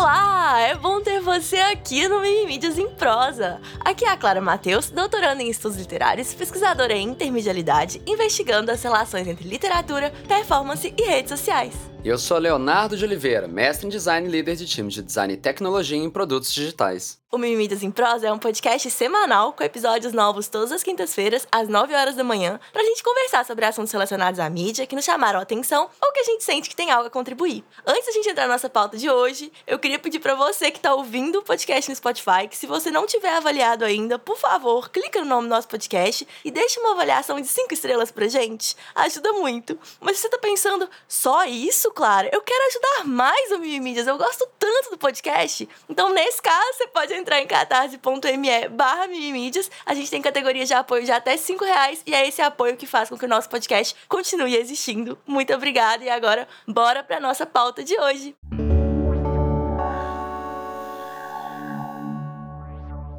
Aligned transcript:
Olá, 0.00 0.58
é 0.60 0.74
bom 0.74 1.02
ter 1.02 1.20
você 1.20 1.58
aqui 1.58 2.08
no 2.08 2.22
Mimimídias 2.22 2.78
em 2.78 2.88
Prosa. 2.88 3.60
Aqui 3.80 4.06
é 4.06 4.08
a 4.08 4.16
Clara 4.16 4.40
Matheus, 4.40 4.88
doutoranda 4.88 5.42
em 5.42 5.50
estudos 5.50 5.76
literários, 5.76 6.32
pesquisadora 6.32 6.94
em 6.94 7.10
intermedialidade, 7.10 8.00
investigando 8.06 8.70
as 8.70 8.82
relações 8.82 9.28
entre 9.28 9.46
literatura, 9.46 10.10
performance 10.26 10.94
e 10.96 11.02
redes 11.02 11.28
sociais. 11.28 11.74
Eu 12.02 12.16
sou 12.16 12.38
Leonardo 12.38 12.96
de 12.96 13.04
Oliveira, 13.04 13.46
mestre 13.46 13.86
em 13.86 13.90
design 13.90 14.26
e 14.26 14.30
líder 14.30 14.56
de 14.56 14.66
times 14.66 14.94
de 14.94 15.02
design 15.02 15.34
e 15.34 15.36
tecnologia 15.36 15.98
em 15.98 16.08
produtos 16.08 16.50
digitais. 16.50 17.20
O 17.32 17.38
Mimimidas 17.38 17.84
em 17.84 17.92
Prosa 17.92 18.26
é 18.26 18.32
um 18.32 18.40
podcast 18.40 18.90
semanal 18.90 19.52
com 19.52 19.62
episódios 19.62 20.12
novos 20.12 20.48
todas 20.48 20.72
as 20.72 20.82
quintas-feiras, 20.82 21.46
às 21.52 21.68
9 21.68 21.94
horas 21.94 22.16
da 22.16 22.24
manhã, 22.24 22.58
pra 22.72 22.82
gente 22.82 23.04
conversar 23.04 23.44
sobre 23.44 23.64
assuntos 23.64 23.92
relacionados 23.92 24.40
à 24.40 24.50
mídia 24.50 24.84
que 24.84 24.96
nos 24.96 25.04
chamaram 25.04 25.38
a 25.38 25.42
atenção 25.42 25.88
ou 26.02 26.10
que 26.10 26.18
a 26.18 26.24
gente 26.24 26.42
sente 26.42 26.68
que 26.68 26.74
tem 26.74 26.90
algo 26.90 27.06
a 27.06 27.10
contribuir. 27.10 27.62
Antes 27.86 28.06
da 28.06 28.12
gente 28.12 28.30
entrar 28.30 28.48
na 28.48 28.54
nossa 28.54 28.68
pauta 28.68 28.96
de 28.96 29.08
hoje, 29.08 29.52
eu 29.64 29.78
queria 29.78 29.96
pedir 29.96 30.18
para 30.18 30.34
você 30.34 30.72
que 30.72 30.80
tá 30.80 30.92
ouvindo 30.92 31.38
o 31.38 31.42
podcast 31.44 31.88
no 31.88 31.94
Spotify 31.94 32.48
que 32.50 32.56
se 32.56 32.66
você 32.66 32.90
não 32.90 33.06
tiver 33.06 33.36
avaliado 33.36 33.84
ainda, 33.84 34.18
por 34.18 34.36
favor, 34.36 34.90
clica 34.90 35.20
no 35.20 35.26
nome 35.26 35.46
do 35.46 35.54
nosso 35.54 35.68
podcast 35.68 36.26
e 36.44 36.50
deixa 36.50 36.80
uma 36.80 36.94
avaliação 36.94 37.40
de 37.40 37.46
5 37.46 37.72
estrelas 37.72 38.10
pra 38.10 38.26
gente. 38.26 38.74
Ajuda 38.92 39.32
muito. 39.34 39.78
Mas 40.00 40.16
se 40.16 40.22
você 40.22 40.30
tá 40.30 40.38
pensando, 40.38 40.90
só 41.06 41.44
isso, 41.44 41.89
Clara? 41.90 42.28
Eu 42.32 42.40
quero 42.42 42.66
ajudar 42.68 43.04
mais 43.08 43.50
o 43.52 43.58
Mimimídias, 43.58 44.06
eu 44.06 44.16
gosto 44.16 44.46
tanto 44.58 44.90
do 44.90 44.98
podcast. 44.98 45.68
Então, 45.88 46.12
nesse 46.12 46.40
caso, 46.40 46.72
você 46.74 46.86
pode 46.88 47.12
entrar 47.12 47.40
em 47.40 47.46
catarse.me 47.46 48.68
barra 48.68 49.06
mimimídias. 49.06 49.70
A 49.84 49.94
gente 49.94 50.10
tem 50.10 50.22
categorias 50.22 50.68
de 50.68 50.74
apoio 50.74 51.04
de 51.04 51.12
até 51.12 51.36
5 51.36 51.64
reais 51.64 52.02
e 52.06 52.14
é 52.14 52.26
esse 52.26 52.40
apoio 52.40 52.76
que 52.76 52.86
faz 52.86 53.08
com 53.08 53.18
que 53.18 53.24
o 53.24 53.28
nosso 53.28 53.48
podcast 53.48 53.94
continue 54.08 54.56
existindo. 54.56 55.18
Muito 55.26 55.52
obrigada 55.52 56.04
e 56.04 56.08
agora 56.08 56.46
bora 56.66 57.02
pra 57.02 57.20
nossa 57.20 57.44
pauta 57.46 57.82
de 57.82 57.98
hoje. 57.98 58.36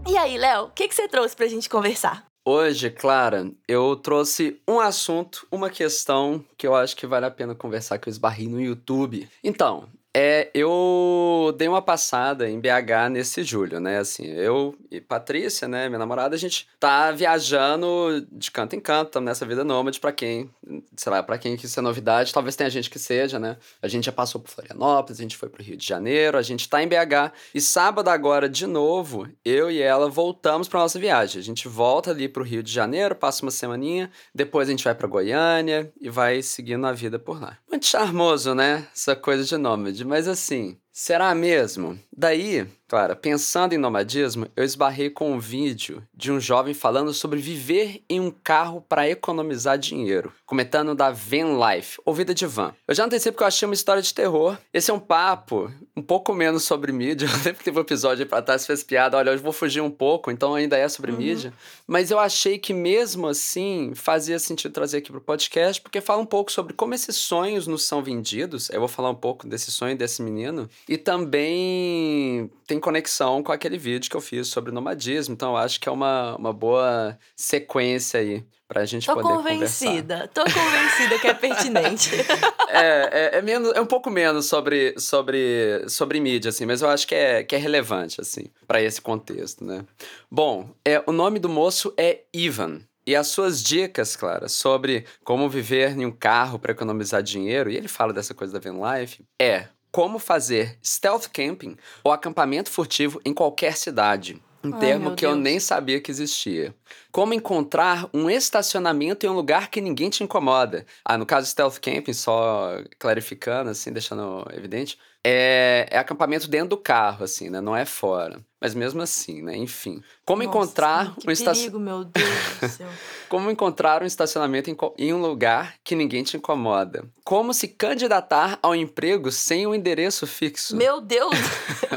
E 0.08 0.18
aí, 0.18 0.38
Léo, 0.38 0.66
o 0.66 0.70
que, 0.72 0.88
que 0.88 0.96
você 0.96 1.08
trouxe 1.08 1.36
pra 1.36 1.48
gente 1.48 1.70
conversar? 1.70 2.31
Hoje, 2.44 2.90
Clara, 2.90 3.52
eu 3.68 3.96
trouxe 3.96 4.60
um 4.68 4.80
assunto, 4.80 5.48
uma 5.52 5.70
questão 5.70 6.44
que 6.58 6.66
eu 6.66 6.74
acho 6.74 6.96
que 6.96 7.06
vale 7.06 7.28
a 7.28 7.32
pena 7.32 7.54
conversar 7.54 8.00
que 8.00 8.10
eu 8.10 8.12
esbarrei 8.12 8.48
no 8.48 8.60
YouTube. 8.60 9.30
Então, 9.44 9.88
é, 10.14 10.50
eu 10.54 11.54
dei 11.58 11.68
uma 11.68 11.82
passada 11.82 12.50
em 12.50 12.60
BH 12.60 13.10
nesse 13.12 13.44
julho, 13.44 13.80
né? 13.80 14.00
Assim, 14.00 14.26
eu 14.26 14.76
e 14.90 15.00
Patrícia, 15.00 15.68
né, 15.68 15.88
minha 15.88 16.00
namorada, 16.00 16.36
a 16.36 16.38
gente 16.38 16.68
tá 16.80 17.12
viajando 17.12 18.28
de 18.30 18.52
canto 18.52 18.76
em 18.76 18.80
canto, 18.80 19.08
estamos 19.08 19.26
nessa 19.26 19.46
vida 19.46 19.64
nômade 19.64 20.00
para 20.02 20.12
quem, 20.12 20.50
sei 20.98 21.12
lá, 21.12 21.24
para 21.24 21.38
quem 21.38 21.56
que 21.56 21.66
isso 21.66 21.80
é 21.80 21.84
novidade, 21.84 22.34
talvez 22.34 22.58
tenha 22.58 22.70
gente 22.70 22.90
que 22.90 23.00
seja, 23.00 23.40
né? 23.40 23.56
A 23.82 23.88
gente 23.88 24.06
já 24.06 24.12
passou 24.12 24.42
por 24.42 24.50
Florianópolis, 24.50 25.20
a 25.20 25.24
gente 25.24 25.38
foi 25.38 25.48
pro 25.48 25.64
Rio 25.64 25.78
de 25.78 25.88
Janeiro, 25.88 26.38
a 26.38 26.42
gente 26.42 26.68
tá 26.68 26.84
em 26.84 26.88
BH 26.88 27.32
e 27.56 27.62
sábado 27.62 28.10
agora 28.10 28.50
de 28.50 28.68
novo, 28.68 29.30
eu 29.46 29.72
e 29.72 29.82
ela 29.82 30.10
voltamos 30.10 30.68
para 30.68 30.82
nossa 30.82 31.00
viagem. 31.00 31.40
A 31.40 31.44
gente 31.44 31.70
volta 31.70 32.12
ali 32.12 32.28
pro 32.28 32.44
Rio 32.44 32.62
de 32.62 32.72
Janeiro, 32.72 33.16
passa 33.16 33.44
uma 33.44 33.52
semaninha, 33.52 34.12
depois 34.36 34.68
a 34.68 34.72
gente 34.72 34.84
vai 34.84 34.94
para 34.94 35.08
Goiânia 35.08 35.92
e 36.02 36.10
vai 36.10 36.42
seguindo 36.42 36.86
a 36.86 36.92
vida 36.92 37.18
por 37.18 37.42
lá. 37.42 37.58
Muito 37.70 37.86
charmoso, 37.86 38.54
né? 38.54 38.88
Essa 38.94 39.16
coisa 39.16 39.46
de 39.46 39.56
nômade 39.56 40.01
mas 40.06 40.28
assim, 40.28 40.80
será 40.92 41.34
mesmo? 41.34 42.00
Daí, 42.16 42.68
Clara, 42.92 43.16
pensando 43.16 43.74
em 43.74 43.78
nomadismo, 43.78 44.48
eu 44.54 44.66
esbarrei 44.66 45.10
com 45.10 45.32
um 45.32 45.40
vídeo 45.40 46.04
de 46.14 46.30
um 46.30 46.42
jovem 46.42 46.74
falando 46.74 47.14
sobre 47.14 47.40
viver 47.40 48.04
em 48.10 48.20
um 48.20 48.30
carro 48.30 48.82
para 48.82 49.10
economizar 49.10 49.78
dinheiro, 49.78 50.34
comentando 50.46 50.94
da 50.94 51.10
van 51.10 51.58
life, 51.58 52.00
ou 52.06 52.14
vida 52.14 52.34
de 52.34 52.46
van. 52.46 52.76
Eu 52.86 52.94
já 52.94 53.06
antecipo 53.06 53.38
que 53.38 53.44
eu 53.44 53.48
achei 53.48 53.66
uma 53.66 53.74
história 53.74 54.02
de 54.02 54.14
terror. 54.14 54.58
Esse 54.74 54.92
é 54.92 54.94
um 54.94 55.00
papo 55.00 55.72
um 55.96 56.02
pouco 56.02 56.34
menos 56.34 56.64
sobre 56.64 56.92
mídia. 56.92 57.28
Eu 57.32 57.38
lembro 57.38 57.56
que 57.56 57.64
teve 57.64 57.78
um 57.78 57.82
episódio 57.82 58.26
pra 58.26 58.42
trás 58.42 58.66
fez 58.66 58.84
piada, 58.84 59.18
olha, 59.18 59.32
hoje 59.32 59.42
vou 59.42 59.54
fugir 59.54 59.82
um 59.82 59.90
pouco, 59.90 60.30
então 60.30 60.54
ainda 60.54 60.78
é 60.78 60.88
sobre 60.90 61.12
uhum. 61.12 61.18
mídia. 61.18 61.54
Mas 61.88 62.12
eu 62.12 62.20
achei 62.20 62.58
que 62.58 62.74
mesmo 62.74 63.28
assim 63.28 63.94
fazia 63.96 64.40
sentido 64.40 64.72
trazer 64.72 64.98
aqui 64.98 65.12
pro 65.12 65.22
podcast, 65.22 65.82
porque 65.82 66.02
fala 66.02 66.22
um 66.22 66.26
pouco 66.26 66.52
sobre 66.52 66.74
como 66.74 66.94
esses 66.94 67.16
sonhos 67.16 67.68
nos 67.68 67.84
são 67.84 68.04
vendidos. 68.04 68.70
Eu 68.70 68.80
vou 68.80 68.90
falar 68.90 69.10
um 69.10 69.16
pouco 69.16 69.48
desse 69.48 69.72
sonho 69.72 69.98
desse 69.98 70.22
menino. 70.22 70.70
E 70.88 70.98
também 70.98 72.50
tem 72.68 72.80
conexão 72.80 73.44
com 73.44 73.52
aquele 73.52 73.78
vídeo 73.78 74.10
que 74.10 74.16
eu 74.16 74.22
fiz 74.22 74.48
sobre 74.48 74.72
nomadismo, 74.72 75.34
então 75.34 75.52
eu 75.52 75.58
acho 75.58 75.80
que 75.80 75.88
é 75.88 75.92
uma, 75.92 76.36
uma 76.36 76.54
boa 76.54 77.18
sequência 77.36 78.20
aí 78.20 78.44
pra 78.72 78.86
gente 78.86 79.06
tô 79.06 79.16
poder 79.16 79.28
convencida, 79.28 80.30
Tô 80.34 80.44
convencida 80.46 81.20
que 81.20 81.28
é 81.28 81.34
pertinente. 81.34 82.10
é, 82.70 83.10
é, 83.12 83.38
é, 83.38 83.42
menos, 83.42 83.74
é 83.74 83.82
um 83.82 83.86
pouco 83.86 84.10
menos 84.10 84.46
sobre, 84.46 84.98
sobre, 84.98 85.84
sobre 85.90 86.22
mídia, 86.22 86.48
assim, 86.48 86.66
mas 86.66 86.82
eu 86.82 86.90
acho 86.90 87.06
que 87.06 87.14
é, 87.14 87.44
que 87.44 87.54
é 87.54 87.58
relevante, 87.58 88.22
assim, 88.22 88.46
para 88.66 88.82
esse 88.82 89.02
contexto, 89.02 89.66
né? 89.66 89.84
Bom, 90.32 90.70
é, 90.86 91.04
o 91.06 91.12
nome 91.12 91.38
do 91.38 91.50
moço 91.50 91.94
é 91.98 92.22
Ivan. 92.34 92.80
E 93.06 93.14
as 93.14 93.28
suas 93.28 93.62
dicas, 93.62 94.16
Clara, 94.16 94.48
sobre 94.48 95.06
como 95.22 95.50
viver 95.50 95.92
em 95.98 96.06
um 96.06 96.12
carro 96.12 96.58
para 96.58 96.72
economizar 96.72 97.22
dinheiro, 97.22 97.70
e 97.70 97.76
ele 97.76 97.90
fala 97.90 98.14
dessa 98.14 98.34
coisa 98.34 98.58
da 98.58 98.60
Van 98.60 98.80
Life, 98.80 99.22
é 99.38 99.68
como 99.92 100.20
fazer 100.20 100.78
stealth 100.82 101.28
camping 101.34 101.76
ou 102.04 102.12
acampamento 102.12 102.72
furtivo 102.72 103.20
em 103.26 103.34
qualquer 103.34 103.76
cidade. 103.76 104.42
Um 104.64 104.74
Ai, 104.74 104.80
termo 104.80 105.16
que 105.16 105.26
Deus. 105.26 105.34
eu 105.34 105.40
nem 105.40 105.60
sabia 105.60 106.00
que 106.00 106.12
existia. 106.12 106.74
Como 107.12 107.34
encontrar 107.34 108.08
um 108.14 108.30
estacionamento 108.30 109.26
em 109.26 109.30
um 109.30 109.34
lugar 109.34 109.70
que 109.70 109.82
ninguém 109.82 110.10
te 110.10 110.24
incomoda. 110.24 110.86
Ah, 111.04 111.18
no 111.18 111.26
caso 111.26 111.48
stealth 111.48 111.80
camping, 111.80 112.14
só 112.14 112.82
clarificando, 113.00 113.72
assim, 113.72 113.92
deixando 113.92 114.46
evidente, 114.54 114.98
é, 115.24 115.88
é 115.92 115.98
acampamento 116.00 116.48
dentro 116.48 116.70
do 116.70 116.78
carro, 116.78 117.24
assim, 117.24 117.50
né? 117.50 117.62
Não 117.62 117.76
é 117.76 117.86
fora. 117.86 118.40
Mas 118.60 118.74
mesmo 118.76 119.02
assim, 119.02 119.42
né? 119.42 119.56
Enfim. 119.56 120.02
Como 120.26 120.44
Nossa, 120.44 120.58
encontrar 120.58 121.14
um 121.26 121.32
estacionamento. 121.32 121.80
meu 121.80 122.04
Deus 122.04 122.30
do 122.60 122.68
céu. 122.70 122.90
Como 123.30 123.50
encontrar 123.50 124.04
um 124.04 124.06
estacionamento 124.06 124.70
em, 124.70 124.78
em, 124.98 125.14
um 125.14 125.22
lugar 125.22 125.76
que 125.84 125.96
ninguém 125.96 126.24
te 126.24 126.38
incomoda. 126.38 127.06
Como 127.24 127.54
se 127.54 127.68
candidatar 127.68 128.60
ao 128.62 128.76
emprego 128.76 129.32
sem 129.32 129.66
um 129.66 129.74
endereço 129.74 130.28
fixo. 130.28 130.76
Meu 130.76 131.00
Deus! 131.00 131.34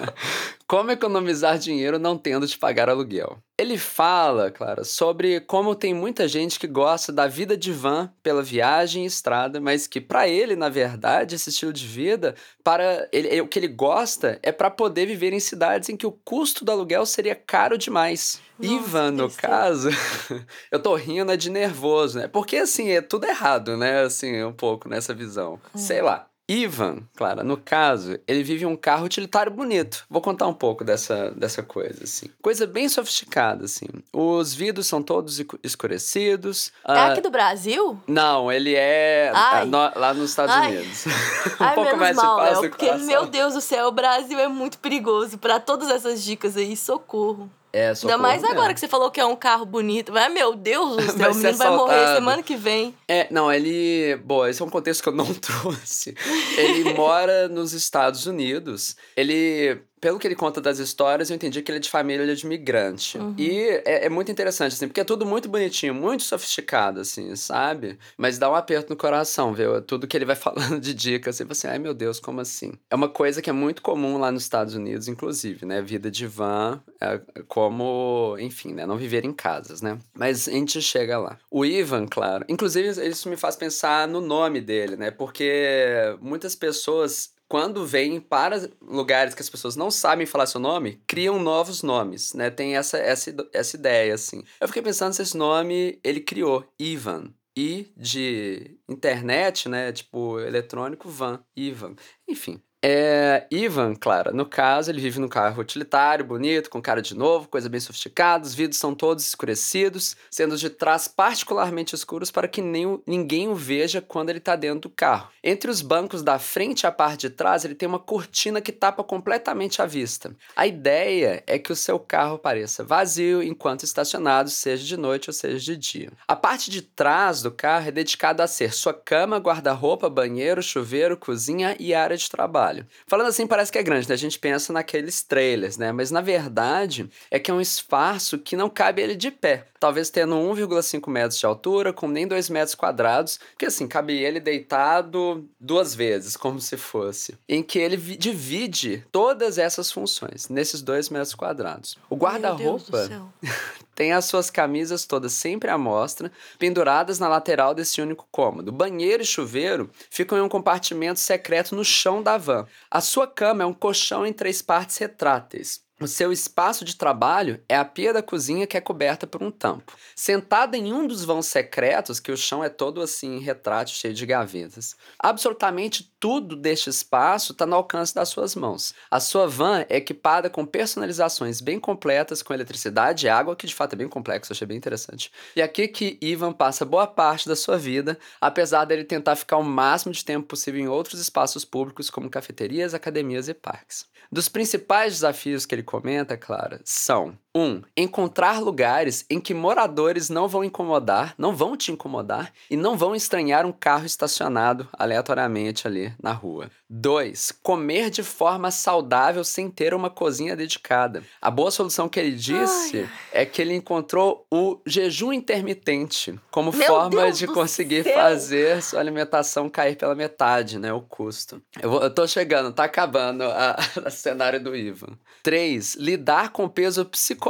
Como 0.66 0.90
economizar 0.90 1.58
dinheiro 1.58 1.98
não 1.98 2.16
tendo 2.16 2.46
de 2.46 2.56
pagar 2.56 2.88
aluguel. 2.88 3.38
Ele 3.58 3.76
fala, 3.76 4.50
Clara, 4.50 4.82
sobre 4.82 5.40
como 5.40 5.74
tem 5.74 5.92
muita 5.92 6.26
gente 6.26 6.58
que 6.58 6.66
gosta 6.66 7.12
da 7.12 7.28
vida 7.28 7.56
de 7.56 7.70
van 7.70 8.10
pela 8.22 8.42
viagem 8.42 9.04
e 9.04 9.06
estrada, 9.06 9.60
mas 9.60 9.86
que 9.86 10.00
para 10.00 10.26
ele, 10.26 10.56
na 10.56 10.68
verdade, 10.68 11.34
esse 11.34 11.50
estilo 11.50 11.72
de 11.72 11.86
vida, 11.86 12.34
para 12.64 13.06
ele, 13.12 13.40
o 13.42 13.46
que 13.46 13.58
ele 13.58 13.68
gosta 13.68 14.38
é 14.42 14.50
para 14.50 14.70
poder 14.70 15.06
viver 15.06 15.32
em 15.32 15.38
cidades 15.38 15.88
em 15.90 15.96
que 15.96 16.06
o 16.06 16.12
custo 16.12 16.64
do 16.64 16.72
aluguel 16.72 17.04
seria 17.04 17.34
caro 17.34 17.76
demais. 17.78 18.40
Nossa, 18.58 18.74
Ivan, 18.74 19.10
no 19.10 19.30
caso, 19.30 19.90
eu 20.72 20.80
tô 20.80 20.94
rindo 20.96 21.30
é 21.30 21.36
de 21.36 21.50
nervoso, 21.50 22.18
né? 22.18 22.26
Porque 22.26 22.56
assim, 22.56 22.90
é 22.90 23.02
tudo 23.02 23.26
errado, 23.26 23.76
né? 23.76 24.02
Assim, 24.02 24.42
um 24.42 24.52
pouco 24.52 24.88
nessa 24.88 25.12
visão. 25.12 25.60
Hum. 25.74 25.78
Sei 25.78 26.00
lá. 26.00 26.26
Ivan, 26.48 27.08
Clara, 27.16 27.42
no 27.42 27.56
caso, 27.56 28.18
ele 28.28 28.42
vive 28.42 28.66
um 28.66 28.76
carro 28.76 29.06
utilitário 29.06 29.50
bonito. 29.50 30.04
Vou 30.10 30.20
contar 30.20 30.46
um 30.46 30.52
pouco 30.52 30.84
dessa, 30.84 31.30
dessa 31.30 31.62
coisa, 31.62 32.04
assim. 32.04 32.28
Coisa 32.42 32.66
bem 32.66 32.86
sofisticada, 32.88 33.64
assim. 33.64 33.86
Os 34.12 34.52
vidros 34.52 34.86
são 34.86 35.02
todos 35.02 35.42
escurecidos. 35.62 36.70
É 36.86 36.92
uh... 36.92 36.96
aqui 37.12 37.22
do 37.22 37.30
Brasil? 37.30 37.98
Não, 38.06 38.52
ele 38.52 38.74
é 38.74 39.32
no, 39.66 39.78
lá 39.98 40.12
nos 40.12 40.30
Estados 40.30 40.54
Ai. 40.54 40.76
Unidos. 40.76 41.06
um 41.58 41.64
Ai, 41.64 41.74
pouco 41.74 41.96
mais 41.96 42.16
mal, 42.16 42.38
fácil. 42.38 42.68
Porque, 42.68 42.92
meu 42.92 43.26
Deus 43.26 43.54
do 43.54 43.60
céu, 43.62 43.88
o 43.88 43.92
Brasil 43.92 44.38
é 44.38 44.48
muito 44.48 44.78
perigoso. 44.78 45.38
para 45.38 45.58
todas 45.58 45.88
essas 45.88 46.22
dicas 46.22 46.58
aí, 46.58 46.76
socorro. 46.76 47.50
É, 47.74 47.88
Ainda 47.88 48.16
mais 48.16 48.40
mesmo. 48.40 48.56
agora 48.56 48.72
que 48.72 48.78
você 48.78 48.86
falou 48.86 49.10
que 49.10 49.20
é 49.20 49.26
um 49.26 49.34
carro 49.34 49.66
bonito. 49.66 50.12
Mas, 50.12 50.32
meu 50.32 50.54
Deus 50.54 50.94
do 50.96 51.02
céu, 51.10 51.32
o 51.32 51.34
menino 51.34 51.56
vai 51.58 51.70
morrer 51.70 52.14
semana 52.14 52.40
que 52.40 52.54
vem. 52.54 52.94
É, 53.08 53.26
não, 53.32 53.52
ele. 53.52 54.14
Bom, 54.24 54.46
esse 54.46 54.62
é 54.62 54.64
um 54.64 54.70
contexto 54.70 55.02
que 55.02 55.08
eu 55.08 55.12
não 55.12 55.26
trouxe. 55.34 56.14
Ele 56.56 56.94
mora 56.94 57.48
nos 57.48 57.72
Estados 57.72 58.26
Unidos. 58.26 58.94
Ele 59.16 59.82
pelo 60.04 60.18
que 60.18 60.28
ele 60.28 60.34
conta 60.34 60.60
das 60.60 60.78
histórias, 60.78 61.30
eu 61.30 61.36
entendi 61.36 61.62
que 61.62 61.70
ele 61.70 61.78
é 61.78 61.80
de 61.80 61.88
família 61.88 62.36
de 62.36 62.44
imigrante. 62.44 63.16
Uhum. 63.16 63.34
E 63.38 63.58
é, 63.86 64.04
é, 64.04 64.08
muito 64.10 64.30
interessante, 64.30 64.74
assim, 64.74 64.86
porque 64.86 65.00
é 65.00 65.04
tudo 65.04 65.24
muito 65.24 65.48
bonitinho, 65.48 65.94
muito 65.94 66.24
sofisticado, 66.24 67.00
assim, 67.00 67.34
sabe? 67.34 67.98
Mas 68.14 68.36
dá 68.36 68.50
um 68.50 68.54
aperto 68.54 68.90
no 68.90 68.98
coração, 68.98 69.54
viu? 69.54 69.80
Tudo 69.80 70.06
que 70.06 70.14
ele 70.14 70.26
vai 70.26 70.36
falando 70.36 70.78
de 70.78 70.92
dicas, 70.92 71.40
assim, 71.40 71.50
assim, 71.50 71.68
ai 71.68 71.78
meu 71.78 71.94
Deus, 71.94 72.20
como 72.20 72.38
assim? 72.42 72.74
É 72.90 72.94
uma 72.94 73.08
coisa 73.08 73.40
que 73.40 73.48
é 73.48 73.52
muito 73.54 73.80
comum 73.80 74.18
lá 74.18 74.30
nos 74.30 74.42
Estados 74.42 74.74
Unidos, 74.74 75.08
inclusive, 75.08 75.64
né? 75.64 75.80
Vida 75.80 76.10
de 76.10 76.26
van, 76.26 76.82
é 77.00 77.18
como, 77.48 78.36
enfim, 78.38 78.74
né? 78.74 78.84
Não 78.84 78.98
viver 78.98 79.24
em 79.24 79.32
casas, 79.32 79.80
né? 79.80 79.98
Mas 80.12 80.46
a 80.46 80.52
gente 80.52 80.82
chega 80.82 81.18
lá. 81.18 81.38
O 81.50 81.64
Ivan, 81.64 82.06
claro, 82.06 82.44
inclusive 82.46 82.90
isso 83.08 83.26
me 83.30 83.38
faz 83.38 83.56
pensar 83.56 84.06
no 84.06 84.20
nome 84.20 84.60
dele, 84.60 84.96
né? 84.96 85.10
Porque 85.10 86.14
muitas 86.20 86.54
pessoas 86.54 87.32
quando 87.54 87.86
vêm 87.86 88.18
para 88.18 88.68
lugares 88.82 89.32
que 89.32 89.40
as 89.40 89.48
pessoas 89.48 89.76
não 89.76 89.88
sabem 89.88 90.26
falar 90.26 90.44
seu 90.46 90.60
nome, 90.60 91.00
criam 91.06 91.38
novos 91.40 91.84
nomes, 91.84 92.34
né? 92.34 92.50
Tem 92.50 92.76
essa, 92.76 92.98
essa, 92.98 93.32
essa 93.52 93.76
ideia, 93.76 94.12
assim. 94.12 94.42
Eu 94.60 94.66
fiquei 94.66 94.82
pensando 94.82 95.12
se 95.12 95.22
esse 95.22 95.36
nome 95.36 96.00
ele 96.02 96.18
criou, 96.18 96.68
Ivan. 96.76 97.32
I 97.56 97.92
de 97.96 98.76
internet, 98.88 99.68
né? 99.68 99.92
Tipo, 99.92 100.40
eletrônico, 100.40 101.08
van, 101.08 101.44
Ivan. 101.56 101.94
Enfim, 102.28 102.60
É, 102.86 103.46
Ivan, 103.50 103.94
Clara, 103.94 104.30
no 104.30 104.44
caso, 104.44 104.90
ele 104.90 105.00
vive 105.00 105.18
num 105.18 105.26
carro 105.26 105.62
utilitário, 105.62 106.22
bonito, 106.22 106.68
com 106.68 106.82
cara 106.82 107.00
de 107.00 107.16
novo, 107.16 107.48
coisa 107.48 107.66
bem 107.66 107.80
sofisticada, 107.80 108.44
os 108.44 108.54
vidros 108.54 108.78
são 108.78 108.94
todos 108.94 109.24
escurecidos, 109.24 110.14
sendo 110.30 110.52
os 110.52 110.60
de 110.60 110.68
trás 110.68 111.08
particularmente 111.08 111.94
escuros 111.94 112.30
para 112.30 112.46
que 112.46 112.60
nem, 112.60 113.00
ninguém 113.06 113.48
o 113.48 113.54
veja 113.54 114.02
quando 114.02 114.28
ele 114.28 114.38
está 114.38 114.54
dentro 114.54 114.80
do 114.80 114.90
carro. 114.90 115.30
Entre 115.42 115.70
os 115.70 115.80
bancos 115.80 116.22
da 116.22 116.38
frente 116.38 116.82
e 116.82 116.86
a 116.86 116.92
parte 116.92 117.22
de 117.22 117.30
trás, 117.30 117.64
ele 117.64 117.74
tem 117.74 117.88
uma 117.88 117.98
cortina 117.98 118.60
que 118.60 118.70
tapa 118.70 119.02
completamente 119.02 119.80
a 119.80 119.86
vista. 119.86 120.36
A 120.54 120.66
ideia 120.66 121.42
é 121.46 121.58
que 121.58 121.72
o 121.72 121.76
seu 121.76 121.98
carro 121.98 122.38
pareça 122.38 122.84
vazio 122.84 123.42
enquanto 123.42 123.84
estacionado, 123.84 124.50
seja 124.50 124.84
de 124.84 124.98
noite 124.98 125.30
ou 125.30 125.32
seja 125.32 125.58
de 125.58 125.74
dia. 125.74 126.12
A 126.28 126.36
parte 126.36 126.70
de 126.70 126.82
trás 126.82 127.40
do 127.40 127.50
carro 127.50 127.88
é 127.88 127.90
dedicada 127.90 128.44
a 128.44 128.46
ser 128.46 128.74
sua 128.74 128.92
cama, 128.92 129.38
guarda-roupa, 129.38 130.10
banheiro, 130.10 130.62
chuveiro, 130.62 131.16
cozinha 131.16 131.74
e 131.80 131.94
área 131.94 132.18
de 132.18 132.28
trabalho. 132.28 132.73
Falando 133.06 133.28
assim 133.28 133.46
parece 133.46 133.70
que 133.70 133.78
é 133.78 133.82
grande, 133.82 134.08
né? 134.08 134.14
A 134.14 134.18
gente 134.18 134.38
pensa 134.38 134.72
naqueles 134.72 135.22
trailers, 135.22 135.76
né? 135.76 135.92
Mas 135.92 136.10
na 136.10 136.20
verdade 136.20 137.08
é 137.30 137.38
que 137.38 137.50
é 137.50 137.54
um 137.54 137.60
espaço 137.60 138.38
que 138.38 138.56
não 138.56 138.68
cabe 138.68 139.02
ele 139.02 139.14
de 139.14 139.30
pé. 139.30 139.66
Talvez 139.84 140.08
tendo 140.08 140.34
1,5 140.36 141.10
metros 141.10 141.38
de 141.38 141.44
altura, 141.44 141.92
com 141.92 142.08
nem 142.08 142.26
2 142.26 142.48
metros 142.48 142.74
quadrados, 142.74 143.38
porque 143.50 143.66
assim, 143.66 143.86
cabe 143.86 144.14
ele 144.14 144.40
deitado 144.40 145.46
duas 145.60 145.94
vezes, 145.94 146.38
como 146.38 146.58
se 146.58 146.78
fosse. 146.78 147.36
Em 147.46 147.62
que 147.62 147.78
ele 147.78 147.98
divide 147.98 149.04
todas 149.12 149.58
essas 149.58 149.92
funções 149.92 150.48
nesses 150.48 150.80
2 150.80 151.10
metros 151.10 151.34
quadrados. 151.34 151.98
O 152.08 152.16
guarda-roupa 152.16 153.10
tem 153.94 154.14
as 154.14 154.24
suas 154.24 154.48
camisas 154.48 155.04
todas 155.04 155.34
sempre 155.34 155.68
à 155.68 155.76
mostra, 155.76 156.32
penduradas 156.58 157.18
na 157.18 157.28
lateral 157.28 157.74
desse 157.74 158.00
único 158.00 158.26
cômodo. 158.32 158.72
Banheiro 158.72 159.22
e 159.22 159.26
chuveiro 159.26 159.90
ficam 160.08 160.38
em 160.38 160.40
um 160.40 160.48
compartimento 160.48 161.20
secreto 161.20 161.76
no 161.76 161.84
chão 161.84 162.22
da 162.22 162.38
van. 162.38 162.66
A 162.90 163.02
sua 163.02 163.26
cama 163.26 163.64
é 163.64 163.66
um 163.66 163.74
colchão 163.74 164.24
em 164.24 164.32
três 164.32 164.62
partes 164.62 164.96
retráteis. 164.96 165.84
O 166.00 166.08
seu 166.08 166.32
espaço 166.32 166.84
de 166.84 166.96
trabalho 166.96 167.62
é 167.68 167.76
a 167.76 167.84
pia 167.84 168.12
da 168.12 168.20
cozinha 168.20 168.66
que 168.66 168.76
é 168.76 168.80
coberta 168.80 169.28
por 169.28 169.40
um 169.44 169.50
tampo. 169.50 169.92
Sentada 170.16 170.76
em 170.76 170.92
um 170.92 171.06
dos 171.06 171.24
vãos 171.24 171.46
secretos, 171.46 172.18
que 172.18 172.32
o 172.32 172.36
chão 172.36 172.64
é 172.64 172.68
todo 172.68 173.00
assim, 173.00 173.38
retrátil, 173.38 173.94
cheio 173.94 174.12
de 174.12 174.26
gavetas. 174.26 174.96
Absolutamente 175.16 176.12
tudo 176.18 176.56
deste 176.56 176.90
espaço 176.90 177.52
está 177.52 177.64
no 177.64 177.76
alcance 177.76 178.12
das 178.12 178.28
suas 178.28 178.56
mãos. 178.56 178.92
A 179.08 179.20
sua 179.20 179.46
van 179.46 179.86
é 179.88 179.98
equipada 179.98 180.50
com 180.50 180.66
personalizações 180.66 181.60
bem 181.60 181.78
completas, 181.78 182.42
com 182.42 182.52
eletricidade 182.52 183.26
e 183.26 183.28
água, 183.28 183.54
que 183.54 183.66
de 183.66 183.74
fato 183.74 183.92
é 183.92 183.96
bem 183.96 184.08
complexo, 184.08 184.52
achei 184.52 184.66
bem 184.66 184.76
interessante. 184.76 185.30
E 185.54 185.62
aqui 185.62 185.86
que 185.86 186.18
Ivan 186.20 186.52
passa 186.52 186.84
boa 186.84 187.06
parte 187.06 187.48
da 187.48 187.54
sua 187.54 187.78
vida, 187.78 188.18
apesar 188.40 188.84
dele 188.84 189.04
tentar 189.04 189.36
ficar 189.36 189.58
o 189.58 189.62
máximo 189.62 190.12
de 190.12 190.24
tempo 190.24 190.48
possível 190.48 190.80
em 190.80 190.88
outros 190.88 191.20
espaços 191.20 191.64
públicos, 191.64 192.10
como 192.10 192.28
cafeterias, 192.28 192.94
academias 192.94 193.48
e 193.48 193.54
parques. 193.54 194.12
Dos 194.32 194.48
principais 194.48 195.12
desafios 195.12 195.64
que 195.64 195.74
ele 195.74 195.84
comenta, 196.00 196.36
Clara, 196.36 196.80
são 196.84 197.38
1. 197.56 197.60
Um, 197.62 197.82
encontrar 197.96 198.60
lugares 198.60 199.24
em 199.30 199.40
que 199.40 199.54
moradores 199.54 200.28
não 200.28 200.48
vão 200.48 200.64
incomodar, 200.64 201.34
não 201.38 201.54
vão 201.54 201.76
te 201.76 201.92
incomodar 201.92 202.52
e 202.68 202.76
não 202.76 202.96
vão 202.96 203.14
estranhar 203.14 203.64
um 203.64 203.70
carro 203.70 204.04
estacionado 204.04 204.88
aleatoriamente 204.92 205.86
ali 205.86 206.12
na 206.20 206.32
rua. 206.32 206.68
2. 206.90 207.52
Comer 207.62 208.10
de 208.10 208.22
forma 208.22 208.70
saudável 208.70 209.44
sem 209.44 209.70
ter 209.70 209.94
uma 209.94 210.10
cozinha 210.10 210.56
dedicada. 210.56 211.22
A 211.40 211.50
boa 211.50 211.70
solução 211.70 212.08
que 212.08 212.18
ele 212.18 212.32
disse 212.32 212.98
Ai. 212.98 213.10
é 213.32 213.46
que 213.46 213.62
ele 213.62 213.74
encontrou 213.74 214.46
o 214.50 214.80
jejum 214.86 215.32
intermitente 215.32 216.38
como 216.50 216.72
Meu 216.72 216.86
forma 216.86 217.22
Deus 217.22 217.38
de 217.38 217.46
conseguir 217.46 218.02
céu. 218.02 218.14
fazer 218.14 218.82
sua 218.82 219.00
alimentação 219.00 219.68
cair 219.68 219.96
pela 219.96 220.14
metade, 220.14 220.78
né? 220.78 220.92
O 220.92 221.00
custo. 221.00 221.62
Eu, 221.80 221.90
vou, 221.90 222.02
eu 222.02 222.10
tô 222.10 222.26
chegando, 222.26 222.72
tá 222.72 222.84
acabando 222.84 223.44
o 224.04 224.10
cenário 224.10 224.62
do 224.62 224.74
Ivan. 224.74 225.16
3. 225.42 225.96
Lidar 225.96 226.50
com 226.50 226.64
o 226.64 226.70
peso 226.70 227.04
psicológico 227.04 227.43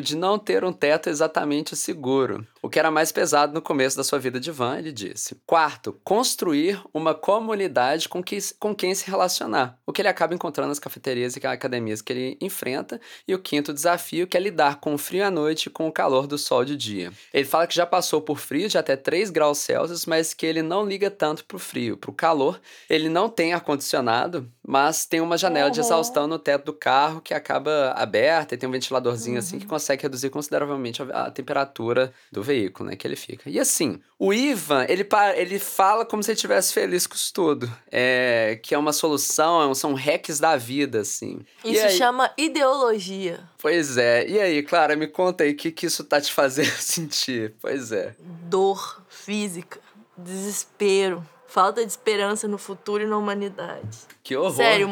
de 0.00 0.16
não 0.16 0.38
ter 0.38 0.64
um 0.64 0.72
teto 0.72 1.08
exatamente 1.08 1.74
seguro, 1.74 2.46
o 2.62 2.70
que 2.70 2.78
era 2.78 2.92
mais 2.92 3.10
pesado 3.10 3.52
no 3.52 3.60
começo 3.60 3.96
da 3.96 4.04
sua 4.04 4.20
vida 4.20 4.38
de 4.38 4.52
van, 4.52 4.78
ele 4.78 4.92
disse. 4.92 5.36
Quarto, 5.44 5.98
construir 6.04 6.80
uma 6.94 7.12
comunidade 7.12 8.08
com, 8.08 8.22
que, 8.22 8.38
com 8.60 8.72
quem 8.72 8.94
se 8.94 9.10
relacionar, 9.10 9.76
o 9.84 9.92
que 9.92 10.00
ele 10.00 10.08
acaba 10.08 10.32
encontrando 10.32 10.68
nas 10.68 10.78
cafeterias 10.78 11.34
e 11.34 11.44
academias 11.44 12.00
que 12.00 12.12
ele 12.12 12.38
enfrenta. 12.40 13.00
E 13.26 13.34
o 13.34 13.38
quinto 13.40 13.72
desafio, 13.72 14.28
que 14.28 14.36
é 14.36 14.40
lidar 14.40 14.78
com 14.78 14.94
o 14.94 14.98
frio 14.98 15.26
à 15.26 15.30
noite 15.30 15.66
e 15.66 15.70
com 15.70 15.88
o 15.88 15.92
calor 15.92 16.28
do 16.28 16.38
sol 16.38 16.64
de 16.64 16.76
dia. 16.76 17.12
Ele 17.34 17.44
fala 17.44 17.66
que 17.66 17.74
já 17.74 17.84
passou 17.84 18.20
por 18.20 18.38
frio 18.38 18.68
de 18.68 18.78
até 18.78 18.94
3 18.94 19.30
graus 19.30 19.58
Celsius, 19.58 20.06
mas 20.06 20.32
que 20.32 20.46
ele 20.46 20.62
não 20.62 20.86
liga 20.86 21.10
tanto 21.10 21.44
pro 21.44 21.58
frio. 21.58 21.96
Pro 21.96 22.12
calor, 22.12 22.60
ele 22.88 23.08
não 23.08 23.28
tem 23.28 23.52
ar-condicionado, 23.52 24.48
mas 24.66 25.04
tem 25.04 25.20
uma 25.20 25.36
janela 25.36 25.66
uhum. 25.66 25.72
de 25.72 25.80
exaustão 25.80 26.26
no 26.26 26.38
teto 26.38 26.66
do 26.66 26.72
carro 26.72 27.20
que 27.20 27.34
acaba 27.34 27.92
aberta 27.96 28.54
e 28.54 28.58
tem 28.58 28.68
um 28.68 28.72
ventiladorzinho 28.72 29.34
uhum. 29.34 29.38
assim 29.40 29.58
que 29.58 29.64
uhum. 29.64 29.70
consegue 29.70 30.02
reduzir 30.02 30.30
consideravelmente 30.30 31.02
a, 31.02 31.24
a, 31.24 31.30
temperatura 31.30 32.12
do 32.30 32.42
veículo, 32.42 32.88
né, 32.88 32.96
que 32.96 33.06
ele 33.06 33.16
fica. 33.16 33.50
E 33.50 33.58
assim, 33.58 34.00
o 34.18 34.32
Ivan, 34.32 34.86
ele, 34.88 35.06
ele 35.34 35.58
fala 35.58 36.06
como 36.06 36.22
se 36.22 36.30
ele 36.30 36.36
estivesse 36.36 36.72
feliz 36.72 37.06
com 37.06 37.14
isso 37.16 37.32
tudo, 37.32 37.70
é, 37.90 38.60
que 38.62 38.74
é 38.74 38.78
uma 38.78 38.92
solução, 38.92 39.70
é 39.70 39.74
são 39.74 39.94
hacks 39.94 40.38
da 40.38 40.56
vida, 40.56 41.00
assim. 41.00 41.40
Isso 41.64 41.84
aí... 41.84 41.96
chama 41.96 42.30
ideologia. 42.36 43.40
Pois 43.58 43.96
é. 43.96 44.28
E 44.28 44.38
aí, 44.38 44.62
Clara, 44.62 44.94
me 44.94 45.08
conta 45.08 45.44
aí 45.44 45.52
o 45.52 45.56
que, 45.56 45.72
que 45.72 45.86
isso 45.86 46.04
tá 46.04 46.20
te 46.20 46.30
fazendo 46.32 46.70
sentir. 46.70 47.54
Pois 47.60 47.90
é. 47.90 48.14
Dor 48.18 49.02
física, 49.08 49.80
desespero, 50.16 51.26
falta 51.52 51.84
de 51.84 51.92
esperança 51.92 52.48
no 52.48 52.56
futuro 52.56 53.02
e 53.02 53.06
na 53.06 53.18
humanidade. 53.18 53.98
Que 54.24 54.34
horror. 54.34 54.54
Sério, 54.54 54.88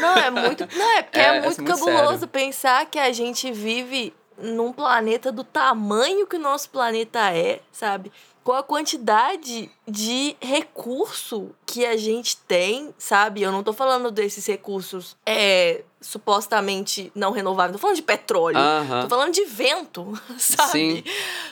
não, 0.00 0.16
é 0.16 0.30
muito. 0.30 0.66
Não, 0.74 0.96
é 0.96 1.02
porque 1.02 1.18
é, 1.20 1.24
é 1.24 1.40
muito, 1.42 1.60
é 1.60 1.62
muito 1.62 1.64
cabuloso 1.64 2.12
sério. 2.12 2.28
pensar 2.28 2.86
que 2.86 2.98
a 2.98 3.12
gente 3.12 3.52
vive 3.52 4.14
num 4.38 4.72
planeta 4.72 5.30
do 5.30 5.44
tamanho 5.44 6.26
que 6.26 6.36
o 6.36 6.38
nosso 6.38 6.70
planeta 6.70 7.30
é, 7.30 7.60
sabe? 7.70 8.10
Com 8.42 8.52
a 8.52 8.62
quantidade 8.62 9.70
de 9.86 10.34
recurso 10.40 11.50
que 11.66 11.84
a 11.84 11.98
gente 11.98 12.38
tem, 12.38 12.94
sabe? 12.96 13.42
Eu 13.42 13.52
não 13.52 13.62
tô 13.62 13.74
falando 13.74 14.10
desses 14.10 14.46
recursos 14.46 15.14
é, 15.26 15.84
supostamente 16.00 17.12
não 17.14 17.30
renováveis, 17.30 17.72
tô 17.72 17.78
falando 17.78 17.96
de 17.96 18.02
petróleo, 18.02 18.56
uh 18.56 18.90
-huh. 18.90 19.02
tô 19.02 19.08
falando 19.10 19.34
de 19.34 19.44
vento, 19.44 20.18
sabe? 20.38 20.70
Sim. 20.70 21.04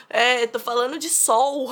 É, 0.09 0.47
tô 0.47 0.57
falando 0.57 0.97
de 0.97 1.07
sol. 1.07 1.69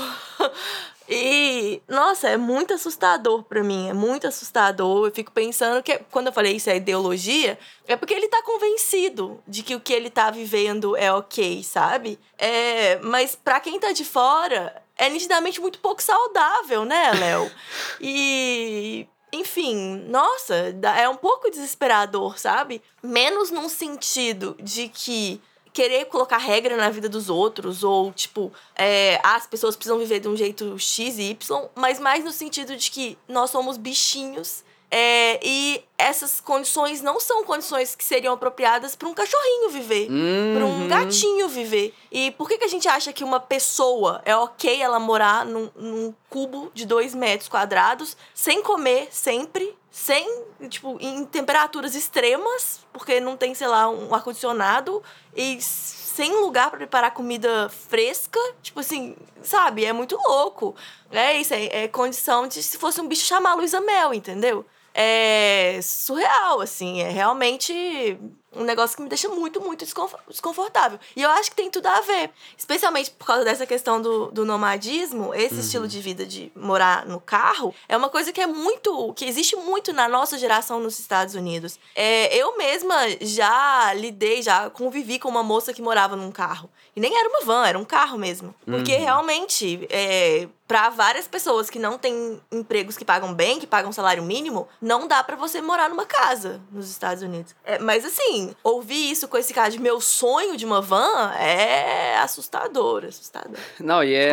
E, 1.09 1.81
nossa, 1.87 2.27
é 2.27 2.37
muito 2.37 2.73
assustador 2.73 3.43
para 3.43 3.63
mim, 3.63 3.89
é 3.89 3.93
muito 3.93 4.27
assustador. 4.27 5.07
Eu 5.07 5.11
fico 5.11 5.31
pensando 5.31 5.81
que, 5.81 5.97
quando 6.11 6.27
eu 6.27 6.33
falei 6.33 6.55
isso 6.55 6.69
é 6.69 6.75
ideologia, 6.75 7.57
é 7.87 7.95
porque 7.95 8.13
ele 8.13 8.27
tá 8.27 8.41
convencido 8.43 9.41
de 9.47 9.63
que 9.63 9.75
o 9.75 9.79
que 9.79 9.93
ele 9.93 10.09
tá 10.09 10.29
vivendo 10.29 10.95
é 10.97 11.11
ok, 11.11 11.63
sabe? 11.63 12.19
É, 12.37 12.97
mas 12.97 13.35
para 13.35 13.59
quem 13.59 13.79
tá 13.79 13.91
de 13.93 14.03
fora, 14.03 14.81
é 14.97 15.09
nitidamente 15.09 15.61
muito 15.61 15.79
pouco 15.79 16.01
saudável, 16.01 16.83
né, 16.83 17.11
Léo? 17.13 17.51
e 18.01 19.07
enfim, 19.31 20.05
nossa, 20.07 20.75
é 20.97 21.07
um 21.07 21.15
pouco 21.15 21.49
desesperador, 21.49 22.37
sabe? 22.37 22.81
Menos 23.03 23.51
num 23.51 23.69
sentido 23.69 24.55
de 24.59 24.87
que 24.87 25.41
querer 25.73 26.05
colocar 26.05 26.37
regra 26.37 26.75
na 26.75 26.89
vida 26.89 27.07
dos 27.07 27.29
outros, 27.29 27.83
ou 27.83 28.11
tipo, 28.11 28.51
é, 28.75 29.19
as 29.23 29.45
pessoas 29.47 29.75
precisam 29.75 29.97
viver 29.97 30.19
de 30.19 30.27
um 30.27 30.35
jeito 30.35 30.77
X 30.79 31.17
e 31.17 31.31
Y, 31.31 31.69
mas 31.75 31.99
mais 31.99 32.23
no 32.23 32.31
sentido 32.31 32.75
de 32.75 32.89
que 32.91 33.17
nós 33.27 33.49
somos 33.49 33.77
bichinhos 33.77 34.63
é, 34.89 35.39
e 35.43 35.83
essas 35.97 36.39
condições 36.39 37.01
não 37.01 37.19
são 37.19 37.43
condições 37.43 37.93
que 37.93 38.03
seriam 38.03 38.33
apropriadas 38.33 38.95
para 38.95 39.07
um 39.07 39.13
cachorrinho 39.13 39.69
viver, 39.69 40.09
uhum. 40.09 40.53
para 40.55 40.65
um 40.65 40.87
gatinho 40.87 41.49
viver. 41.49 41.93
E 42.11 42.31
por 42.31 42.47
que, 42.47 42.57
que 42.57 42.63
a 42.63 42.69
gente 42.69 42.87
acha 42.87 43.11
que 43.11 43.23
uma 43.23 43.39
pessoa 43.39 44.21
é 44.23 44.35
ok 44.35 44.81
ela 44.81 44.99
morar 44.99 45.45
num, 45.45 45.69
num 45.75 46.13
cubo 46.29 46.71
de 46.73 46.85
dois 46.85 47.13
metros 47.13 47.49
quadrados, 47.49 48.15
sem 48.33 48.61
comer 48.61 49.09
sempre, 49.11 49.75
sem, 49.91 50.43
tipo, 50.69 50.97
em 51.01 51.25
temperaturas 51.25 51.93
extremas, 51.93 52.79
porque 52.93 53.19
não 53.19 53.35
tem, 53.35 53.53
sei 53.55 53.67
lá, 53.67 53.89
um 53.89 54.13
ar-condicionado, 54.13 55.03
e 55.35 55.59
sem 55.61 56.31
lugar 56.39 56.69
para 56.69 56.77
preparar 56.77 57.11
comida 57.11 57.69
fresca, 57.69 58.39
tipo 58.61 58.79
assim, 58.79 59.15
sabe? 59.41 59.83
É 59.83 59.91
muito 59.91 60.15
louco. 60.15 60.75
É 61.11 61.39
isso, 61.39 61.53
é, 61.53 61.83
é 61.83 61.87
condição 61.87 62.47
de 62.47 62.63
se 62.63 62.77
fosse 62.77 63.01
um 63.01 63.07
bicho 63.07 63.25
chamar 63.25 63.55
Luísa 63.55 63.81
Mel, 63.81 64.13
entendeu? 64.13 64.65
É 64.99 65.79
surreal, 65.83 66.59
assim. 66.59 67.01
É 67.01 67.09
realmente 67.09 68.17
um 68.51 68.63
negócio 68.63 68.97
que 68.97 69.03
me 69.03 69.07
deixa 69.07 69.29
muito, 69.29 69.61
muito 69.61 69.85
desconfortável. 70.27 70.99
E 71.15 71.21
eu 71.21 71.29
acho 71.29 71.51
que 71.51 71.55
tem 71.55 71.69
tudo 71.69 71.85
a 71.85 72.01
ver. 72.01 72.31
Especialmente 72.57 73.11
por 73.11 73.27
causa 73.27 73.45
dessa 73.45 73.67
questão 73.67 74.01
do, 74.01 74.31
do 74.31 74.43
nomadismo, 74.43 75.35
esse 75.35 75.53
uhum. 75.53 75.59
estilo 75.59 75.87
de 75.87 76.01
vida 76.01 76.25
de 76.25 76.51
morar 76.55 77.05
no 77.05 77.21
carro, 77.21 77.75
é 77.87 77.95
uma 77.95 78.09
coisa 78.09 78.33
que 78.33 78.41
é 78.41 78.47
muito. 78.47 79.13
que 79.13 79.25
existe 79.25 79.55
muito 79.55 79.93
na 79.93 80.09
nossa 80.09 80.35
geração 80.35 80.79
nos 80.79 80.99
Estados 80.99 81.35
Unidos. 81.35 81.79
É, 81.95 82.35
eu 82.35 82.57
mesma 82.57 82.95
já 83.21 83.93
lidei, 83.93 84.41
já 84.41 84.67
convivi 84.71 85.19
com 85.19 85.29
uma 85.29 85.43
moça 85.43 85.73
que 85.73 85.81
morava 85.81 86.15
num 86.15 86.31
carro. 86.31 86.67
E 86.95 86.99
nem 86.99 87.15
era 87.15 87.29
uma 87.29 87.41
van, 87.41 87.67
era 87.67 87.77
um 87.77 87.85
carro 87.85 88.17
mesmo. 88.17 88.55
Porque 88.65 88.95
uhum. 88.95 88.99
realmente. 89.01 89.87
É, 89.91 90.47
Pra 90.67 90.89
várias 90.89 91.27
pessoas 91.27 91.69
que 91.69 91.79
não 91.79 91.97
têm 91.97 92.41
empregos 92.51 92.97
que 92.97 93.05
pagam 93.05 93.33
bem, 93.33 93.59
que 93.59 93.65
pagam 93.65 93.91
salário 93.91 94.21
mínimo, 94.21 94.67
não 94.81 95.07
dá 95.07 95.23
para 95.23 95.35
você 95.35 95.61
morar 95.61 95.89
numa 95.89 96.05
casa 96.05 96.61
nos 96.71 96.89
Estados 96.89 97.23
Unidos. 97.23 97.55
É, 97.63 97.79
mas 97.79 98.03
assim, 98.03 98.53
ouvir 98.63 99.11
isso 99.11 99.27
com 99.27 99.37
esse 99.37 99.53
cara 99.53 99.71
de 99.71 99.79
meu 99.79 100.01
sonho 100.01 100.57
de 100.57 100.65
uma 100.65 100.81
van 100.81 101.31
é 101.35 102.17
assustador, 102.17 103.05
assustador. 103.05 103.57
Não, 103.79 104.03
e 104.03 104.13
é, 104.13 104.31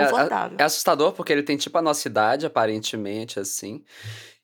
é 0.58 0.64
assustador 0.64 1.12
porque 1.12 1.32
ele 1.32 1.42
tem 1.42 1.56
tipo 1.56 1.78
a 1.78 1.82
nossa 1.82 2.08
idade, 2.08 2.46
aparentemente, 2.46 3.38
assim. 3.38 3.84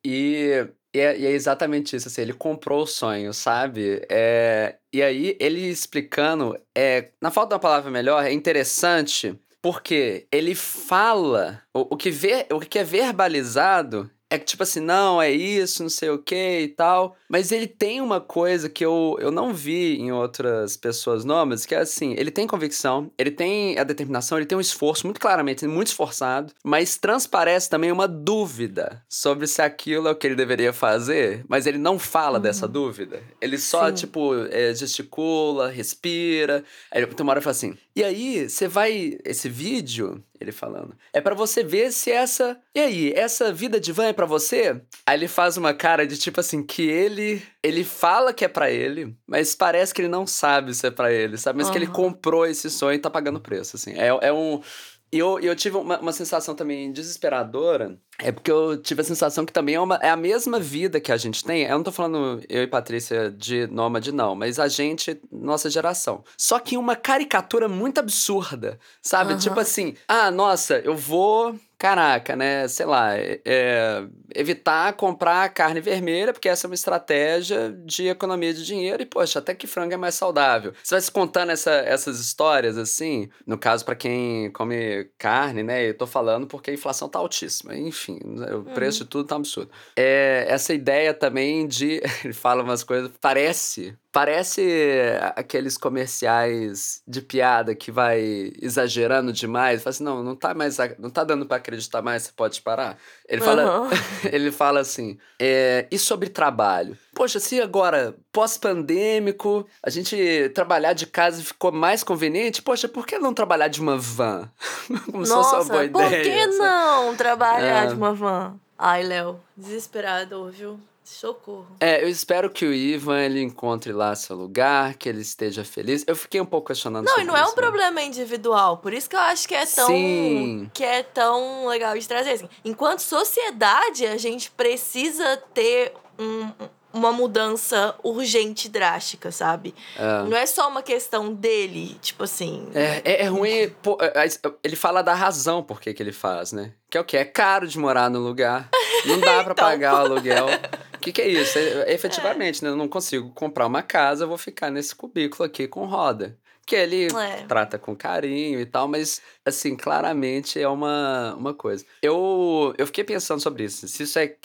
E 0.04 0.68
e 0.92 0.98
é, 0.98 1.18
e 1.18 1.26
é, 1.26 1.30
exatamente 1.30 1.94
isso, 1.94 2.08
assim, 2.08 2.22
ele 2.22 2.32
comprou 2.32 2.82
o 2.82 2.86
sonho, 2.86 3.32
sabe? 3.32 4.04
É, 4.10 4.76
e 4.92 5.02
aí, 5.02 5.36
ele 5.38 5.68
explicando, 5.68 6.58
é, 6.76 7.10
na 7.20 7.30
falta 7.30 7.50
de 7.50 7.54
uma 7.54 7.60
palavra 7.60 7.90
melhor, 7.90 8.24
é 8.24 8.32
interessante 8.32 9.38
porque 9.62 10.26
ele 10.32 10.54
fala, 10.54 11.62
o, 11.74 11.94
o, 11.94 11.96
que, 11.96 12.10
ver, 12.10 12.46
o 12.50 12.60
que 12.60 12.78
é 12.78 12.84
verbalizado 12.84 14.10
é 14.30 14.38
que, 14.38 14.44
tipo 14.44 14.62
assim, 14.62 14.78
não, 14.80 15.20
é 15.20 15.30
isso, 15.30 15.82
não 15.82 15.90
sei 15.90 16.08
o 16.08 16.18
que 16.18 16.60
e 16.60 16.68
tal. 16.68 17.16
Mas 17.28 17.50
ele 17.50 17.66
tem 17.66 18.00
uma 18.00 18.20
coisa 18.20 18.68
que 18.68 18.84
eu, 18.84 19.16
eu 19.20 19.32
não 19.32 19.52
vi 19.52 19.96
em 19.96 20.12
outras 20.12 20.76
pessoas 20.76 21.24
nômades, 21.24 21.66
que 21.66 21.74
é 21.74 21.78
assim, 21.78 22.14
ele 22.16 22.30
tem 22.30 22.46
convicção, 22.46 23.10
ele 23.18 23.32
tem 23.32 23.76
a 23.76 23.84
determinação, 23.84 24.38
ele 24.38 24.46
tem 24.46 24.56
um 24.56 24.60
esforço 24.60 25.04
muito 25.06 25.20
claramente, 25.20 25.66
muito 25.66 25.88
esforçado, 25.88 26.52
mas 26.62 26.96
transparece 26.96 27.68
também 27.68 27.90
uma 27.90 28.06
dúvida 28.06 29.02
sobre 29.08 29.48
se 29.48 29.60
aquilo 29.60 30.06
é 30.06 30.12
o 30.12 30.16
que 30.16 30.28
ele 30.28 30.36
deveria 30.36 30.72
fazer, 30.72 31.44
mas 31.48 31.66
ele 31.66 31.78
não 31.78 31.98
fala 31.98 32.38
uhum. 32.38 32.42
dessa 32.42 32.68
dúvida. 32.68 33.20
Ele 33.40 33.58
só, 33.58 33.88
Sim. 33.88 33.94
tipo, 33.94 34.34
é, 34.50 34.72
gesticula, 34.72 35.68
respira. 35.68 36.62
Aí 36.90 37.04
tem 37.04 37.24
uma 37.24 37.32
hora 37.32 37.40
fala 37.42 37.50
assim, 37.50 37.76
e 37.94 38.04
aí, 38.04 38.48
você 38.48 38.68
vai. 38.68 39.18
Esse 39.24 39.48
vídeo, 39.48 40.22
ele 40.40 40.52
falando, 40.52 40.96
é 41.12 41.20
para 41.20 41.34
você 41.34 41.62
ver 41.62 41.92
se 41.92 42.10
essa. 42.10 42.58
E 42.74 42.80
aí, 42.80 43.12
essa 43.14 43.52
vida 43.52 43.78
de 43.78 43.92
van 43.92 44.06
é 44.06 44.12
pra 44.12 44.24
você? 44.24 44.80
Aí 45.06 45.18
ele 45.18 45.28
faz 45.28 45.58
uma 45.58 45.74
cara 45.74 46.06
de 46.06 46.16
tipo 46.16 46.40
assim, 46.40 46.62
que 46.62 46.82
ele. 46.88 47.42
Ele 47.62 47.84
fala 47.84 48.32
que 48.32 48.44
é 48.44 48.48
para 48.48 48.70
ele, 48.70 49.14
mas 49.26 49.54
parece 49.54 49.92
que 49.92 50.00
ele 50.00 50.08
não 50.08 50.26
sabe 50.26 50.72
se 50.72 50.86
é 50.86 50.90
para 50.90 51.12
ele, 51.12 51.36
sabe? 51.36 51.58
Mas 51.58 51.66
uhum. 51.66 51.72
que 51.72 51.78
ele 51.78 51.86
comprou 51.86 52.46
esse 52.46 52.70
sonho 52.70 52.94
e 52.94 52.98
tá 52.98 53.10
pagando 53.10 53.38
preço, 53.38 53.76
assim. 53.76 53.92
É, 53.92 54.06
é 54.08 54.32
um. 54.32 54.62
E 55.12 55.18
eu, 55.18 55.40
eu 55.40 55.56
tive 55.56 55.76
uma, 55.76 55.98
uma 55.98 56.12
sensação 56.12 56.54
também 56.54 56.92
desesperadora. 56.92 57.98
É 58.18 58.30
porque 58.30 58.50
eu 58.50 58.80
tive 58.80 59.00
a 59.00 59.04
sensação 59.04 59.44
que 59.44 59.52
também 59.52 59.74
é, 59.74 59.80
uma, 59.80 59.96
é 59.96 60.10
a 60.10 60.16
mesma 60.16 60.60
vida 60.60 61.00
que 61.00 61.10
a 61.10 61.16
gente 61.16 61.42
tem. 61.42 61.62
Eu 61.62 61.76
não 61.76 61.82
tô 61.82 61.90
falando 61.90 62.40
eu 62.48 62.62
e 62.62 62.66
Patrícia 62.66 63.30
de 63.30 63.66
nômade, 63.66 64.12
não, 64.12 64.36
mas 64.36 64.58
a 64.60 64.68
gente, 64.68 65.20
nossa 65.32 65.68
geração. 65.68 66.22
Só 66.36 66.58
que 66.58 66.76
uma 66.76 66.94
caricatura 66.94 67.68
muito 67.68 67.98
absurda, 67.98 68.78
sabe? 69.02 69.32
Uhum. 69.32 69.38
Tipo 69.38 69.58
assim, 69.58 69.94
ah, 70.06 70.30
nossa, 70.30 70.78
eu 70.78 70.96
vou 70.96 71.58
caraca, 71.80 72.36
né? 72.36 72.68
Sei 72.68 72.84
lá, 72.84 73.16
é, 73.16 73.40
é, 73.42 74.04
evitar 74.34 74.92
comprar 74.92 75.48
carne 75.48 75.80
vermelha, 75.80 76.30
porque 76.30 76.46
essa 76.46 76.66
é 76.66 76.68
uma 76.68 76.74
estratégia 76.74 77.72
de 77.86 78.06
economia 78.06 78.52
de 78.52 78.66
dinheiro. 78.66 79.02
E, 79.02 79.06
poxa, 79.06 79.38
até 79.38 79.54
que 79.54 79.66
frango 79.66 79.94
é 79.94 79.96
mais 79.96 80.14
saudável. 80.14 80.74
Você 80.82 80.94
vai 80.94 81.00
se 81.00 81.10
contando 81.10 81.50
essa, 81.52 81.70
essas 81.70 82.20
histórias, 82.20 82.76
assim, 82.76 83.30
no 83.46 83.56
caso, 83.56 83.82
para 83.82 83.94
quem 83.94 84.52
come 84.52 85.08
carne, 85.16 85.62
né? 85.62 85.88
Eu 85.88 85.96
tô 85.96 86.06
falando 86.06 86.46
porque 86.46 86.70
a 86.70 86.74
inflação 86.74 87.08
tá 87.08 87.18
altíssima. 87.18 87.74
Enfim, 87.74 88.20
né, 88.26 88.52
o 88.52 88.58
uhum. 88.58 88.64
preço 88.74 89.04
de 89.04 89.08
tudo 89.08 89.26
tá 89.26 89.36
absurdo. 89.36 89.70
É, 89.96 90.44
essa 90.50 90.74
ideia 90.74 91.14
também 91.14 91.66
de. 91.66 92.02
Ele 92.22 92.34
fala 92.34 92.62
umas 92.62 92.84
coisas. 92.84 93.10
Parece 93.18 93.96
Parece 94.12 95.16
aqueles 95.36 95.78
comerciais 95.78 97.00
de 97.06 97.22
piada 97.22 97.74
que 97.74 97.92
vai 97.92 98.52
exagerando 98.60 99.32
demais. 99.32 99.82
Fala 99.82 99.90
assim, 99.90 100.02
não, 100.04 100.22
não 100.22 100.34
tá 100.34 100.52
mais, 100.52 100.78
não 100.98 101.08
tá 101.08 101.22
dando 101.22 101.46
para 101.46 101.58
acreditar 101.58 102.02
mais, 102.02 102.24
você 102.24 102.32
pode 102.34 102.60
parar. 102.60 102.98
Ele 103.28 103.40
fala, 103.40 103.82
uhum. 103.82 103.88
ele 104.32 104.50
fala 104.50 104.80
assim, 104.80 105.16
é, 105.38 105.86
e 105.90 105.98
sobre 105.98 106.28
trabalho? 106.28 106.98
Poxa, 107.14 107.38
se 107.38 107.60
agora, 107.60 108.16
pós-pandêmico, 108.32 109.64
a 109.82 109.90
gente 109.90 110.50
trabalhar 110.54 110.92
de 110.92 111.06
casa 111.06 111.42
ficou 111.42 111.70
mais 111.70 112.02
conveniente, 112.02 112.62
poxa, 112.62 112.88
por 112.88 113.06
que 113.06 113.18
não 113.18 113.32
trabalhar 113.32 113.68
de 113.68 113.80
uma 113.80 113.96
van? 113.96 114.50
Como 115.06 115.24
Nossa, 115.24 115.26
se 115.26 115.56
fosse 115.56 115.70
uma 115.70 115.86
boa 115.86 116.06
ideia. 116.06 116.10
por 116.10 116.22
que 116.22 116.46
não 116.58 117.14
trabalhar 117.14 117.84
é. 117.84 117.86
de 117.86 117.94
uma 117.94 118.12
van? 118.12 118.56
Ai, 118.76 119.02
Léo, 119.02 119.38
desesperado, 119.56 120.50
viu? 120.50 120.80
Socorro. 121.10 121.66
É, 121.80 122.02
eu 122.02 122.08
espero 122.08 122.48
que 122.48 122.64
o 122.64 122.72
Ivan 122.72 123.20
ele 123.20 123.42
encontre 123.42 123.92
lá 123.92 124.14
seu 124.14 124.36
lugar, 124.36 124.94
que 124.94 125.08
ele 125.08 125.20
esteja 125.20 125.64
feliz. 125.64 126.04
Eu 126.06 126.14
fiquei 126.14 126.40
um 126.40 126.46
pouco 126.46 126.68
questionando 126.68 127.04
Não, 127.04 127.18
e 127.18 127.24
não 127.24 127.36
é 127.36 127.44
um 127.44 127.52
problema 127.52 128.00
individual. 128.00 128.78
Por 128.78 128.92
isso 128.92 129.10
que 129.10 129.16
eu 129.16 129.20
acho 129.20 129.48
que 129.48 129.54
é 129.54 129.66
tão 129.66 129.88
Sim. 129.88 130.70
que 130.72 130.84
é 130.84 131.02
tão 131.02 131.66
legal 131.66 131.98
de 131.98 132.06
trazer 132.06 132.30
assim. 132.30 132.48
Enquanto 132.64 133.00
sociedade, 133.00 134.06
a 134.06 134.16
gente 134.16 134.52
precisa 134.52 135.36
ter 135.52 135.92
um, 136.16 136.48
uma 136.92 137.12
mudança 137.12 137.94
urgente, 138.04 138.68
drástica, 138.68 139.32
sabe? 139.32 139.74
É. 139.96 140.22
Não 140.28 140.36
é 140.36 140.46
só 140.46 140.68
uma 140.68 140.82
questão 140.82 141.34
dele, 141.34 141.98
tipo 142.00 142.22
assim. 142.22 142.68
É, 142.72 143.02
é, 143.04 143.22
é 143.22 143.26
ruim. 143.26 143.68
Pô, 143.82 143.98
é, 144.00 144.26
é, 144.26 144.52
ele 144.62 144.76
fala 144.76 145.02
da 145.02 145.12
razão 145.12 145.60
por 145.60 145.80
que, 145.80 145.94
ele 145.98 146.12
faz, 146.12 146.52
né? 146.52 146.72
Que 146.88 146.96
é 146.96 147.00
o 147.00 147.04
que? 147.04 147.16
É 147.16 147.24
caro 147.24 147.66
de 147.66 147.78
morar 147.78 148.08
no 148.08 148.20
lugar. 148.20 148.68
Não 149.04 149.18
dá 149.18 149.42
para 149.42 149.52
então. 149.52 149.54
pagar 149.54 149.94
o 149.94 149.96
aluguel. 149.98 150.46
O 151.00 151.02
que, 151.02 151.12
que 151.12 151.22
é 151.22 151.28
isso? 151.28 151.58
É, 151.58 151.94
efetivamente, 151.94 152.62
né? 152.62 152.68
Eu 152.68 152.76
não 152.76 152.86
consigo 152.86 153.30
comprar 153.30 153.66
uma 153.66 153.82
casa, 153.82 154.24
eu 154.24 154.28
vou 154.28 154.36
ficar 154.36 154.70
nesse 154.70 154.94
cubículo 154.94 155.44
aqui 155.46 155.66
com 155.66 155.86
roda 155.86 156.38
que 156.66 156.76
ele 156.76 157.06
é. 157.06 157.46
trata 157.48 157.78
com 157.78 157.96
carinho 157.96 158.60
e 158.60 158.66
tal, 158.66 158.86
mas, 158.86 159.20
assim, 159.44 159.74
claramente 159.74 160.60
é 160.60 160.68
uma, 160.68 161.34
uma 161.34 161.52
coisa. 161.52 161.84
Eu, 162.00 162.72
eu 162.78 162.86
fiquei 162.86 163.02
pensando 163.02 163.40
sobre 163.40 163.64
isso. 163.64 163.88
Se 163.88 164.04
isso 164.04 164.18
é 164.20 164.36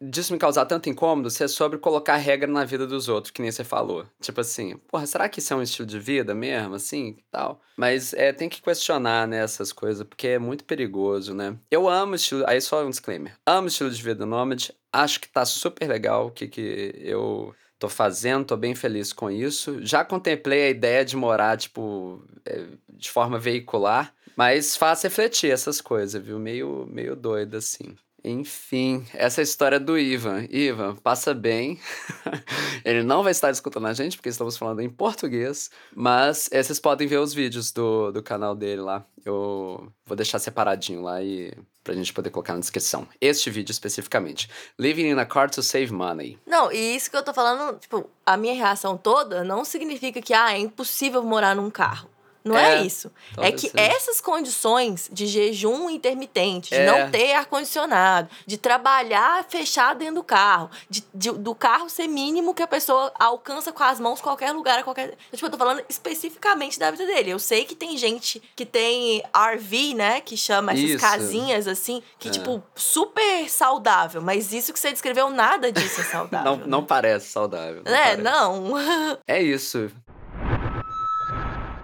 disso 0.00 0.32
me 0.32 0.38
causar 0.38 0.64
tanto 0.66 0.88
incômodo 0.88 1.30
se 1.30 1.44
é 1.44 1.48
sobre 1.48 1.78
colocar 1.78 2.16
regra 2.16 2.50
na 2.50 2.64
vida 2.64 2.86
dos 2.86 3.08
outros, 3.08 3.30
que 3.30 3.42
nem 3.42 3.50
você 3.50 3.64
falou. 3.64 4.06
Tipo 4.20 4.40
assim, 4.40 4.76
porra, 4.88 5.06
será 5.06 5.28
que 5.28 5.38
isso 5.38 5.52
é 5.52 5.56
um 5.56 5.62
estilo 5.62 5.86
de 5.86 5.98
vida 5.98 6.34
mesmo, 6.34 6.74
assim, 6.74 7.18
tal? 7.30 7.60
Mas 7.76 8.14
é, 8.14 8.32
tem 8.32 8.48
que 8.48 8.62
questionar, 8.62 9.28
né, 9.28 9.42
essas 9.42 9.72
coisas, 9.72 10.06
porque 10.06 10.28
é 10.28 10.38
muito 10.38 10.64
perigoso, 10.64 11.34
né? 11.34 11.56
Eu 11.70 11.88
amo 11.88 12.14
estilo, 12.14 12.44
aí 12.46 12.60
só 12.60 12.84
um 12.84 12.90
disclaimer, 12.90 13.36
amo 13.44 13.68
estilo 13.68 13.90
de 13.90 14.02
vida 14.02 14.24
nômade, 14.24 14.72
acho 14.92 15.20
que 15.20 15.28
tá 15.28 15.44
super 15.44 15.86
legal 15.86 16.28
o 16.28 16.30
que 16.30 16.48
que 16.48 16.94
eu 16.98 17.54
tô 17.78 17.88
fazendo, 17.88 18.46
tô 18.46 18.56
bem 18.56 18.74
feliz 18.74 19.12
com 19.12 19.30
isso. 19.30 19.84
Já 19.84 20.04
contemplei 20.04 20.64
a 20.64 20.70
ideia 20.70 21.04
de 21.04 21.16
morar, 21.16 21.56
tipo, 21.58 22.22
é, 22.44 22.64
de 22.88 23.10
forma 23.10 23.38
veicular, 23.38 24.14
mas 24.34 24.76
faz 24.76 25.02
refletir 25.02 25.50
essas 25.50 25.80
coisas, 25.80 26.22
viu? 26.22 26.38
Meio, 26.38 26.86
meio 26.90 27.14
doido, 27.14 27.56
assim. 27.56 27.94
Enfim, 28.26 29.06
essa 29.14 29.40
é 29.40 29.42
a 29.42 29.44
história 29.44 29.78
do 29.78 29.96
Ivan. 29.96 30.48
Ivan, 30.50 30.96
passa 30.96 31.32
bem. 31.32 31.78
Ele 32.84 33.04
não 33.04 33.22
vai 33.22 33.30
estar 33.30 33.52
escutando 33.52 33.86
a 33.86 33.92
gente, 33.92 34.16
porque 34.16 34.28
estamos 34.28 34.56
falando 34.56 34.80
em 34.80 34.90
português. 34.90 35.70
Mas 35.94 36.48
é, 36.50 36.60
vocês 36.60 36.80
podem 36.80 37.06
ver 37.06 37.18
os 37.18 37.32
vídeos 37.32 37.70
do, 37.70 38.10
do 38.10 38.20
canal 38.24 38.56
dele 38.56 38.82
lá. 38.82 39.04
Eu 39.24 39.92
vou 40.04 40.16
deixar 40.16 40.40
separadinho 40.40 41.02
lá 41.02 41.22
e 41.22 41.52
pra 41.84 41.94
gente 41.94 42.12
poder 42.12 42.30
colocar 42.30 42.54
na 42.54 42.58
descrição. 42.58 43.06
Este 43.20 43.48
vídeo 43.48 43.70
especificamente. 43.70 44.50
Living 44.76 45.06
in 45.06 45.18
a 45.20 45.24
car 45.24 45.48
to 45.48 45.62
save 45.62 45.92
money. 45.92 46.36
Não, 46.44 46.72
e 46.72 46.96
isso 46.96 47.08
que 47.08 47.16
eu 47.16 47.22
tô 47.22 47.32
falando, 47.32 47.78
tipo, 47.78 48.10
a 48.26 48.36
minha 48.36 48.54
reação 48.54 48.96
toda 48.96 49.44
não 49.44 49.64
significa 49.64 50.20
que, 50.20 50.34
ah, 50.34 50.52
é 50.52 50.58
impossível 50.58 51.22
morar 51.22 51.54
num 51.54 51.70
carro. 51.70 52.10
Não 52.46 52.56
é, 52.56 52.76
é 52.78 52.82
isso. 52.82 53.10
É 53.38 53.50
que 53.50 53.68
seja. 53.68 53.74
essas 53.80 54.20
condições 54.20 55.10
de 55.12 55.26
jejum 55.26 55.90
intermitente, 55.90 56.70
de 56.70 56.76
é. 56.76 56.86
não 56.86 57.10
ter 57.10 57.32
ar-condicionado, 57.32 58.28
de 58.46 58.56
trabalhar 58.56 59.44
fechado 59.48 59.98
dentro 59.98 60.16
do 60.16 60.24
carro, 60.24 60.70
de, 60.88 61.04
de, 61.12 61.32
do 61.32 61.54
carro 61.56 61.90
ser 61.90 62.06
mínimo 62.06 62.54
que 62.54 62.62
a 62.62 62.66
pessoa 62.66 63.12
alcança 63.18 63.72
com 63.72 63.82
as 63.82 63.98
mãos 63.98 64.20
qualquer 64.20 64.52
lugar, 64.52 64.84
qualquer. 64.84 65.16
Tipo, 65.32 65.46
eu 65.46 65.50
tô 65.50 65.58
falando 65.58 65.82
especificamente 65.88 66.78
da 66.78 66.90
vida 66.92 67.04
dele. 67.04 67.30
Eu 67.30 67.38
sei 67.40 67.64
que 67.64 67.74
tem 67.74 67.96
gente 67.96 68.40
que 68.54 68.64
tem 68.64 69.22
RV, 69.34 69.94
né? 69.94 70.20
Que 70.20 70.36
chama 70.36 70.72
essas 70.72 70.84
isso. 70.84 71.00
casinhas 71.00 71.66
assim, 71.66 72.00
que, 72.16 72.28
é. 72.28 72.30
tipo, 72.30 72.62
super 72.76 73.50
saudável. 73.50 74.22
Mas 74.22 74.52
isso 74.52 74.72
que 74.72 74.78
você 74.78 74.92
descreveu, 74.92 75.30
nada 75.30 75.72
disso 75.72 76.00
é 76.00 76.04
saudável. 76.10 76.58
não, 76.58 76.66
não 76.66 76.84
parece 76.84 77.28
saudável. 77.28 77.82
Não 77.84 77.92
é, 77.92 78.16
parece. 78.16 78.22
não. 78.22 79.18
é 79.26 79.42
isso. 79.42 79.90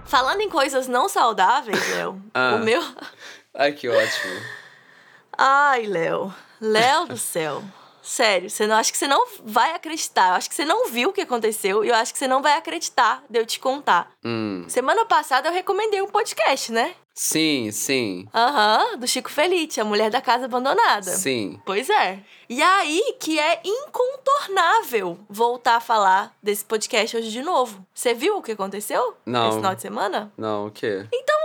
Falando 0.07 0.41
em 0.41 0.49
coisas 0.49 0.87
não 0.89 1.09
saudáveis, 1.09 1.89
Léo, 1.91 2.21
ah. 2.35 2.57
o 2.57 2.65
meu. 2.65 2.83
Ai, 3.55 3.73
que 3.73 3.89
ótimo. 3.89 4.41
Ai, 5.37 5.87
Léo. 5.87 6.33
Léo 6.61 7.07
do 7.07 7.17
céu. 7.17 7.63
Sério, 8.03 8.51
você 8.51 8.67
não 8.67 8.77
acho 8.77 8.91
que 8.91 8.99
você 8.99 9.07
não 9.07 9.25
vai 9.45 9.75
acreditar. 9.75 10.31
Eu 10.31 10.35
acho 10.35 10.49
que 10.49 10.55
você 10.57 10.65
não 10.65 10.89
viu 10.89 11.11
o 11.11 11.13
que 11.13 11.21
aconteceu 11.21 11.85
e 11.85 11.89
eu 11.89 11.95
acho 11.95 12.13
que 12.13 12.19
você 12.19 12.27
não 12.27 12.43
vai 12.43 12.55
acreditar 12.57 13.23
de 13.31 13.39
eu 13.39 13.47
te 13.47 13.61
contar. 13.61 14.11
Hum. 14.25 14.65
Semana 14.69 15.05
passada 15.05 15.49
eu 15.49 15.53
recomendei 15.53 16.03
um 16.03 16.09
podcast, 16.09 16.73
né? 16.73 16.95
Sim, 17.15 17.71
sim. 17.71 18.27
Aham, 18.35 18.93
uhum, 18.93 18.99
do 18.99 19.07
Chico 19.07 19.31
Felite, 19.31 19.81
a 19.81 19.85
mulher 19.85 20.11
da 20.11 20.21
casa 20.21 20.47
abandonada. 20.47 21.11
Sim. 21.11 21.61
Pois 21.65 21.89
é. 21.91 22.21
E 22.49 22.63
aí 22.63 23.17
que 23.21 23.39
é 23.39 23.61
incontornável 23.65 25.19
voltar 25.29 25.77
a 25.77 25.81
falar 25.81 26.35
desse 26.43 26.65
podcast 26.65 27.17
hoje 27.17 27.31
de 27.31 27.43
novo. 27.43 27.85
Você 27.95 28.15
viu 28.15 28.39
o 28.39 28.43
que 28.43 28.53
aconteceu? 28.53 29.15
Não. 29.25 29.49
Esse 29.49 29.57
final 29.57 29.75
de 29.75 29.83
semana? 29.83 30.33
Não, 30.37 30.67
o 30.67 30.71
quê? 30.71 31.07
Então, 31.13 31.37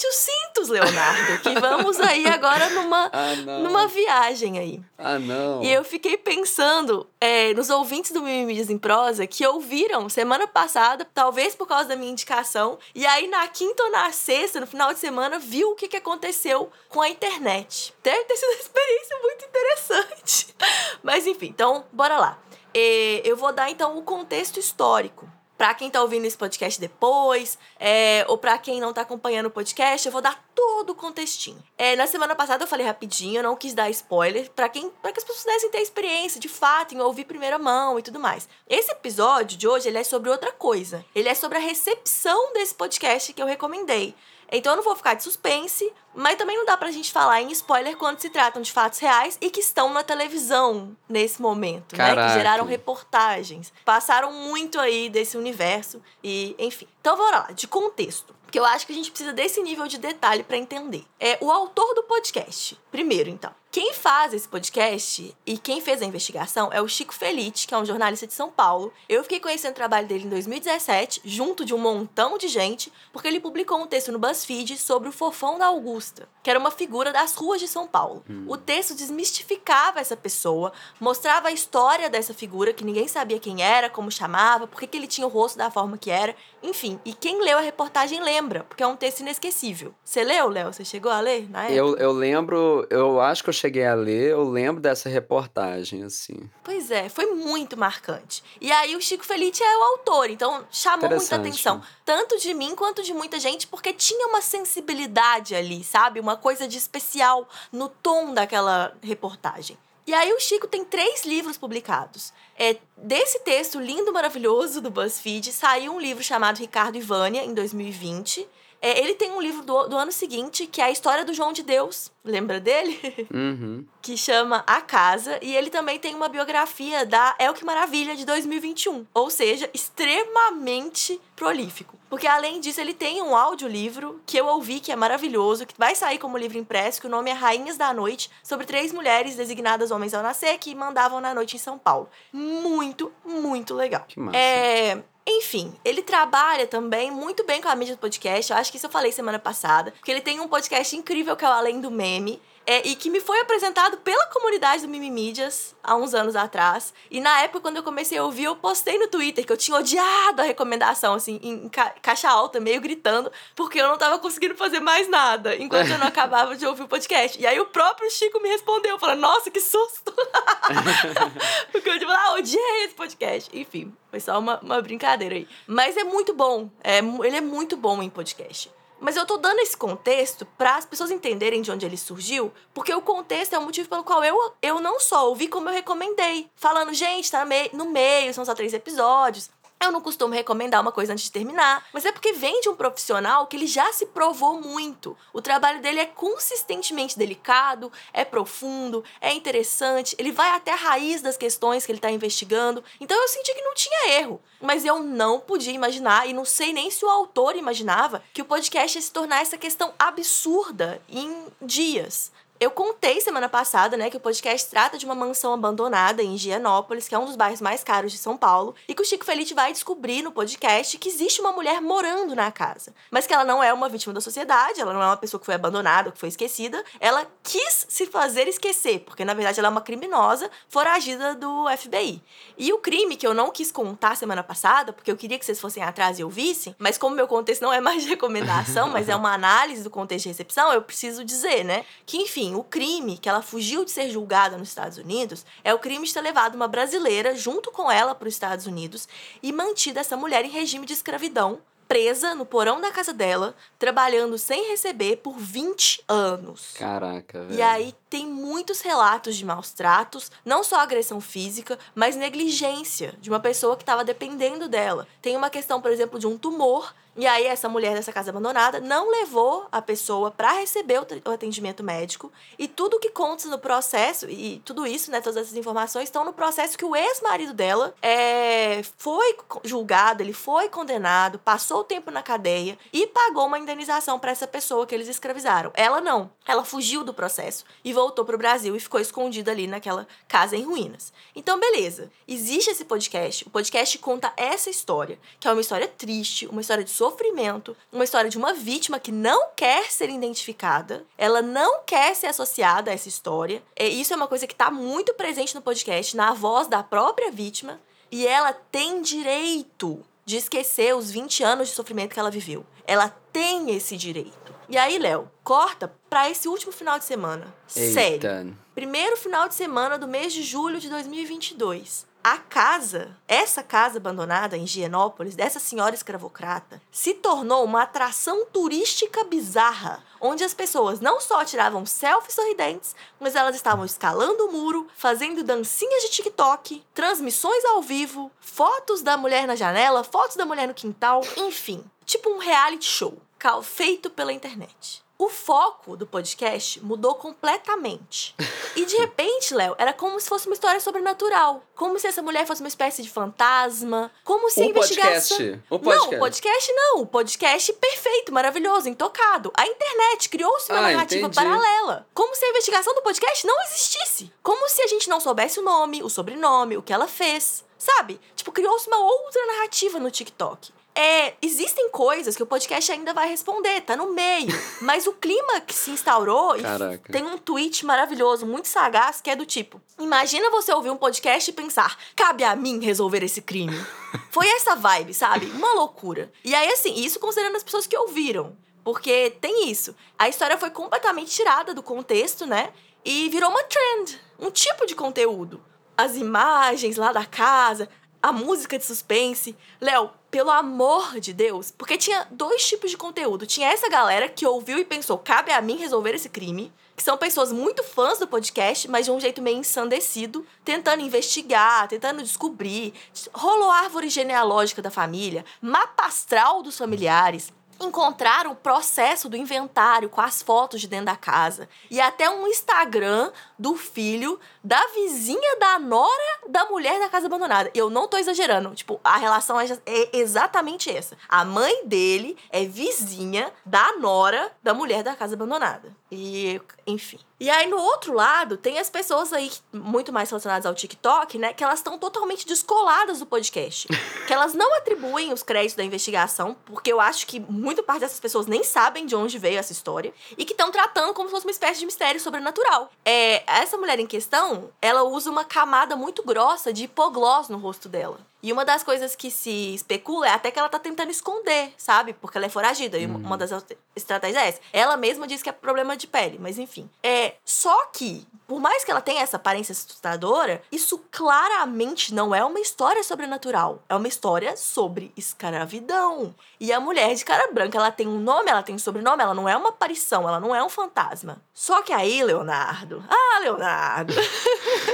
aperte 0.00 0.06
os 0.06 0.16
cintos, 0.16 0.68
Leonardo, 0.68 1.38
que 1.42 1.60
vamos 1.60 2.00
aí 2.00 2.26
agora 2.26 2.70
numa, 2.70 3.10
Ah, 3.12 3.34
numa 3.36 3.86
viagem 3.86 4.58
aí. 4.58 4.80
Ah, 4.96 5.18
não. 5.18 5.62
E 5.62 5.72
eu 5.72 5.84
fiquei 5.84 6.16
pensando 6.16 7.06
é, 7.20 7.52
nos 7.54 7.70
ouvintes 7.70 8.10
do 8.12 8.22
Mimimídias 8.22 8.70
em 8.70 8.78
Prosa 8.78 9.26
que 9.26 9.46
ouviram 9.46 10.08
semana 10.08 10.46
passada, 10.46 11.06
talvez 11.12 11.54
por 11.54 11.66
causa 11.66 11.88
da 11.88 11.96
minha 11.96 12.10
indicação, 12.12 12.78
e 12.94 13.06
aí 13.06 13.28
na 13.28 13.46
quinta 13.48 13.82
ou 13.84 13.90
na 13.90 14.10
sexta, 14.12 14.60
no 14.60 14.66
final 14.66 14.92
de 14.92 14.98
semana, 14.98 15.38
viu 15.38 15.70
o 15.70 15.74
que, 15.74 15.88
que 15.88 15.96
aconteceu 15.96 16.70
com 16.88 17.00
a 17.00 17.08
internet. 17.08 17.94
Deve 18.02 18.24
ter 18.24 18.36
sido 18.36 18.50
uma 18.50 18.60
experiência 18.60 19.18
muito 19.22 19.44
interessante. 19.44 20.54
Mas 21.02 21.26
enfim, 21.26 21.46
então, 21.46 21.84
bora 21.92 22.18
lá. 22.18 22.38
É, 22.72 23.22
eu 23.24 23.36
vou 23.36 23.52
dar 23.52 23.68
então 23.70 23.98
o 23.98 24.02
contexto 24.02 24.58
histórico. 24.58 25.28
Pra 25.60 25.74
quem 25.74 25.90
tá 25.90 26.00
ouvindo 26.00 26.24
esse 26.24 26.38
podcast 26.38 26.80
depois, 26.80 27.58
é, 27.78 28.24
ou 28.28 28.38
pra 28.38 28.56
quem 28.56 28.80
não 28.80 28.94
tá 28.94 29.02
acompanhando 29.02 29.44
o 29.44 29.50
podcast, 29.50 30.06
eu 30.06 30.10
vou 30.10 30.22
dar 30.22 30.42
todo 30.54 30.88
o 30.88 30.94
contextinho. 30.94 31.62
É, 31.76 31.94
na 31.96 32.06
semana 32.06 32.34
passada 32.34 32.64
eu 32.64 32.66
falei 32.66 32.86
rapidinho, 32.86 33.40
eu 33.40 33.42
não 33.42 33.54
quis 33.54 33.74
dar 33.74 33.90
spoiler, 33.90 34.50
pra 34.52 34.70
quem, 34.70 34.88
para 35.02 35.12
que 35.12 35.18
as 35.18 35.24
pessoas 35.24 35.44
pudessem 35.44 35.70
ter 35.70 35.82
experiência 35.82 36.40
de 36.40 36.48
fato 36.48 36.94
em 36.94 37.00
ouvir 37.02 37.26
primeira 37.26 37.58
mão 37.58 37.98
e 37.98 38.02
tudo 38.02 38.18
mais. 38.18 38.48
Esse 38.66 38.90
episódio 38.90 39.58
de 39.58 39.68
hoje 39.68 39.86
ele 39.86 39.98
é 39.98 40.02
sobre 40.02 40.30
outra 40.30 40.50
coisa. 40.50 41.04
Ele 41.14 41.28
é 41.28 41.34
sobre 41.34 41.58
a 41.58 41.60
recepção 41.60 42.54
desse 42.54 42.74
podcast 42.74 43.30
que 43.34 43.42
eu 43.42 43.46
recomendei. 43.46 44.14
Então 44.50 44.72
eu 44.72 44.76
não 44.76 44.84
vou 44.84 44.96
ficar 44.96 45.14
de 45.14 45.22
suspense, 45.22 45.90
mas 46.14 46.36
também 46.36 46.56
não 46.56 46.64
dá 46.64 46.76
pra 46.76 46.90
gente 46.90 47.12
falar 47.12 47.40
em 47.40 47.50
spoiler 47.52 47.96
quando 47.96 48.20
se 48.20 48.30
tratam 48.30 48.60
de 48.60 48.72
fatos 48.72 48.98
reais 48.98 49.38
e 49.40 49.50
que 49.50 49.60
estão 49.60 49.92
na 49.92 50.02
televisão 50.02 50.96
nesse 51.08 51.40
momento, 51.40 51.96
né? 51.96 52.08
Caraca. 52.08 52.28
Que 52.28 52.34
geraram 52.34 52.64
reportagens. 52.64 53.72
Passaram 53.84 54.32
muito 54.32 54.78
aí 54.80 55.08
desse 55.08 55.36
universo 55.36 56.02
e, 56.22 56.54
enfim. 56.58 56.88
Então 57.00 57.16
bora 57.16 57.38
lá, 57.38 57.52
de 57.52 57.68
contexto. 57.68 58.34
Porque 58.42 58.58
eu 58.58 58.64
acho 58.64 58.84
que 58.84 58.92
a 58.92 58.96
gente 58.96 59.12
precisa 59.12 59.32
desse 59.32 59.62
nível 59.62 59.86
de 59.86 59.96
detalhe 59.96 60.42
pra 60.42 60.56
entender. 60.56 61.04
É 61.20 61.38
o 61.40 61.52
autor 61.52 61.94
do 61.94 62.02
podcast. 62.02 62.76
Primeiro, 62.90 63.30
então. 63.30 63.54
Quem 63.72 63.94
faz 63.94 64.34
esse 64.34 64.48
podcast 64.48 65.32
e 65.46 65.56
quem 65.56 65.80
fez 65.80 66.02
a 66.02 66.04
investigação 66.04 66.70
é 66.72 66.82
o 66.82 66.88
Chico 66.88 67.14
Felite, 67.14 67.68
que 67.68 67.74
é 67.74 67.78
um 67.78 67.84
jornalista 67.84 68.26
de 68.26 68.34
São 68.34 68.50
Paulo. 68.50 68.92
Eu 69.08 69.22
fiquei 69.22 69.38
conhecendo 69.38 69.70
o 69.70 69.76
trabalho 69.76 70.08
dele 70.08 70.24
em 70.24 70.28
2017, 70.28 71.20
junto 71.24 71.64
de 71.64 71.72
um 71.72 71.78
montão 71.78 72.36
de 72.36 72.48
gente, 72.48 72.92
porque 73.12 73.28
ele 73.28 73.38
publicou 73.38 73.80
um 73.80 73.86
texto 73.86 74.10
no 74.10 74.18
BuzzFeed 74.18 74.76
sobre 74.76 75.08
o 75.08 75.12
Fofão 75.12 75.56
da 75.56 75.66
Augusta, 75.66 76.28
que 76.42 76.50
era 76.50 76.58
uma 76.58 76.72
figura 76.72 77.12
das 77.12 77.36
ruas 77.36 77.60
de 77.60 77.68
São 77.68 77.86
Paulo. 77.86 78.24
O 78.48 78.56
texto 78.56 78.92
desmistificava 78.92 80.00
essa 80.00 80.16
pessoa, 80.16 80.72
mostrava 80.98 81.46
a 81.46 81.52
história 81.52 82.10
dessa 82.10 82.34
figura, 82.34 82.72
que 82.72 82.84
ninguém 82.84 83.06
sabia 83.06 83.38
quem 83.38 83.62
era, 83.62 83.88
como 83.88 84.10
chamava, 84.10 84.66
por 84.66 84.80
que 84.80 84.88
que 84.88 84.96
ele 84.96 85.06
tinha 85.06 85.28
o 85.28 85.30
rosto 85.30 85.56
da 85.56 85.70
forma 85.70 85.96
que 85.96 86.10
era, 86.10 86.34
enfim. 86.60 86.98
E 87.04 87.14
quem 87.14 87.40
leu 87.40 87.58
a 87.58 87.60
reportagem 87.60 88.20
lembra, 88.20 88.64
porque 88.64 88.82
é 88.82 88.86
um 88.86 88.96
texto 88.96 89.20
inesquecível. 89.20 89.94
Você 90.04 90.24
leu, 90.24 90.48
Léo? 90.48 90.72
Você 90.72 90.84
chegou 90.84 91.12
a 91.12 91.20
ler 91.20 91.48
na 91.48 91.66
época? 91.66 91.78
Eu, 91.78 91.96
eu 91.98 92.10
lembro, 92.10 92.84
eu 92.90 93.20
acho 93.20 93.44
que 93.44 93.48
eu 93.48 93.59
cheguei 93.60 93.84
a 93.84 93.94
ler, 93.94 94.30
eu 94.30 94.48
lembro 94.48 94.80
dessa 94.80 95.08
reportagem, 95.08 96.02
assim. 96.02 96.48
Pois 96.64 96.90
é, 96.90 97.08
foi 97.08 97.26
muito 97.26 97.76
marcante. 97.76 98.42
E 98.60 98.72
aí 98.72 98.96
o 98.96 99.00
Chico 99.00 99.24
Felite 99.24 99.62
é 99.62 99.76
o 99.76 99.82
autor, 99.82 100.30
então 100.30 100.66
chamou 100.70 101.10
muita 101.10 101.36
atenção. 101.36 101.82
Tanto 102.04 102.38
de 102.38 102.54
mim 102.54 102.74
quanto 102.74 103.02
de 103.02 103.12
muita 103.12 103.38
gente, 103.38 103.66
porque 103.66 103.92
tinha 103.92 104.26
uma 104.28 104.40
sensibilidade 104.40 105.54
ali, 105.54 105.84
sabe? 105.84 106.18
Uma 106.20 106.36
coisa 106.36 106.66
de 106.66 106.78
especial 106.78 107.48
no 107.70 107.88
tom 107.88 108.32
daquela 108.32 108.96
reportagem. 109.02 109.76
E 110.06 110.14
aí 110.14 110.32
o 110.32 110.40
Chico 110.40 110.66
tem 110.66 110.84
três 110.84 111.24
livros 111.24 111.56
publicados. 111.56 112.32
É, 112.58 112.76
desse 112.96 113.40
texto 113.40 113.78
lindo, 113.78 114.12
maravilhoso 114.12 114.80
do 114.80 114.90
BuzzFeed, 114.90 115.52
saiu 115.52 115.94
um 115.94 116.00
livro 116.00 116.24
chamado 116.24 116.58
Ricardo 116.58 116.96
e 116.96 117.00
Vânia, 117.00 117.44
em 117.44 117.54
2020. 117.54 118.48
É, 118.80 118.98
ele 118.98 119.14
tem 119.14 119.30
um 119.30 119.40
livro 119.40 119.62
do, 119.62 119.88
do 119.88 119.96
ano 119.96 120.10
seguinte, 120.10 120.66
que 120.66 120.80
é 120.80 120.84
a 120.84 120.90
história 120.90 121.24
do 121.24 121.34
João 121.34 121.52
de 121.52 121.62
Deus. 121.62 122.10
Lembra 122.24 122.58
dele? 122.58 123.28
Uhum. 123.32 123.84
que 124.00 124.16
chama 124.16 124.64
A 124.66 124.80
Casa, 124.80 125.38
e 125.42 125.54
ele 125.54 125.70
também 125.70 125.98
tem 125.98 126.14
uma 126.14 126.28
biografia 126.28 127.04
da 127.04 127.34
El 127.38 127.54
Que 127.54 127.64
Maravilha 127.64 128.16
de 128.16 128.24
2021, 128.24 129.06
ou 129.12 129.30
seja, 129.30 129.68
extremamente 129.74 131.20
prolífico. 131.36 131.98
Porque 132.08 132.26
além 132.26 132.60
disso, 132.60 132.80
ele 132.80 132.92
tem 132.92 133.22
um 133.22 133.36
audiolivro 133.36 134.20
que 134.26 134.36
eu 134.36 134.46
ouvi 134.46 134.80
que 134.80 134.90
é 134.90 134.96
maravilhoso, 134.96 135.64
que 135.64 135.74
vai 135.78 135.94
sair 135.94 136.18
como 136.18 136.36
livro 136.36 136.58
impresso, 136.58 137.00
que 137.00 137.06
o 137.06 137.10
nome 137.10 137.30
é 137.30 137.32
Rainhas 137.32 137.76
da 137.76 137.94
Noite, 137.94 138.28
sobre 138.42 138.66
três 138.66 138.92
mulheres 138.92 139.36
designadas 139.36 139.92
homens 139.92 140.12
ao 140.12 140.22
nascer 140.22 140.58
que 140.58 140.74
mandavam 140.74 141.20
na 141.20 141.32
noite 141.32 141.54
em 141.54 141.58
São 141.58 141.78
Paulo. 141.78 142.08
Muito, 142.32 143.12
muito 143.24 143.74
legal. 143.74 144.04
Que 144.08 144.18
massa. 144.18 144.36
É, 144.36 145.02
enfim, 145.26 145.74
ele 145.84 146.02
trabalha 146.02 146.66
também 146.66 147.10
muito 147.10 147.44
bem 147.44 147.60
com 147.60 147.68
a 147.68 147.74
mídia 147.74 147.94
do 147.94 148.00
podcast. 148.00 148.50
Eu 148.50 148.58
acho 148.58 148.70
que 148.70 148.76
isso 148.76 148.86
eu 148.86 148.90
falei 148.90 149.12
semana 149.12 149.38
passada. 149.38 149.92
Porque 149.92 150.10
ele 150.10 150.20
tem 150.20 150.40
um 150.40 150.48
podcast 150.48 150.96
incrível 150.96 151.36
que 151.36 151.44
é 151.44 151.48
o 151.48 151.52
Além 151.52 151.80
do 151.80 151.90
Meme. 151.90 152.40
É, 152.66 152.86
e 152.86 152.94
que 152.94 153.10
me 153.10 153.20
foi 153.20 153.40
apresentado 153.40 153.96
pela 153.98 154.26
comunidade 154.26 154.82
do 154.82 154.88
Mimimídias 154.88 155.74
há 155.82 155.96
uns 155.96 156.14
anos 156.14 156.36
atrás. 156.36 156.92
E 157.10 157.20
na 157.20 157.40
época, 157.42 157.60
quando 157.60 157.78
eu 157.78 157.82
comecei 157.82 158.18
a 158.18 158.24
ouvir, 158.24 158.44
eu 158.44 158.54
postei 158.54 158.98
no 158.98 159.08
Twitter 159.08 159.44
que 159.44 159.52
eu 159.52 159.56
tinha 159.56 159.76
odiado 159.76 160.42
a 160.42 160.44
recomendação, 160.44 161.14
assim, 161.14 161.40
em 161.42 161.68
ca- 161.68 161.94
caixa 162.00 162.28
alta, 162.28 162.60
meio 162.60 162.80
gritando, 162.80 163.32
porque 163.56 163.80
eu 163.80 163.88
não 163.88 163.96
tava 163.98 164.18
conseguindo 164.18 164.54
fazer 164.54 164.78
mais 164.80 165.08
nada 165.08 165.56
enquanto 165.56 165.88
eu 165.90 165.98
não 165.98 166.06
acabava 166.08 166.54
de 166.54 166.64
ouvir 166.66 166.82
o 166.82 166.88
podcast. 166.88 167.40
E 167.40 167.46
aí 167.46 167.58
o 167.58 167.66
próprio 167.66 168.10
Chico 168.10 168.40
me 168.40 168.48
respondeu, 168.48 168.98
falando, 168.98 169.20
nossa, 169.20 169.50
que 169.50 169.60
susto! 169.60 170.14
Porque 171.72 171.88
eu 171.88 171.98
tipo, 171.98 172.10
ah, 172.10 172.34
odiei 172.34 172.84
esse 172.84 172.94
podcast. 172.94 173.50
Enfim, 173.58 173.92
foi 174.10 174.20
só 174.20 174.38
uma, 174.38 174.58
uma 174.60 174.80
brincadeira 174.82 175.34
aí. 175.34 175.48
Mas 175.66 175.96
é 175.96 176.04
muito 176.04 176.32
bom. 176.34 176.70
É, 176.82 176.98
ele 176.98 177.36
é 177.36 177.40
muito 177.40 177.76
bom 177.76 178.02
em 178.02 178.10
podcast. 178.10 178.70
Mas 179.00 179.16
eu 179.16 179.24
tô 179.26 179.36
dando 179.38 179.58
esse 179.60 179.76
contexto 179.76 180.44
para 180.58 180.76
as 180.76 180.84
pessoas 180.84 181.10
entenderem 181.10 181.62
de 181.62 181.70
onde 181.70 181.86
ele 181.86 181.96
surgiu, 181.96 182.52
porque 182.74 182.92
o 182.94 183.00
contexto 183.00 183.54
é 183.54 183.58
o 183.58 183.62
motivo 183.62 183.88
pelo 183.88 184.04
qual 184.04 184.22
eu, 184.22 184.52
eu 184.60 184.78
não 184.80 185.00
só 185.00 185.28
ouvi, 185.28 185.48
como 185.48 185.68
eu 185.68 185.72
recomendei. 185.72 186.50
Falando, 186.54 186.92
gente, 186.92 187.30
tá 187.30 187.44
me- 187.44 187.70
no 187.72 187.86
meio, 187.86 188.34
são 188.34 188.44
só 188.44 188.54
três 188.54 188.74
episódios. 188.74 189.50
Eu 189.82 189.90
não 189.90 190.02
costumo 190.02 190.34
recomendar 190.34 190.82
uma 190.82 190.92
coisa 190.92 191.14
antes 191.14 191.24
de 191.24 191.32
terminar, 191.32 191.86
mas 191.90 192.04
é 192.04 192.12
porque 192.12 192.34
vem 192.34 192.60
de 192.60 192.68
um 192.68 192.76
profissional 192.76 193.46
que 193.46 193.56
ele 193.56 193.66
já 193.66 193.90
se 193.94 194.04
provou 194.04 194.60
muito. 194.60 195.16
O 195.32 195.40
trabalho 195.40 195.80
dele 195.80 196.00
é 196.00 196.04
consistentemente 196.04 197.18
delicado, 197.18 197.90
é 198.12 198.22
profundo, 198.22 199.02
é 199.22 199.32
interessante, 199.32 200.14
ele 200.18 200.32
vai 200.32 200.50
até 200.50 200.72
a 200.72 200.76
raiz 200.76 201.22
das 201.22 201.38
questões 201.38 201.86
que 201.86 201.92
ele 201.92 201.98
está 201.98 202.10
investigando. 202.10 202.84
Então 203.00 203.18
eu 203.18 203.26
senti 203.28 203.54
que 203.54 203.62
não 203.62 203.72
tinha 203.72 204.18
erro, 204.18 204.38
mas 204.60 204.84
eu 204.84 205.02
não 205.02 205.40
podia 205.40 205.72
imaginar 205.72 206.28
e 206.28 206.34
não 206.34 206.44
sei 206.44 206.74
nem 206.74 206.90
se 206.90 207.02
o 207.02 207.08
autor 207.08 207.56
imaginava 207.56 208.22
que 208.34 208.42
o 208.42 208.44
podcast 208.44 208.98
ia 208.98 209.02
se 209.02 209.10
tornar 209.10 209.40
essa 209.40 209.56
questão 209.56 209.94
absurda 209.98 211.00
em 211.08 211.46
dias. 211.62 212.30
Eu 212.60 212.70
contei 212.70 213.22
semana 213.22 213.48
passada, 213.48 213.96
né, 213.96 214.10
que 214.10 214.18
o 214.18 214.20
podcast 214.20 214.68
trata 214.68 214.98
de 214.98 215.06
uma 215.06 215.14
mansão 215.14 215.54
abandonada 215.54 216.22
em 216.22 216.34
Higienópolis, 216.34 217.08
que 217.08 217.14
é 217.14 217.18
um 217.18 217.24
dos 217.24 217.34
bairros 217.34 217.62
mais 217.62 217.82
caros 217.82 218.12
de 218.12 218.18
São 218.18 218.36
Paulo, 218.36 218.74
e 218.86 218.94
que 218.94 219.00
o 219.00 219.04
Chico 219.04 219.24
Felite 219.24 219.54
vai 219.54 219.72
descobrir 219.72 220.20
no 220.20 220.30
podcast 220.30 220.98
que 220.98 221.08
existe 221.08 221.40
uma 221.40 221.52
mulher 221.52 221.80
morando 221.80 222.36
na 222.36 222.52
casa, 222.52 222.92
mas 223.10 223.26
que 223.26 223.32
ela 223.32 223.46
não 223.46 223.64
é 223.64 223.72
uma 223.72 223.88
vítima 223.88 224.12
da 224.12 224.20
sociedade, 224.20 224.78
ela 224.78 224.92
não 224.92 225.00
é 225.00 225.06
uma 225.06 225.16
pessoa 225.16 225.40
que 225.40 225.46
foi 225.46 225.54
abandonada, 225.54 226.12
que 226.12 226.18
foi 226.18 226.28
esquecida, 226.28 226.84
ela 227.00 227.26
quis 227.42 227.86
se 227.88 228.04
fazer 228.04 228.46
esquecer, 228.46 229.00
porque 229.06 229.24
na 229.24 229.32
verdade 229.32 229.58
ela 229.58 229.68
é 229.68 229.70
uma 229.70 229.80
criminosa 229.80 230.50
foragida 230.68 231.34
do 231.34 231.64
FBI. 231.78 232.22
E 232.58 232.74
o 232.74 232.78
crime 232.78 233.16
que 233.16 233.26
eu 233.26 233.32
não 233.32 233.50
quis 233.50 233.72
contar 233.72 234.18
semana 234.18 234.42
passada, 234.42 234.92
porque 234.92 235.10
eu 235.10 235.16
queria 235.16 235.38
que 235.38 235.46
vocês 235.46 235.58
fossem 235.58 235.82
atrás 235.82 236.18
e 236.18 236.24
ouvissem, 236.24 236.76
mas 236.78 236.98
como 236.98 237.16
meu 237.16 237.26
contexto 237.26 237.62
não 237.62 237.72
é 237.72 237.80
mais 237.80 238.02
de 238.02 238.08
recomendação, 238.10 238.90
mas 238.90 239.08
é 239.08 239.16
uma 239.16 239.32
análise 239.32 239.82
do 239.82 239.88
contexto 239.88 240.24
de 240.24 240.28
recepção, 240.28 240.70
eu 240.74 240.82
preciso 240.82 241.24
dizer, 241.24 241.64
né, 241.64 241.86
que 242.04 242.18
enfim, 242.18 242.49
o 242.54 242.64
crime 242.64 243.18
que 243.18 243.28
ela 243.28 243.42
fugiu 243.42 243.84
de 243.84 243.90
ser 243.90 244.10
julgada 244.10 244.56
nos 244.56 244.68
Estados 244.68 244.98
Unidos 244.98 245.44
é 245.62 245.72
o 245.74 245.78
crime 245.78 246.06
de 246.06 246.14
ter 246.14 246.20
levado 246.20 246.54
uma 246.54 246.68
brasileira 246.68 247.34
junto 247.34 247.70
com 247.70 247.90
ela 247.90 248.14
para 248.14 248.28
os 248.28 248.34
Estados 248.34 248.66
Unidos 248.66 249.08
e 249.42 249.52
mantido 249.52 249.98
essa 249.98 250.16
mulher 250.16 250.44
em 250.44 250.50
regime 250.50 250.86
de 250.86 250.92
escravidão, 250.92 251.60
presa 251.88 252.34
no 252.34 252.46
porão 252.46 252.80
da 252.80 252.92
casa 252.92 253.12
dela, 253.12 253.54
trabalhando 253.78 254.38
sem 254.38 254.68
receber 254.68 255.16
por 255.16 255.36
20 255.36 256.04
anos. 256.08 256.74
Caraca, 256.78 257.44
velho. 257.46 257.58
E 257.58 257.62
aí 257.62 257.94
tem 258.10 258.26
muitos 258.26 258.80
relatos 258.80 259.36
de 259.36 259.44
maus 259.44 259.70
tratos, 259.70 260.32
não 260.44 260.64
só 260.64 260.80
agressão 260.80 261.20
física, 261.20 261.78
mas 261.94 262.16
negligência 262.16 263.14
de 263.20 263.30
uma 263.30 263.38
pessoa 263.38 263.76
que 263.76 263.82
estava 263.84 264.04
dependendo 264.04 264.68
dela. 264.68 265.06
Tem 265.22 265.36
uma 265.36 265.48
questão, 265.48 265.80
por 265.80 265.92
exemplo, 265.92 266.18
de 266.18 266.26
um 266.26 266.36
tumor, 266.36 266.92
e 267.16 267.26
aí 267.26 267.46
essa 267.46 267.68
mulher 267.68 267.94
dessa 267.94 268.12
casa 268.12 268.30
abandonada 268.30 268.80
não 268.80 269.10
levou 269.10 269.66
a 269.70 269.82
pessoa 269.82 270.30
para 270.30 270.52
receber 270.52 271.00
o 271.24 271.30
atendimento 271.30 271.82
médico, 271.82 272.32
e 272.58 272.66
tudo 272.66 272.98
que 272.98 273.10
conta 273.10 273.48
no 273.48 273.58
processo, 273.58 274.28
e 274.28 274.60
tudo 274.64 274.86
isso, 274.86 275.10
né, 275.10 275.20
todas 275.20 275.44
essas 275.44 275.56
informações 275.56 276.04
estão 276.04 276.24
no 276.24 276.32
processo 276.32 276.78
que 276.78 276.84
o 276.84 276.96
ex-marido 276.96 277.52
dela 277.52 277.94
é, 278.02 278.82
foi 278.96 279.36
julgado, 279.64 280.22
ele 280.22 280.32
foi 280.32 280.68
condenado, 280.68 281.38
passou 281.38 281.80
o 281.80 281.84
tempo 281.84 282.10
na 282.10 282.22
cadeia 282.22 282.78
e 282.92 283.06
pagou 283.06 283.46
uma 283.46 283.58
indenização 283.58 284.18
para 284.18 284.30
essa 284.30 284.46
pessoa 284.46 284.86
que 284.86 284.94
eles 284.94 285.08
escravizaram. 285.08 285.70
Ela 285.74 286.00
não. 286.00 286.30
Ela 286.46 286.64
fugiu 286.64 287.04
do 287.04 287.14
processo 287.14 287.64
e 287.84 287.92
voltou 288.00 288.24
pro 288.24 288.38
Brasil 288.38 288.74
e 288.74 288.80
ficou 288.80 288.98
escondido 288.98 289.50
ali 289.50 289.66
naquela 289.66 290.08
casa 290.26 290.56
em 290.56 290.64
ruínas. 290.64 291.12
Então, 291.36 291.60
beleza. 291.60 292.10
Existe 292.26 292.70
esse 292.70 292.82
podcast. 292.82 293.46
O 293.46 293.50
podcast 293.50 293.98
conta 293.98 294.32
essa 294.38 294.70
história, 294.70 295.18
que 295.38 295.46
é 295.46 295.52
uma 295.52 295.60
história 295.60 295.86
triste, 295.86 296.46
uma 296.46 296.62
história 296.62 296.82
de 296.82 296.88
sofrimento, 296.90 297.76
uma 297.92 298.04
história 298.04 298.30
de 298.30 298.38
uma 298.38 298.54
vítima 298.54 298.98
que 298.98 299.12
não 299.12 299.50
quer 299.54 299.92
ser 299.92 300.08
identificada, 300.08 301.04
ela 301.18 301.42
não 301.42 301.82
quer 301.84 302.16
ser 302.16 302.28
associada 302.28 302.90
a 302.90 302.94
essa 302.94 303.08
história. 303.08 303.62
E 303.78 304.00
isso 304.00 304.14
é 304.14 304.16
uma 304.16 304.28
coisa 304.28 304.46
que 304.46 304.54
está 304.54 304.70
muito 304.70 305.12
presente 305.12 305.54
no 305.54 305.60
podcast, 305.60 306.16
na 306.16 306.32
voz 306.32 306.68
da 306.68 306.82
própria 306.82 307.30
vítima, 307.30 307.78
e 308.10 308.26
ela 308.26 308.54
tem 308.54 309.02
direito 309.02 310.02
de 310.24 310.38
esquecer 310.38 310.96
os 310.96 311.10
20 311.10 311.42
anos 311.44 311.68
de 311.68 311.74
sofrimento 311.74 312.14
que 312.14 312.20
ela 312.20 312.30
viveu. 312.30 312.64
Ela 312.86 313.14
tem 313.30 313.76
esse 313.76 313.94
direito. 313.94 314.59
E 314.70 314.78
aí, 314.78 315.00
Léo, 315.00 315.28
corta 315.42 315.92
para 316.08 316.30
esse 316.30 316.46
último 316.46 316.70
final 316.70 316.96
de 316.96 317.04
semana. 317.04 317.52
Eita. 317.74 317.92
Sério. 317.92 318.56
Primeiro 318.72 319.16
final 319.16 319.48
de 319.48 319.56
semana 319.56 319.98
do 319.98 320.06
mês 320.06 320.32
de 320.32 320.44
julho 320.44 320.78
de 320.78 320.88
2022. 320.88 322.06
A 322.22 322.38
casa, 322.38 323.16
essa 323.26 323.64
casa 323.64 323.96
abandonada 323.96 324.56
em 324.56 324.62
Higienópolis, 324.62 325.34
dessa 325.34 325.58
senhora 325.58 325.96
escravocrata, 325.96 326.80
se 326.92 327.14
tornou 327.14 327.64
uma 327.64 327.82
atração 327.82 328.46
turística 328.52 329.24
bizarra, 329.24 330.04
onde 330.20 330.44
as 330.44 330.54
pessoas 330.54 331.00
não 331.00 331.20
só 331.20 331.44
tiravam 331.44 331.84
selfies 331.84 332.34
sorridentes, 332.34 332.94
mas 333.18 333.34
elas 333.34 333.56
estavam 333.56 333.84
escalando 333.84 334.46
o 334.46 334.52
muro, 334.52 334.86
fazendo 334.94 335.42
dancinhas 335.42 336.04
de 336.04 336.10
TikTok, 336.10 336.84
transmissões 336.94 337.64
ao 337.64 337.82
vivo, 337.82 338.30
fotos 338.38 339.02
da 339.02 339.16
mulher 339.16 339.48
na 339.48 339.56
janela, 339.56 340.04
fotos 340.04 340.36
da 340.36 340.46
mulher 340.46 340.68
no 340.68 340.74
quintal, 340.74 341.22
enfim, 341.38 341.82
tipo 342.04 342.30
um 342.30 342.38
reality 342.38 342.84
show, 342.84 343.18
feito 343.62 344.10
pela 344.10 344.32
internet 344.32 345.02
o 345.20 345.28
foco 345.28 345.98
do 345.98 346.06
podcast 346.06 346.82
mudou 346.82 347.14
completamente. 347.14 348.34
E 348.74 348.86
de 348.86 348.96
repente, 348.96 349.52
Léo, 349.52 349.74
era 349.76 349.92
como 349.92 350.18
se 350.18 350.26
fosse 350.26 350.46
uma 350.46 350.54
história 350.54 350.80
sobrenatural. 350.80 351.62
Como 351.76 351.98
se 351.98 352.06
essa 352.06 352.22
mulher 352.22 352.46
fosse 352.46 352.62
uma 352.62 352.68
espécie 352.68 353.02
de 353.02 353.10
fantasma. 353.10 354.10
Como 354.24 354.48
se 354.48 354.60
o 354.60 354.62
a 354.62 354.66
investigação. 354.66 355.36
Podcast. 355.36 355.62
O 355.68 355.78
podcast. 355.78 356.08
Não, 356.10 356.16
o 356.16 356.18
podcast 356.18 356.72
não. 356.72 357.00
O 357.02 357.06
podcast 357.06 357.72
perfeito, 357.74 358.32
maravilhoso, 358.32 358.88
intocado. 358.88 359.52
A 359.58 359.66
internet 359.66 360.30
criou-se 360.30 360.72
uma 360.72 360.78
Ah, 360.78 360.92
narrativa 360.92 361.26
entendi. 361.26 361.34
paralela. 361.36 362.06
Como 362.14 362.34
se 362.34 362.42
a 362.42 362.48
investigação 362.48 362.94
do 362.94 363.02
podcast 363.02 363.46
não 363.46 363.62
existisse. 363.64 364.32
Como 364.42 364.70
se 364.70 364.80
a 364.80 364.86
gente 364.86 365.06
não 365.10 365.20
soubesse 365.20 365.60
o 365.60 365.62
nome, 365.62 366.02
o 366.02 366.08
sobrenome, 366.08 366.78
o 366.78 366.82
que 366.82 366.94
ela 366.94 367.06
fez. 367.06 367.62
Sabe? 367.76 368.18
Tipo, 368.34 368.52
criou-se 368.52 368.88
uma 368.88 369.00
outra 369.00 369.44
narrativa 369.48 369.98
no 369.98 370.10
TikTok. 370.10 370.72
É, 370.94 371.34
existem 371.40 371.88
coisas 371.90 372.36
que 372.36 372.42
o 372.42 372.46
podcast 372.46 372.90
ainda 372.90 373.14
vai 373.14 373.28
responder, 373.28 373.80
tá 373.82 373.96
no 373.96 374.12
meio. 374.12 374.48
Mas 374.82 375.06
o 375.06 375.12
clima 375.12 375.60
que 375.60 375.74
se 375.74 375.90
instaurou, 375.90 376.60
Caraca. 376.60 377.12
tem 377.12 377.24
um 377.24 377.38
tweet 377.38 377.86
maravilhoso, 377.86 378.44
muito 378.44 378.68
sagaz, 378.68 379.20
que 379.20 379.30
é 379.30 379.36
do 379.36 379.46
tipo: 379.46 379.80
Imagina 379.98 380.50
você 380.50 380.72
ouvir 380.72 380.90
um 380.90 380.96
podcast 380.96 381.48
e 381.48 381.54
pensar, 381.54 381.96
cabe 382.16 382.44
a 382.44 382.56
mim 382.56 382.80
resolver 382.80 383.22
esse 383.22 383.40
crime. 383.40 383.74
Foi 384.30 384.46
essa 384.48 384.74
vibe, 384.74 385.14
sabe? 385.14 385.46
Uma 385.46 385.74
loucura. 385.74 386.32
E 386.44 386.54
aí, 386.54 386.68
assim, 386.72 386.94
isso 386.94 387.20
considerando 387.20 387.56
as 387.56 387.62
pessoas 387.62 387.86
que 387.86 387.96
ouviram. 387.96 388.56
Porque 388.82 389.36
tem 389.40 389.70
isso. 389.70 389.94
A 390.18 390.28
história 390.28 390.56
foi 390.56 390.70
completamente 390.70 391.30
tirada 391.30 391.74
do 391.74 391.82
contexto, 391.82 392.46
né? 392.46 392.72
E 393.04 393.28
virou 393.28 393.50
uma 393.50 393.62
trend, 393.64 394.20
um 394.38 394.50
tipo 394.50 394.86
de 394.86 394.94
conteúdo. 394.94 395.62
As 395.96 396.16
imagens 396.16 396.96
lá 396.96 397.12
da 397.12 397.24
casa, 397.26 397.88
a 398.22 398.32
música 398.32 398.78
de 398.78 398.84
suspense. 398.84 399.54
Léo, 399.80 400.10
pelo 400.30 400.50
amor 400.50 401.18
de 401.18 401.32
Deus, 401.32 401.72
porque 401.76 401.98
tinha 401.98 402.26
dois 402.30 402.64
tipos 402.64 402.90
de 402.90 402.96
conteúdo. 402.96 403.46
Tinha 403.46 403.68
essa 403.68 403.88
galera 403.88 404.28
que 404.28 404.46
ouviu 404.46 404.78
e 404.78 404.84
pensou, 404.84 405.18
cabe 405.18 405.50
a 405.50 405.60
mim 405.60 405.76
resolver 405.76 406.14
esse 406.14 406.28
crime. 406.28 406.72
Que 406.96 407.02
são 407.02 407.16
pessoas 407.16 407.50
muito 407.50 407.82
fãs 407.82 408.18
do 408.18 408.26
podcast, 408.26 408.86
mas 408.86 409.06
de 409.06 409.10
um 409.10 409.18
jeito 409.18 409.40
meio 409.40 409.56
ensandecido, 409.56 410.46
tentando 410.62 411.00
investigar, 411.00 411.88
tentando 411.88 412.22
descobrir. 412.22 412.92
Rolou 413.32 413.70
árvore 413.70 414.10
genealógica 414.10 414.82
da 414.82 414.90
família, 414.90 415.42
mapa 415.62 416.04
astral 416.04 416.62
dos 416.62 416.76
familiares, 416.76 417.50
encontraram 417.80 418.52
o 418.52 418.56
processo 418.56 419.28
do 419.28 419.36
inventário 419.36 420.08
com 420.08 420.20
as 420.20 420.42
fotos 420.42 420.80
de 420.80 420.88
dentro 420.88 421.06
da 421.06 421.16
casa 421.16 421.68
e 421.90 422.00
até 422.00 422.28
um 422.28 422.46
Instagram 422.46 423.32
do 423.58 423.74
filho 423.76 424.38
da 424.62 424.80
vizinha 424.88 425.56
da 425.58 425.78
nora 425.78 426.29
da 426.50 426.64
mulher 426.66 426.98
da 426.98 427.08
casa 427.08 427.26
abandonada. 427.26 427.70
Eu 427.74 427.88
não 427.88 428.08
tô 428.08 428.16
exagerando, 428.16 428.74
tipo, 428.74 429.00
a 429.04 429.16
relação 429.16 429.58
é 429.60 429.70
é 429.86 430.16
exatamente 430.18 430.90
essa. 430.90 431.16
A 431.28 431.44
mãe 431.44 431.86
dele 431.86 432.36
é 432.50 432.64
vizinha 432.64 433.52
da 433.64 433.96
nora 433.98 434.50
da 434.62 434.74
mulher 434.74 435.02
da 435.02 435.14
casa 435.14 435.34
abandonada. 435.34 435.94
E, 436.10 436.60
enfim. 436.86 437.20
E 437.38 437.48
aí, 437.48 437.66
no 437.68 437.78
outro 437.78 438.12
lado, 438.12 438.58
tem 438.58 438.78
as 438.78 438.90
pessoas 438.90 439.32
aí 439.32 439.50
muito 439.72 440.12
mais 440.12 440.28
relacionadas 440.28 440.66
ao 440.66 440.74
TikTok, 440.74 441.38
né? 441.38 441.54
Que 441.54 441.64
elas 441.64 441.78
estão 441.78 441.98
totalmente 441.98 442.46
descoladas 442.46 443.20
do 443.20 443.26
podcast. 443.26 443.88
que 444.26 444.32
elas 444.32 444.52
não 444.52 444.76
atribuem 444.76 445.32
os 445.32 445.42
créditos 445.42 445.76
da 445.76 445.84
investigação, 445.84 446.56
porque 446.66 446.92
eu 446.92 447.00
acho 447.00 447.26
que 447.26 447.40
muito 447.40 447.82
parte 447.82 448.00
dessas 448.00 448.20
pessoas 448.20 448.46
nem 448.46 448.62
sabem 448.62 449.06
de 449.06 449.16
onde 449.16 449.38
veio 449.38 449.58
essa 449.58 449.72
história. 449.72 450.12
E 450.36 450.44
que 450.44 450.52
estão 450.52 450.70
tratando 450.70 451.14
como 451.14 451.28
se 451.28 451.34
fosse 451.34 451.46
uma 451.46 451.52
espécie 451.52 451.80
de 451.80 451.86
mistério 451.86 452.20
sobrenatural. 452.20 452.90
É, 453.04 453.42
essa 453.46 453.78
mulher 453.78 453.98
em 453.98 454.06
questão, 454.06 454.70
ela 454.82 455.04
usa 455.04 455.30
uma 455.30 455.44
camada 455.44 455.96
muito 455.96 456.22
grossa 456.22 456.39
de 456.72 456.84
hipoglós 456.84 457.48
no 457.48 457.58
rosto 457.58 457.88
dela. 457.88 458.29
E 458.42 458.52
uma 458.52 458.64
das 458.64 458.82
coisas 458.82 459.14
que 459.14 459.30
se 459.30 459.74
especula 459.74 460.28
é 460.28 460.30
até 460.30 460.50
que 460.50 460.58
ela 460.58 460.68
tá 460.68 460.78
tentando 460.78 461.10
esconder, 461.10 461.72
sabe? 461.76 462.12
Porque 462.14 462.38
ela 462.38 462.46
é 462.46 462.50
foragida. 462.50 462.98
E 462.98 463.06
uma 463.06 463.36
das 463.36 463.50
estratégias 463.94 464.42
é 464.42 464.48
essa. 464.48 464.60
Ela 464.72 464.96
mesma 464.96 465.26
diz 465.26 465.42
que 465.42 465.48
é 465.48 465.52
problema 465.52 465.96
de 465.96 466.06
pele, 466.06 466.38
mas 466.40 466.58
enfim. 466.58 466.88
É, 467.02 467.34
só 467.44 467.86
que, 467.86 468.26
por 468.46 468.60
mais 468.60 468.84
que 468.84 468.90
ela 468.90 469.00
tenha 469.00 469.22
essa 469.22 469.36
aparência 469.36 469.72
assustadora, 469.72 470.62
isso 470.72 470.98
claramente 471.10 472.14
não 472.14 472.34
é 472.34 472.44
uma 472.44 472.60
história 472.60 473.02
sobrenatural. 473.02 473.82
É 473.88 473.94
uma 473.94 474.08
história 474.08 474.56
sobre 474.56 475.12
escravidão. 475.16 476.34
E 476.58 476.72
a 476.72 476.80
mulher 476.80 477.14
de 477.14 477.24
cara 477.24 477.50
branca, 477.52 477.78
ela 477.78 477.90
tem 477.90 478.06
um 478.06 478.18
nome, 478.18 478.50
ela 478.50 478.62
tem 478.62 478.74
um 478.74 478.78
sobrenome, 478.78 479.22
ela 479.22 479.34
não 479.34 479.48
é 479.48 479.56
uma 479.56 479.70
aparição, 479.70 480.28
ela 480.28 480.40
não 480.40 480.54
é 480.54 480.62
um 480.62 480.68
fantasma. 480.68 481.40
Só 481.54 481.82
que 481.82 481.92
aí, 481.92 482.22
Leonardo. 482.22 483.04
Ah, 483.08 483.38
Leonardo! 483.40 484.14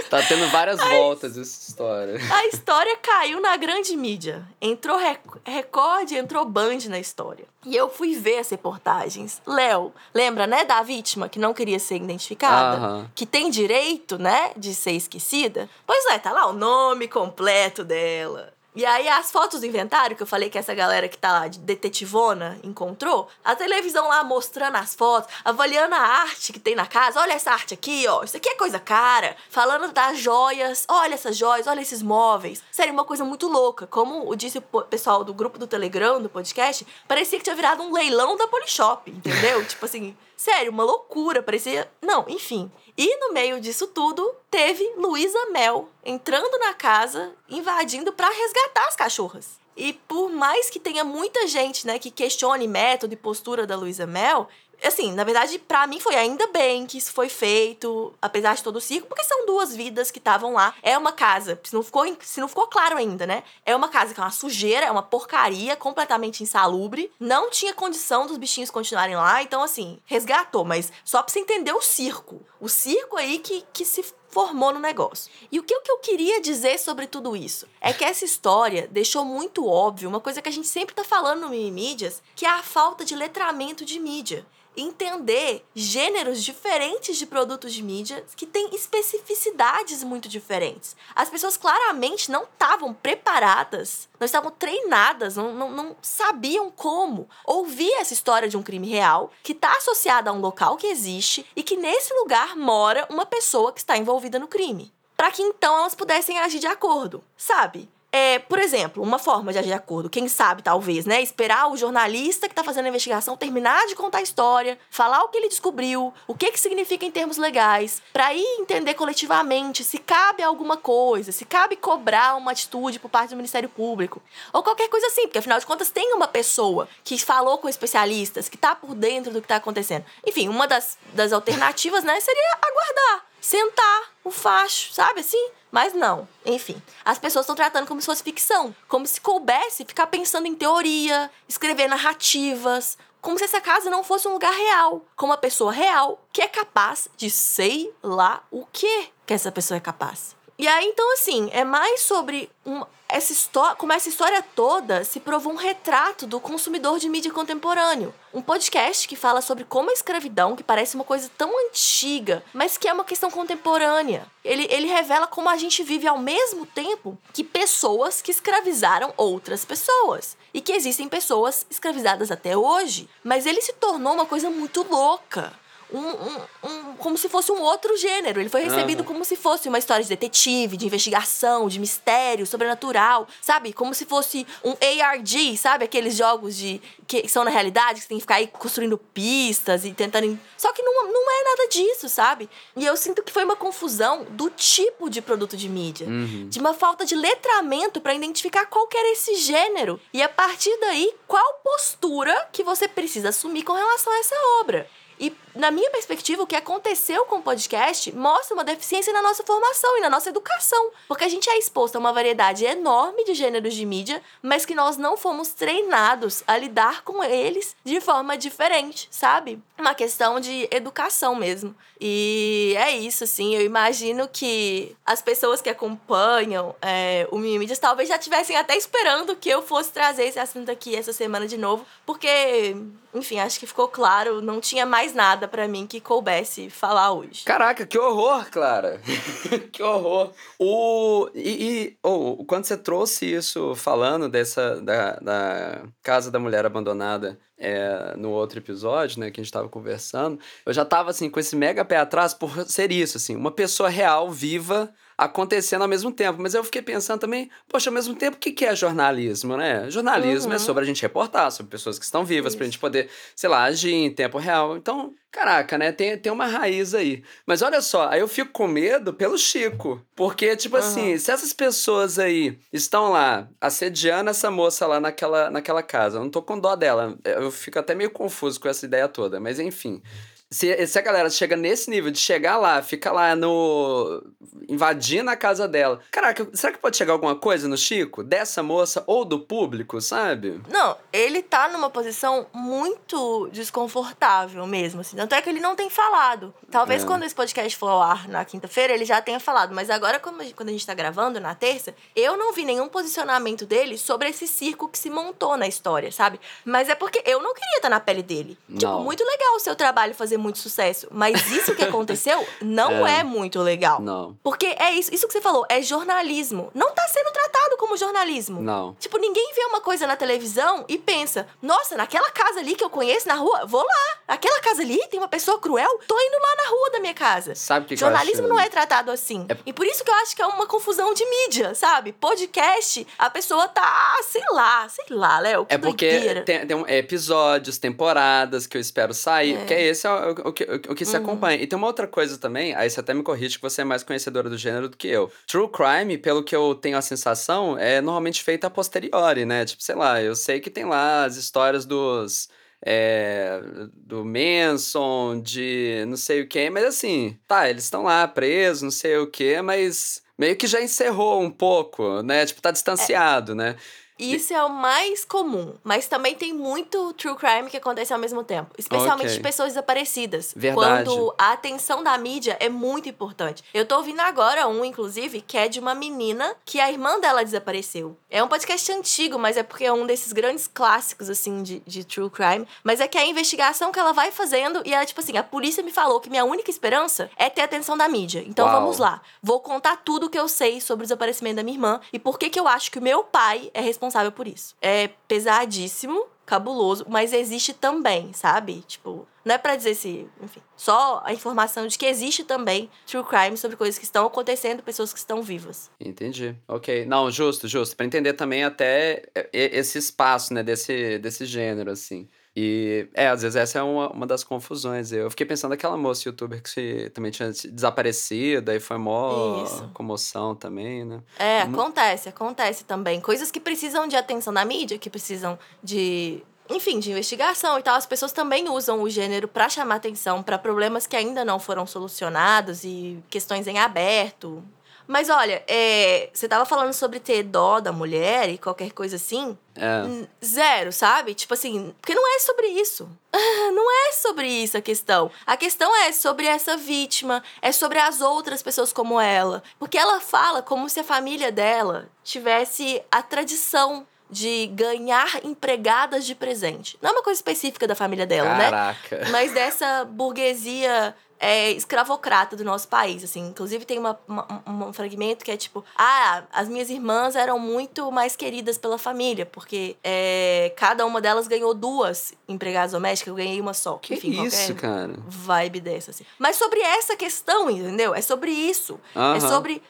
Tá 0.09 0.22
tendo 0.22 0.48
várias 0.50 0.78
voltas 0.78 1.37
essa 1.37 1.68
história. 1.68 2.16
A 2.32 2.46
história 2.46 2.96
caiu 2.98 3.36
na 3.40 3.57
grande 3.57 3.96
mídia. 3.96 4.46
Entrou 4.61 4.96
Rec 4.99 5.20
Record, 5.44 6.12
entrou 6.12 6.44
Band 6.44 6.79
na 6.88 6.99
história. 6.99 7.44
E 7.64 7.75
eu 7.75 7.88
fui 7.88 8.14
ver 8.14 8.38
as 8.38 8.49
reportagens. 8.49 9.42
Léo, 9.46 9.92
lembra, 10.14 10.46
né, 10.46 10.64
da 10.64 10.83
vítima 10.83 11.29
que 11.29 11.38
não 11.38 11.53
queria 11.53 11.79
ser 11.79 11.96
identificada? 11.96 12.77
Aham. 12.77 13.11
Que 13.14 13.27
tem 13.27 13.51
direito, 13.51 14.18
né, 14.18 14.53
de 14.57 14.75
ser 14.75 14.92
esquecida? 14.92 15.68
Pois 15.87 16.07
é, 16.07 16.18
tá 16.18 16.31
lá 16.33 16.46
o 16.46 16.53
nome 16.53 17.09
completo 17.09 17.85
dela. 17.85 18.53
E 18.76 18.84
aí, 18.84 19.08
as 19.08 19.32
fotos 19.32 19.60
do 19.60 19.66
inventário, 19.66 20.14
que 20.14 20.22
eu 20.22 20.26
falei 20.26 20.50
que 20.50 20.58
essa 20.58 20.74
galera 20.74 21.08
que 21.08 21.16
tá 21.16 21.32
lá 21.32 21.48
de 21.48 21.58
detetivona 21.60 22.60
encontrou, 22.62 23.26
a 23.42 23.56
televisão 23.56 24.06
lá 24.06 24.22
mostrando 24.22 24.76
as 24.76 24.94
fotos, 24.94 25.32
avaliando 25.42 25.94
a 25.94 25.98
arte 25.98 26.52
que 26.52 26.60
tem 26.60 26.74
na 26.74 26.86
casa. 26.86 27.18
Olha 27.18 27.32
essa 27.32 27.52
arte 27.52 27.72
aqui, 27.72 28.06
ó. 28.06 28.22
Isso 28.22 28.36
aqui 28.36 28.50
é 28.50 28.54
coisa 28.54 28.78
cara. 28.78 29.34
Falando 29.48 29.90
das 29.94 30.18
joias. 30.18 30.84
Olha 30.88 31.14
essas 31.14 31.38
joias, 31.38 31.66
olha 31.66 31.80
esses 31.80 32.02
móveis. 32.02 32.62
Sério, 32.70 32.92
uma 32.92 33.04
coisa 33.04 33.24
muito 33.24 33.48
louca. 33.48 33.86
Como 33.86 34.36
disse 34.36 34.58
o 34.58 34.82
pessoal 34.82 35.24
do 35.24 35.32
grupo 35.32 35.58
do 35.58 35.66
Telegram, 35.66 36.20
do 36.20 36.28
podcast, 36.28 36.86
parecia 37.08 37.38
que 37.38 37.44
tinha 37.44 37.56
virado 37.56 37.82
um 37.82 37.90
leilão 37.94 38.36
da 38.36 38.46
Polishop, 38.46 39.10
entendeu? 39.10 39.64
tipo 39.64 39.86
assim, 39.86 40.14
sério, 40.36 40.70
uma 40.70 40.84
loucura. 40.84 41.42
Parecia. 41.42 41.90
Não, 42.02 42.26
enfim. 42.28 42.70
E 42.98 43.16
no 43.18 43.32
meio 43.32 43.61
disso 43.61 43.87
tudo, 43.88 44.35
teve 44.50 44.82
Luísa 44.96 45.46
Mel 45.50 45.88
entrando 46.02 46.59
na 46.59 46.72
casa, 46.72 47.35
invadindo 47.48 48.12
pra 48.12 48.28
resgatar 48.30 48.87
as 48.88 48.96
cachorras. 48.96 49.59
E 49.76 49.92
por 49.92 50.30
mais 50.30 50.70
que 50.70 50.80
tenha 50.80 51.04
muita 51.04 51.46
gente, 51.46 51.87
né, 51.87 51.98
que 51.98 52.11
questione 52.11 52.66
método 52.66 53.12
e 53.12 53.16
postura 53.16 53.66
da 53.66 53.76
Luísa 53.76 54.06
Mel, 54.06 54.48
assim, 54.82 55.12
na 55.12 55.24
verdade, 55.24 55.58
pra 55.58 55.86
mim 55.86 56.00
foi 56.00 56.14
ainda 56.14 56.46
bem 56.48 56.86
que 56.86 56.98
isso 56.98 57.12
foi 57.12 57.28
feito, 57.28 58.12
apesar 58.20 58.54
de 58.54 58.62
todo 58.62 58.76
o 58.76 58.80
circo, 58.80 59.06
porque 59.06 59.24
são 59.24 59.46
duas 59.46 59.74
vidas 59.74 60.10
que 60.10 60.18
estavam 60.18 60.54
lá. 60.54 60.74
É 60.82 60.96
uma 60.96 61.12
casa, 61.12 61.58
se 61.62 61.74
não 61.74 61.82
ficou, 61.82 62.04
se 62.20 62.40
não 62.40 62.48
ficou 62.48 62.66
claro 62.66 62.96
ainda, 62.96 63.26
né? 63.26 63.42
É 63.64 63.74
uma 63.74 63.88
casa 63.88 64.14
que 64.14 64.20
é 64.20 64.22
uma 64.22 64.30
sujeira, 64.30 64.86
é 64.86 64.90
uma 64.90 65.02
porcaria, 65.02 65.76
completamente 65.76 66.42
insalubre. 66.42 67.10
Não 67.18 67.50
tinha 67.50 67.74
condição 67.74 68.26
dos 68.26 68.36
bichinhos 68.36 68.70
continuarem 68.70 69.16
lá, 69.16 69.42
então 69.42 69.62
assim, 69.62 69.98
resgatou, 70.04 70.64
mas 70.64 70.92
só 71.04 71.22
pra 71.22 71.32
você 71.32 71.40
entender 71.40 71.72
o 71.72 71.82
circo. 71.82 72.40
O 72.60 72.68
circo 72.68 73.16
aí 73.16 73.38
que, 73.38 73.64
que 73.72 73.84
se 73.84 74.02
formou 74.37 74.70
no 74.70 74.79
negócio. 74.79 75.33
E 75.51 75.59
o 75.59 75.62
que, 75.62 75.72
eu 75.72 75.96
queria 75.96 76.42
dizer 76.42 76.79
sobre 76.79 77.07
tudo 77.07 77.35
isso? 77.35 77.66
É 77.81 77.90
que 77.90 78.05
essa 78.05 78.22
história 78.22 78.87
deixou 78.87 79.25
muito 79.25 79.66
óbvio 79.66 80.11
uma 80.11 80.20
coisa 80.20 80.42
que 80.42 80.49
a 80.51 80.53
gente 80.53 80.68
sempre 80.68 80.94
tá 80.94 81.03
falando 81.03 81.40
no 81.40 81.49
Mimimídias, 81.49 82.22
que 82.35 82.44
é 82.44 82.51
a 82.51 82.62
falta 82.62 83.03
de 83.03 83.16
letramento 83.16 83.83
de 83.83 83.99
mídia. 83.99 84.44
entender 84.77 85.64
gêneros 85.75 86.44
diferentes 86.44 87.16
de 87.16 87.25
produtos 87.25 87.72
de 87.72 87.83
mídia 87.83 88.22
que 88.37 88.44
têm 88.44 88.75
especificidades 88.75 90.05
muito 90.05 90.29
diferentes. 90.29 90.94
As 91.14 91.31
pessoas 91.31 91.57
claramente 91.57 92.31
não 92.31 92.42
estavam 92.42 92.92
preparadas, 92.92 94.07
não 94.18 94.25
estavam 94.25 94.51
treinadas, 94.51 95.37
não, 95.37 95.53
não, 95.53 95.70
não 95.70 95.96
sabiam 96.03 96.70
como 96.70 97.29
ouvir 97.44 97.90
essa 97.94 98.14
história 98.14 98.49
de 98.49 98.57
um 98.57 98.62
crime 98.62 98.88
real 98.88 99.31
que 99.42 99.53
está 99.53 99.72
associada 99.77 100.31
a 100.31 100.33
um 100.33 100.40
local 100.40 100.77
que 100.77 100.87
existe 100.87 101.46
e 101.55 101.62
que 101.62 101.77
nesse 101.77 102.12
lugar 102.14 102.57
mora 102.57 103.07
uma 103.11 103.27
pessoa 103.27 103.72
que 103.72 103.81
está 103.81 103.96
envolvida 103.96 104.25
no 104.38 104.48
crime. 104.48 104.92
Para 105.16 105.30
que 105.30 105.42
então 105.42 105.78
elas 105.78 105.94
pudessem 105.94 106.38
agir 106.38 106.58
de 106.58 106.66
acordo, 106.66 107.24
sabe? 107.36 107.88
É, 108.18 108.38
por 108.38 108.58
exemplo, 108.58 109.02
uma 109.02 109.18
forma 109.18 109.52
de 109.52 109.58
agir 109.58 109.68
de 109.68 109.74
acordo, 109.74 110.08
quem 110.08 110.26
sabe, 110.26 110.62
talvez, 110.62 111.04
né? 111.04 111.20
Esperar 111.20 111.70
o 111.70 111.76
jornalista 111.76 112.48
que 112.48 112.52
está 112.52 112.64
fazendo 112.64 112.86
a 112.86 112.88
investigação 112.88 113.36
terminar 113.36 113.86
de 113.88 113.94
contar 113.94 114.18
a 114.18 114.22
história, 114.22 114.78
falar 114.88 115.22
o 115.22 115.28
que 115.28 115.36
ele 115.36 115.50
descobriu, 115.50 116.14
o 116.26 116.34
que, 116.34 116.50
que 116.50 116.58
significa 116.58 117.04
em 117.04 117.10
termos 117.10 117.36
legais, 117.36 118.00
para 118.14 118.32
ir 118.32 118.42
entender 118.58 118.94
coletivamente 118.94 119.84
se 119.84 119.98
cabe 119.98 120.42
alguma 120.42 120.78
coisa, 120.78 121.30
se 121.30 121.44
cabe 121.44 121.76
cobrar 121.76 122.36
uma 122.36 122.52
atitude 122.52 122.98
por 122.98 123.10
parte 123.10 123.30
do 123.30 123.36
Ministério 123.36 123.68
Público, 123.68 124.22
ou 124.50 124.62
qualquer 124.62 124.88
coisa 124.88 125.08
assim, 125.08 125.26
porque 125.26 125.40
afinal 125.40 125.58
de 125.58 125.66
contas 125.66 125.90
tem 125.90 126.14
uma 126.14 126.26
pessoa 126.26 126.88
que 127.04 127.18
falou 127.18 127.58
com 127.58 127.68
especialistas, 127.68 128.48
que 128.48 128.56
está 128.56 128.74
por 128.74 128.94
dentro 128.94 129.30
do 129.30 129.42
que 129.42 129.44
está 129.44 129.56
acontecendo. 129.56 130.06
Enfim, 130.26 130.48
uma 130.48 130.66
das, 130.66 130.96
das 131.12 131.34
alternativas, 131.34 132.02
né, 132.02 132.18
seria 132.20 132.58
aguardar, 132.62 133.25
sentar 133.46 134.12
o 134.24 134.30
facho, 134.32 134.92
sabe 134.92 135.20
assim? 135.20 135.50
Mas 135.70 135.94
não. 135.94 136.28
Enfim, 136.44 136.82
as 137.04 137.16
pessoas 137.16 137.44
estão 137.44 137.54
tratando 137.54 137.87
como 137.87 138.00
se 138.00 138.06
fosse 138.06 138.22
ficção. 138.22 138.74
Como 138.88 139.06
se 139.06 139.20
coubesse 139.20 139.85
ficar 139.85 140.09
pensando 140.09 140.48
em 140.48 140.54
teoria, 140.54 141.30
escrever 141.48 141.87
narrativas. 141.87 142.98
Como 143.20 143.38
se 143.38 143.44
essa 143.44 143.61
casa 143.61 143.88
não 143.88 144.02
fosse 144.02 144.26
um 144.26 144.32
lugar 144.32 144.52
real. 144.52 145.04
Com 145.14 145.26
uma 145.26 145.37
pessoa 145.37 145.70
real 145.70 146.20
que 146.32 146.42
é 146.42 146.48
capaz 146.48 147.09
de 147.16 147.30
sei 147.30 147.92
lá 148.02 148.42
o 148.50 148.66
que 148.66 149.11
que 149.24 149.35
essa 149.35 149.52
pessoa 149.52 149.76
é 149.76 149.80
capaz. 149.80 150.35
E 150.59 150.66
aí, 150.66 150.87
então, 150.87 151.12
assim, 151.12 151.48
é 151.52 151.64
mais 151.64 152.00
sobre 152.00 152.50
um, 152.64 152.82
essa 153.08 153.32
história, 153.32 153.76
como 153.76 153.92
essa 153.92 154.08
história 154.08 154.42
toda 154.54 155.04
se 155.04 155.20
provou 155.20 155.52
um 155.52 155.56
retrato 155.56 156.26
do 156.26 156.40
consumidor 156.40 156.98
de 156.98 157.08
mídia 157.08 157.32
contemporâneo. 157.32 158.14
Um 158.34 158.42
podcast 158.42 159.06
que 159.08 159.16
fala 159.16 159.40
sobre 159.40 159.64
como 159.64 159.90
a 159.90 159.92
escravidão, 159.92 160.56
que 160.56 160.62
parece 160.62 160.94
uma 160.94 161.04
coisa 161.04 161.30
tão 161.38 161.50
antiga, 161.66 162.42
mas 162.52 162.76
que 162.76 162.88
é 162.88 162.92
uma 162.92 163.04
questão 163.04 163.30
contemporânea. 163.30 164.26
Ele, 164.44 164.66
ele 164.70 164.86
revela 164.86 165.26
como 165.26 165.48
a 165.48 165.56
gente 165.56 165.82
vive 165.82 166.06
ao 166.06 166.18
mesmo 166.18 166.66
tempo 166.66 167.16
que 167.32 167.42
pessoas 167.42 168.20
que 168.20 168.30
escravizaram 168.30 169.14
outras 169.16 169.64
pessoas. 169.64 170.36
E 170.52 170.60
que 170.60 170.72
existem 170.72 171.08
pessoas 171.08 171.66
escravizadas 171.70 172.30
até 172.30 172.56
hoje. 172.56 173.08
Mas 173.22 173.46
ele 173.46 173.60
se 173.60 173.72
tornou 173.74 174.14
uma 174.14 174.26
coisa 174.26 174.50
muito 174.50 174.86
louca 174.88 175.52
um, 175.92 175.99
um, 175.99 176.40
um, 176.64 176.96
como 176.96 177.16
se 177.16 177.29
fosse 177.29 177.53
um 177.53 177.61
outro 177.61 177.96
gênero. 177.96 178.40
Ele 178.40 178.49
foi 178.49 178.62
recebido 178.64 179.01
uhum. 179.01 179.07
como 179.07 179.25
se 179.25 179.37
fosse 179.37 179.68
uma 179.68 179.79
história 179.79 180.03
de 180.03 180.09
detetive, 180.09 180.77
de 180.77 180.87
investigação, 180.87 181.68
de 181.68 181.79
mistério, 181.79 182.46
sobrenatural, 182.46 183.29
sabe? 183.40 183.72
Como 183.72 183.94
se 183.94 184.05
fosse 184.05 184.46
um 184.64 184.72
ARG, 184.72 185.57
sabe? 185.57 185.85
Aqueles 185.85 186.16
jogos 186.16 186.57
de 186.57 186.81
que 187.07 187.29
são 187.29 187.44
na 187.44 187.51
realidade, 187.51 187.94
que 187.94 188.03
você 188.03 188.09
tem 188.09 188.18
que 188.18 188.22
ficar 188.22 188.35
aí 188.37 188.46
construindo 188.49 188.99
pistas 188.99 189.85
e 189.85 189.92
tentando. 189.92 190.38
Só 190.57 190.72
que 190.72 190.83
não, 190.83 191.12
não 191.12 191.31
é 191.31 191.44
nada 191.44 191.68
disso, 191.68 192.09
sabe? 192.09 192.51
E 192.77 192.85
eu 192.85 192.96
sinto 192.96 193.22
que 193.22 193.33
foi 193.33 193.44
uma 193.44 193.57
confusão 193.57 194.27
do 194.31 194.51
tipo 194.51 195.09
de 195.09 195.22
produto 195.22 195.57
de 195.57 195.68
mídia, 195.68 196.07
uhum. 196.07 196.49
de 196.49 196.59
uma 196.59 196.75
falta 196.75 197.05
de 197.05 197.14
letramento 197.14 198.01
para 198.01 198.14
identificar 198.14 198.66
qual 198.66 198.88
que 198.88 198.96
era 198.96 199.12
esse 199.12 199.37
gênero. 199.37 200.01
E 200.12 200.20
a 200.20 200.29
partir 200.29 200.77
daí, 200.81 201.14
qual 201.29 201.61
postura 201.62 202.49
que 202.53 202.64
você 202.64 202.88
precisa 202.88 203.29
assumir 203.29 203.62
com 203.62 203.72
relação 203.72 204.12
a 204.12 204.18
essa 204.18 204.35
obra. 204.61 204.88
E, 205.18 205.35
na 205.55 205.70
minha 205.70 205.90
perspectiva, 205.90 206.42
o 206.42 206.46
que 206.46 206.57
aconteceu 206.57 207.24
com 207.24 207.37
o 207.37 207.42
podcast 207.42 208.14
mostra 208.14 208.55
uma 208.55 208.64
deficiência 208.64 209.12
na 209.12 209.22
nossa 209.22 209.42
formação 209.42 209.96
e 209.96 210.00
na 210.00 210.11
nossa 210.11 210.29
educação. 210.29 210.90
Porque 211.09 211.24
a 211.24 211.29
gente 211.29 211.48
é 211.48 211.59
exposto 211.59 211.96
a 211.96 211.98
uma 211.98 212.12
variedade 212.12 212.64
enorme 212.64 213.24
de 213.24 213.35
gêneros 213.35 213.74
de 213.74 213.87
mídia, 213.87 214.22
mas 214.42 214.66
que 214.66 214.74
nós 214.74 214.96
não 214.96 215.16
fomos 215.16 215.48
treinados 215.48 216.42
a 216.46 216.57
lidar 216.59 217.02
com 217.02 217.24
eles 217.24 217.74
de 217.85 218.00
forma 218.00 218.37
diferente, 218.37 219.09
sabe? 219.11 219.59
Uma 219.79 219.94
questão 219.94 220.38
de 220.38 220.68
educação 220.70 221.35
mesmo. 221.35 221.74
E 221.98 222.74
é 222.76 222.90
isso, 222.94 223.24
assim. 223.24 223.55
Eu 223.55 223.62
imagino 223.62 224.29
que 224.29 224.94
as 225.05 225.22
pessoas 225.22 225.62
que 225.62 225.70
acompanham 225.70 226.74
é, 226.83 227.26
o 227.31 227.38
Mimídias 227.38 227.79
talvez 227.79 228.09
já 228.09 228.16
estivessem 228.16 228.57
até 228.57 228.76
esperando 228.76 229.35
que 229.37 229.48
eu 229.48 229.62
fosse 229.62 229.90
trazer 229.90 230.24
esse 230.24 230.38
assunto 230.38 230.70
aqui 230.70 230.94
essa 230.94 231.12
semana 231.12 231.46
de 231.46 231.57
novo, 231.57 231.87
porque 232.05 232.76
enfim, 233.16 233.38
acho 233.38 233.59
que 233.59 233.66
ficou 233.66 233.88
claro, 233.88 234.42
não 234.42 234.61
tinha 234.61 234.85
mais 234.85 235.05
nada 235.12 235.48
para 235.48 235.66
mim 235.68 235.86
que 235.86 236.00
coubesse 236.00 236.70
falar 236.70 237.12
hoje. 237.12 237.44
Caraca, 237.44 237.86
que 237.86 237.98
horror, 237.98 238.50
Clara! 238.50 239.00
que 239.72 239.82
horror! 239.82 240.32
O, 240.58 241.28
e, 241.34 241.50
e 241.50 241.98
oh, 242.02 242.44
quando 242.44 242.64
você 242.64 242.76
trouxe 242.76 243.26
isso 243.26 243.74
falando 243.74 244.28
dessa 244.28 244.80
da, 244.80 245.16
da 245.16 245.82
casa 246.02 246.30
da 246.30 246.38
mulher 246.38 246.64
abandonada 246.66 247.38
é, 247.58 248.14
no 248.16 248.30
outro 248.30 248.58
episódio, 248.58 249.20
né, 249.20 249.30
que 249.30 249.40
a 249.40 249.44
gente 249.44 249.52
tava 249.52 249.68
conversando, 249.68 250.38
eu 250.64 250.72
já 250.72 250.84
tava 250.84 251.10
assim 251.10 251.30
com 251.30 251.40
esse 251.40 251.56
mega 251.56 251.84
pé 251.84 251.96
atrás 251.96 252.34
por 252.34 252.66
ser 252.66 252.92
isso, 252.92 253.16
assim, 253.16 253.34
uma 253.34 253.50
pessoa 253.50 253.88
real, 253.88 254.30
viva, 254.30 254.92
acontecendo 255.16 255.83
ao 255.83 255.88
mesmo 255.88 256.12
tempo. 256.12 256.40
Mas 256.40 256.55
eu 256.55 256.62
fiquei 256.62 256.83
pensando 256.83 257.20
também, 257.20 257.50
poxa, 257.68 257.90
ao 257.90 257.94
mesmo 257.94 258.14
tempo, 258.14 258.37
o 258.37 258.40
que, 258.40 258.64
é 258.64 258.74
jornalismo, 258.74 259.57
né? 259.57 259.90
Jornalismo 259.90 260.52
é 260.52 260.57
uhum. 260.57 260.62
é 260.62 260.64
sobre 260.64 260.83
a 260.83 260.87
gente 260.87 261.02
reportar 261.02 261.50
sobre 261.50 261.70
pessoas 261.70 261.98
que 261.98 262.05
estão 262.05 262.24
vivas, 262.24 262.52
Isso. 262.52 262.59
pra 262.59 262.66
gente 262.66 262.79
poder, 262.79 263.09
sei 263.35 263.48
lá, 263.48 263.64
agir 263.64 263.94
em 263.94 264.11
tempo 264.12 264.38
real. 264.38 264.76
Então, 264.76 265.14
caraca, 265.31 265.79
né? 265.79 265.92
Tem, 265.92 266.18
tem 266.18 266.33
uma 266.33 266.46
raiz 266.46 266.94
aí. 266.94 267.22
Mas 267.46 267.62
olha 267.62 267.81
só, 267.81 268.09
aí 268.09 268.20
eu 268.20 268.29
fico 268.29 268.52
com 268.52 268.66
medo 268.66 269.14
pelo 269.14 269.38
Chico. 269.38 270.02
Porque, 270.14 270.57
tipo 270.57 270.76
uhum. 270.76 270.83
assim, 270.83 271.18
se 271.18 271.31
essas 271.31 271.52
pessoas 271.52 272.18
aí 272.18 272.59
estão 272.72 273.11
lá 273.11 273.48
assediando 273.61 274.31
essa 274.31 274.50
moça 274.50 274.87
lá 274.87 275.00
naquela, 275.00 275.50
naquela 275.50 275.83
casa, 275.83 276.18
eu 276.18 276.22
não 276.22 276.31
tô 276.31 276.42
com 276.42 276.59
dó 276.59 276.76
dela. 276.76 277.16
Eu 277.24 277.50
fico 277.50 277.79
até 277.79 277.94
meio 277.94 278.11
confuso 278.11 278.61
com 278.61 278.68
essa 278.68 278.85
ideia 278.85 279.09
toda, 279.09 279.40
mas 279.40 279.59
enfim. 279.59 280.02
Se, 280.50 280.87
se 280.87 280.98
a 280.98 281.02
galera 281.02 281.28
chega 281.28 281.56
nesse 281.56 281.90
nível 281.90 282.11
de 282.11 282.18
chegar 282.18 282.56
lá, 282.56 282.80
fica 282.80 283.11
lá 283.11 283.35
no. 283.35 284.22
invadindo 284.68 285.28
a 285.28 285.37
casa 285.37 285.66
dela. 285.66 286.00
Caraca, 286.11 286.48
será 286.52 286.72
que 286.72 286.78
pode 286.78 286.96
chegar 286.96 287.14
alguma 287.14 287.35
coisa 287.35 287.66
no 287.66 287.76
Chico? 287.76 288.22
Dessa 288.22 288.62
moça 288.62 289.02
ou 289.09 289.24
do 289.24 289.40
público, 289.40 290.00
sabe? 290.00 290.61
Não, 290.68 290.96
ele 291.12 291.42
tá 291.42 291.68
numa 291.68 291.90
posição 291.90 292.46
muito 292.52 293.48
desconfortável 293.52 294.64
mesmo, 294.66 295.00
assim. 295.00 295.16
Tanto 295.16 295.35
é 295.35 295.42
que 295.42 295.50
ele 295.50 295.61
não 295.61 295.74
tem 295.74 295.90
falado. 295.90 296.54
Talvez 296.70 297.02
é. 297.02 297.06
quando 297.06 297.24
esse 297.24 297.35
podcast 297.35 297.76
for 297.76 297.88
ao 297.88 298.00
ar 298.00 298.28
na 298.28 298.44
quinta-feira, 298.44 298.92
ele 298.92 299.04
já 299.04 299.20
tenha 299.20 299.40
falado. 299.40 299.74
Mas 299.74 299.90
agora, 299.90 300.20
quando 300.20 300.68
a 300.68 300.72
gente 300.72 300.87
tá 300.87 300.94
gravando, 300.94 301.40
na 301.40 301.54
terça, 301.54 301.94
eu 302.14 302.37
não 302.37 302.52
vi 302.52 302.64
nenhum 302.64 302.88
posicionamento 302.88 303.66
dele 303.66 303.98
sobre 303.98 304.28
esse 304.28 304.46
circo 304.46 304.88
que 304.88 304.98
se 304.98 305.11
montou 305.11 305.56
na 305.56 305.66
história, 305.66 306.12
sabe? 306.12 306.40
Mas 306.64 306.88
é 306.88 306.94
porque 306.94 307.20
eu 307.26 307.42
não 307.42 307.52
queria 307.52 307.76
estar 307.76 307.90
na 307.90 307.98
pele 307.98 308.22
dele. 308.22 308.56
Tipo, 308.68 308.72
não. 308.72 308.78
Tipo, 308.78 309.04
muito 309.04 309.24
legal 309.24 309.56
o 309.56 309.61
seu 309.61 309.74
trabalho 309.74 310.14
fazer 310.14 310.36
fazer 310.37 310.38
muito 310.38 310.59
sucesso. 310.59 311.09
Mas 311.11 311.51
isso 311.51 311.75
que 311.75 311.83
aconteceu 311.83 312.46
não 312.61 313.05
é. 313.07 313.20
é. 313.20 313.25
muito 313.25 313.61
legal. 313.61 314.01
Não. 314.01 314.37
Porque 314.42 314.66
é 314.66 314.92
isso, 314.92 315.12
isso 315.12 315.27
que 315.27 315.33
você 315.33 315.40
falou, 315.40 315.66
é 315.68 315.83
jornalismo. 315.83 316.70
Não 316.75 316.92
tá 316.92 317.07
sendo 317.09 317.33
tratado 317.33 317.77
como 317.79 317.96
jornalismo. 317.96 318.62
Não. 318.62 318.94
Tipo, 318.94 319.18
ninguém 319.18 319.53
vê 319.55 319.62
uma 319.64 319.81
coisa 319.81 320.07
na 320.07 320.16
televisão 320.16 320.85
e 320.88 320.99
pensa, 320.99 321.46
nossa, 321.61 321.96
naquela 321.96 322.31
casa 322.31 322.61
ali 322.61 322.75
que 322.75 322.85
eu 322.85 322.90
conheço 322.90 323.27
na 323.27 323.35
rua, 323.35 323.64
vou 323.66 323.83
lá. 323.83 324.18
Aquela 324.29 324.61
casa 324.61 324.83
ali 324.83 324.99
tem 325.09 325.18
uma 325.18 325.29
pessoa 325.29 325.59
cruel, 325.59 326.01
tô 326.07 326.18
indo 326.18 326.38
lá 326.40 326.64
na 326.64 326.70
rua 326.70 326.90
da 326.90 327.01
minha 327.01 327.14
casa. 327.14 327.55
Sabe 327.55 327.87
o 327.87 327.88
que 327.88 327.96
Jornalismo 327.96 328.42
que 328.42 328.49
não 328.49 328.61
é 328.61 328.68
tratado 328.68 329.11
assim. 329.11 329.46
É... 329.49 329.57
E 329.64 329.72
por 329.72 329.87
isso 329.87 330.05
que 330.05 330.11
eu 330.11 330.14
acho 330.16 330.37
que 330.37 330.42
é 330.42 330.46
uma 330.46 330.66
confusão 330.66 331.14
de 331.14 331.25
mídia, 331.25 331.75
sabe? 331.75 332.12
Podcast, 332.12 333.07
a 333.18 333.31
pessoa 333.31 333.68
tá, 333.68 334.16
sei 334.25 334.42
lá, 334.51 334.88
sei 334.88 335.05
lá, 335.11 335.38
Léo. 335.38 335.66
É 335.68 335.79
porque 335.79 336.42
tem, 336.44 336.66
tem, 336.66 336.96
episódios, 336.96 337.79
temporadas 337.79 338.66
que 338.66 338.77
eu 338.77 338.81
espero 338.81 339.14
sair, 339.14 339.57
é. 339.57 339.64
que 339.64 339.75
é 339.75 339.83
esse 339.87 340.07
é 340.07 340.25
o, 340.26 340.48
o, 340.48 340.52
que, 340.52 340.64
o 340.64 340.94
que 340.94 341.04
se 341.04 341.16
uhum. 341.16 341.22
acompanha. 341.22 341.62
E 341.62 341.66
tem 341.66 341.76
uma 341.76 341.86
outra 341.86 342.06
coisa 342.06 342.38
também, 342.38 342.74
aí 342.74 342.88
você 342.88 343.00
até 343.00 343.14
me 343.14 343.22
corrige 343.22 343.56
que 343.56 343.62
você 343.62 343.82
é 343.82 343.84
mais 343.84 344.02
conhecedora 344.02 344.48
do 344.48 344.58
gênero 344.58 344.88
do 344.88 344.96
que 344.96 345.08
eu. 345.08 345.30
True 345.46 345.68
crime, 345.68 346.18
pelo 346.18 346.42
que 346.42 346.54
eu 346.54 346.74
tenho 346.74 346.96
a 346.96 347.02
sensação, 347.02 347.78
é 347.78 348.00
normalmente 348.00 348.42
feita 348.42 348.66
a 348.66 348.70
posteriori, 348.70 349.44
né? 349.44 349.64
Tipo, 349.64 349.82
sei 349.82 349.94
lá, 349.94 350.22
eu 350.22 350.34
sei 350.34 350.60
que 350.60 350.70
tem 350.70 350.84
lá 350.84 351.24
as 351.24 351.36
histórias 351.36 351.84
dos. 351.84 352.48
É, 352.84 353.58
do 353.94 354.22
Manson, 354.22 355.40
de 355.40 356.04
não 356.06 356.16
sei 356.16 356.42
o 356.42 356.46
que, 356.46 356.68
mas 356.68 356.84
assim, 356.84 357.36
tá, 357.48 357.68
eles 357.68 357.84
estão 357.84 358.02
lá 358.02 358.28
presos, 358.28 358.82
não 358.82 358.90
sei 358.90 359.16
o 359.16 359.26
que, 359.26 359.60
mas 359.62 360.22
meio 360.38 360.54
que 360.56 360.66
já 360.66 360.80
encerrou 360.80 361.40
um 361.40 361.50
pouco, 361.50 362.22
né? 362.22 362.44
Tipo, 362.44 362.60
tá 362.60 362.70
distanciado, 362.70 363.52
é. 363.52 363.54
né? 363.54 363.76
Isso 364.18 364.52
é 364.55 364.62
o 364.62 364.70
mais 364.70 365.24
comum. 365.24 365.74
Mas 365.85 366.09
também 366.09 366.35
tem 366.35 366.52
muito 366.52 367.12
true 367.14 367.37
crime 367.37 367.68
que 367.68 367.76
acontece 367.76 368.12
ao 368.12 368.18
mesmo 368.18 368.42
tempo. 368.42 368.70
Especialmente 368.79 369.26
Ok. 369.26 369.37
de 369.37 369.40
pessoas 369.42 369.68
desaparecidas. 369.70 370.52
Verdade. 370.57 371.05
Quando 371.05 371.35
a 371.37 371.52
atenção 371.52 372.02
da 372.02 372.16
mídia 372.16 372.57
é 372.59 372.68
muito 372.68 373.09
importante. 373.09 373.62
Eu 373.74 373.85
tô 373.85 373.96
ouvindo 373.96 374.20
agora 374.20 374.66
um, 374.66 374.85
inclusive, 374.85 375.40
que 375.42 375.59
é 375.59 375.68
de 375.68 375.79
uma 375.79 375.94
menina 375.94 376.55
que 376.64 376.81
a 376.81 376.90
irmã 376.90 377.20
dela 377.20 377.44
desapareceu. 377.44 378.16
É 378.31 378.42
um 378.42 378.48
podcast 378.48 378.90
antigo, 378.90 379.38
mas 379.38 379.57
é 379.57 379.62
porque 379.62 379.85
é 379.85 379.92
um 379.92 380.07
desses 380.07 380.33
grandes 380.33 380.66
clássicos, 380.66 381.29
assim, 381.29 381.62
de, 381.62 381.81
de 381.87 382.05
true 382.05 382.31
crime. 382.31 382.66
Mas 382.83 383.00
é 383.00 383.09
que 383.09 383.18
a 383.18 383.24
investigação 383.26 383.92
que 383.92 383.98
ela 383.98 384.12
vai 384.12 384.31
fazendo, 384.33 384.83
e 384.85 384.94
ela, 384.94 385.05
tipo 385.05 385.20
assim, 385.20 385.37
a 385.37 385.42
polícia 385.42 385.83
me 385.83 385.92
falou 385.92 386.20
que 386.20 386.31
minha 386.31 386.44
única 386.44 386.70
esperança 386.70 387.31
é 387.37 387.50
ter 387.50 387.61
a 387.61 387.64
atenção 387.64 387.96
da 387.96 388.09
mídia. 388.09 388.42
Então 388.46 388.66
Uau. 388.66 388.81
vamos 388.81 388.98
lá. 388.98 389.20
Vou 389.42 389.61
contar 389.61 389.98
tudo 389.98 390.26
o 390.26 390.31
que 390.31 390.38
eu 390.38 390.48
sei 390.48 390.81
sobre 390.81 391.05
o 391.05 391.07
desaparecimento 391.07 391.57
da 391.57 391.62
minha 391.62 391.76
irmã 391.76 392.00
e 392.12 392.18
por 392.18 392.38
que 392.38 392.48
que 392.48 392.59
eu 392.59 392.66
acho 392.66 392.90
que 392.90 392.98
o 392.98 393.02
meu 393.02 393.22
pai 393.22 393.70
é 393.74 393.81
responsável 393.81 394.05
por 394.32 394.46
isso. 394.48 394.74
É 394.80 395.08
pesadíssimo, 395.28 396.26
cabuloso, 396.44 397.04
mas 397.08 397.32
existe 397.32 397.72
também, 397.72 398.32
sabe? 398.32 398.82
Tipo, 398.86 399.26
não 399.44 399.54
é 399.54 399.58
pra 399.58 399.74
dizer 399.76 399.94
se, 399.94 400.28
enfim, 400.42 400.60
só 400.76 401.22
a 401.24 401.32
informação 401.32 401.86
de 401.86 401.98
que 401.98 402.06
existe 402.06 402.44
também 402.44 402.88
true 403.06 403.24
crime 403.24 403.56
sobre 403.56 403.76
coisas 403.76 403.98
que 403.98 404.04
estão 404.04 404.26
acontecendo, 404.26 404.82
pessoas 404.82 405.12
que 405.12 405.18
estão 405.18 405.42
vivas. 405.42 405.90
Entendi. 406.00 406.54
Ok. 406.68 407.04
Não, 407.06 407.30
justo, 407.30 407.66
justo. 407.66 407.96
Pra 407.96 408.06
entender 408.06 408.34
também 408.34 408.64
até 408.64 409.24
e- 409.52 409.70
esse 409.72 409.98
espaço, 409.98 410.52
né, 410.54 410.62
desse, 410.62 411.18
desse 411.18 411.44
gênero, 411.46 411.90
assim. 411.90 412.28
E, 412.58 413.06
é, 413.12 413.28
às 413.28 413.42
vezes 413.42 413.54
essa 413.54 413.80
é 413.80 413.82
uma, 413.82 414.08
uma 414.10 414.26
das 414.26 414.42
confusões. 414.42 415.12
Eu 415.12 415.28
fiquei 415.28 415.44
pensando 415.44 415.70
naquela 415.72 415.96
moça 415.96 416.26
youtuber 416.26 416.62
que 416.62 416.70
se- 416.70 417.10
também 417.10 417.30
tinha 417.30 417.50
desaparecido, 417.50 418.70
aí 418.70 418.80
foi 418.80 418.96
mó 418.96 419.62
Isso. 419.62 419.90
comoção 419.92 420.54
também, 420.54 421.04
né? 421.04 421.20
É, 421.38 421.60
acontece, 421.62 422.28
acontece 422.30 422.84
também. 422.84 423.20
Coisas 423.20 423.50
que 423.50 423.60
precisam 423.60 424.06
de 424.08 424.16
atenção 424.16 424.54
da 424.54 424.64
mídia, 424.64 424.96
que 424.98 425.10
precisam 425.10 425.58
de. 425.82 426.42
Enfim, 426.68 426.98
de 426.98 427.12
investigação 427.12 427.78
e 427.78 427.82
tal. 427.82 427.94
As 427.94 428.06
pessoas 428.06 428.32
também 428.32 428.68
usam 428.68 429.00
o 429.00 429.08
gênero 429.08 429.46
pra 429.46 429.68
chamar 429.68 429.96
atenção 429.96 430.42
pra 430.42 430.58
problemas 430.58 431.06
que 431.06 431.14
ainda 431.14 431.44
não 431.44 431.60
foram 431.60 431.86
solucionados 431.86 432.82
e 432.82 433.22
questões 433.30 433.68
em 433.68 433.78
aberto. 433.78 434.64
Mas 435.06 435.28
olha, 435.28 435.62
é, 435.68 436.30
você 436.32 436.48
tava 436.48 436.64
falando 436.64 436.92
sobre 436.92 437.20
ter 437.20 437.42
dó 437.42 437.80
da 437.80 437.92
mulher 437.92 438.48
e 438.48 438.58
qualquer 438.58 438.92
coisa 438.92 439.16
assim. 439.16 439.56
É. 439.76 440.26
Zero, 440.44 440.92
sabe? 440.92 441.34
Tipo 441.34 441.54
assim, 441.54 441.94
porque 442.00 442.14
não 442.14 442.34
é 442.34 442.38
sobre 442.40 442.66
isso. 442.68 443.08
Não 443.74 444.08
é 444.08 444.12
sobre 444.12 444.48
isso 444.48 444.78
a 444.78 444.80
questão. 444.80 445.30
A 445.46 445.56
questão 445.58 445.94
é 445.94 446.10
sobre 446.10 446.46
essa 446.46 446.74
vítima, 446.74 447.42
é 447.60 447.70
sobre 447.70 447.98
as 447.98 448.22
outras 448.22 448.62
pessoas 448.62 448.94
como 448.94 449.20
ela. 449.20 449.62
Porque 449.78 449.98
ela 449.98 450.20
fala 450.20 450.62
como 450.62 450.88
se 450.88 451.00
a 451.00 451.04
família 451.04 451.52
dela 451.52 452.08
tivesse 452.24 453.02
a 453.10 453.20
tradição 453.22 454.06
de 454.30 454.66
ganhar 454.68 455.44
empregadas 455.44 456.24
de 456.24 456.34
presente. 456.34 456.98
Não 457.00 457.10
é 457.10 457.12
uma 457.12 457.22
coisa 457.22 457.38
específica 457.38 457.86
da 457.86 457.94
família 457.94 458.26
dela, 458.26 458.54
né? 458.54 458.70
Caraca. 458.70 459.28
mas 459.30 459.52
dessa 459.52 460.04
burguesia 460.04 461.14
é, 461.38 461.70
escravocrata 461.72 462.57
do 462.57 462.64
nosso 462.64 462.88
país, 462.88 463.22
assim. 463.22 463.49
Inclusive 463.49 463.85
tem 463.85 463.99
uma, 463.99 464.18
uma- 464.27 464.46
um 464.66 464.92
fragmento 464.92 465.44
que 465.44 465.51
é 465.51 465.57
tipo, 465.57 465.85
ah, 465.96 466.44
as 466.53 466.68
minhas 466.68 466.88
irmãs 466.90 467.37
eram 467.37 467.59
muito 467.59 468.11
mais 468.11 468.35
queridas 468.37 468.79
pela 468.79 468.96
família, 468.99 469.44
porque 469.44 469.96
é, 470.03 470.72
cada 470.77 471.05
uma 471.05 471.20
delas 471.20 471.46
ganhou 471.46 471.75
duas 471.75 472.33
empregadas 472.49 472.92
domésticas, 472.92 473.29
eu 473.29 473.35
ganhei 473.37 473.61
uma 473.61 473.75
só. 473.75 473.99
Que 473.99 474.14
Enfim, 474.14 474.42
isso, 474.44 474.75
cara? 474.75 475.14
vibe 475.27 475.81
dessa, 475.81 476.11
assim. 476.11 476.25
Mas 476.38 476.57
sobre 476.57 476.81
essa 476.81 477.16
questão, 477.16 477.68
entendeu? 477.70 478.14
É 478.14 478.22
sobre 478.22 478.51
isso. 478.51 478.99
É 479.14 479.18
Aham. 479.18 479.40
sobre 479.40 479.83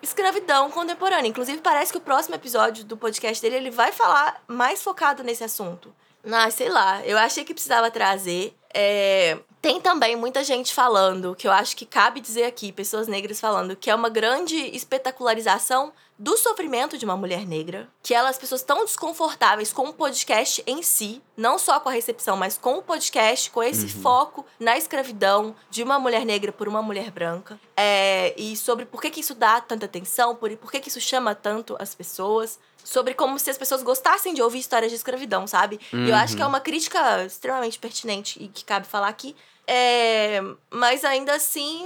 escravidão 0.00 0.70
contemporânea. 0.70 1.28
Inclusive, 1.28 1.60
parece 1.60 1.90
que 1.92 1.98
o 1.98 2.00
próximo 2.00 2.34
episódio 2.34 2.84
do 2.84 2.96
podcast 2.96 3.42
dele 3.42 3.56
ele 3.56 3.70
vai 3.70 3.90
falar 3.92 4.42
mais 4.46 4.82
focado 4.82 5.22
nesse 5.24 5.42
assunto. 5.42 5.92
Ah, 6.30 6.50
sei 6.50 6.68
lá. 6.68 7.04
Eu 7.04 7.18
achei 7.18 7.44
que 7.44 7.54
precisava 7.54 7.90
trazer. 7.90 8.54
É, 8.72 9.38
Tem 9.60 9.80
também 9.80 10.14
muita 10.14 10.44
gente 10.44 10.72
falando, 10.72 11.34
que 11.34 11.46
eu 11.46 11.52
acho 11.52 11.76
que 11.76 11.84
cabe 11.84 12.20
dizer 12.20 12.44
aqui, 12.44 12.70
pessoas 12.70 13.08
negras 13.08 13.40
falando, 13.40 13.74
que 13.74 13.90
é 13.90 13.94
uma 13.94 14.08
grande 14.08 14.54
espetacularização 14.54 15.92
do 16.18 16.36
sofrimento 16.36 16.98
de 16.98 17.04
uma 17.04 17.16
mulher 17.16 17.46
negra, 17.46 17.88
que 18.02 18.12
elas, 18.12 18.30
as 18.30 18.38
pessoas 18.38 18.62
tão 18.62 18.84
desconfortáveis 18.84 19.72
com 19.72 19.88
o 19.88 19.92
podcast 19.92 20.62
em 20.66 20.82
si, 20.82 21.22
não 21.36 21.58
só 21.58 21.78
com 21.78 21.88
a 21.88 21.92
recepção, 21.92 22.36
mas 22.36 22.58
com 22.58 22.78
o 22.78 22.82
podcast, 22.82 23.50
com 23.50 23.62
esse 23.62 23.88
foco 23.88 24.44
na 24.58 24.76
escravidão 24.76 25.54
de 25.70 25.82
uma 25.82 25.98
mulher 25.98 26.26
negra 26.26 26.50
por 26.50 26.66
uma 26.66 26.82
mulher 26.82 27.10
branca, 27.10 27.58
é, 27.76 28.34
e 28.36 28.56
sobre 28.56 28.84
por 28.84 29.00
que, 29.00 29.10
que 29.10 29.20
isso 29.20 29.34
dá 29.34 29.60
tanta 29.60 29.86
atenção, 29.86 30.34
por, 30.34 30.54
por 30.56 30.70
que, 30.70 30.80
que 30.80 30.88
isso 30.88 31.00
chama 31.00 31.34
tanto 31.34 31.76
as 31.78 31.94
pessoas, 31.94 32.58
sobre 32.82 33.14
como 33.14 33.38
se 33.38 33.50
as 33.50 33.58
pessoas 33.58 33.82
gostassem 33.82 34.32
de 34.32 34.42
ouvir 34.42 34.58
histórias 34.58 34.90
de 34.90 34.96
escravidão, 34.96 35.46
sabe? 35.46 35.78
E 35.92 36.08
eu 36.08 36.16
acho 36.16 36.34
que 36.34 36.42
é 36.42 36.46
uma 36.46 36.60
crítica 36.60 37.24
extremamente 37.24 37.78
pertinente 37.78 38.42
e 38.42 38.48
que 38.48 38.64
cabe 38.64 38.86
falar 38.86 39.08
aqui. 39.08 39.36
É, 39.70 40.40
mas 40.70 41.04
ainda 41.04 41.34
assim, 41.34 41.84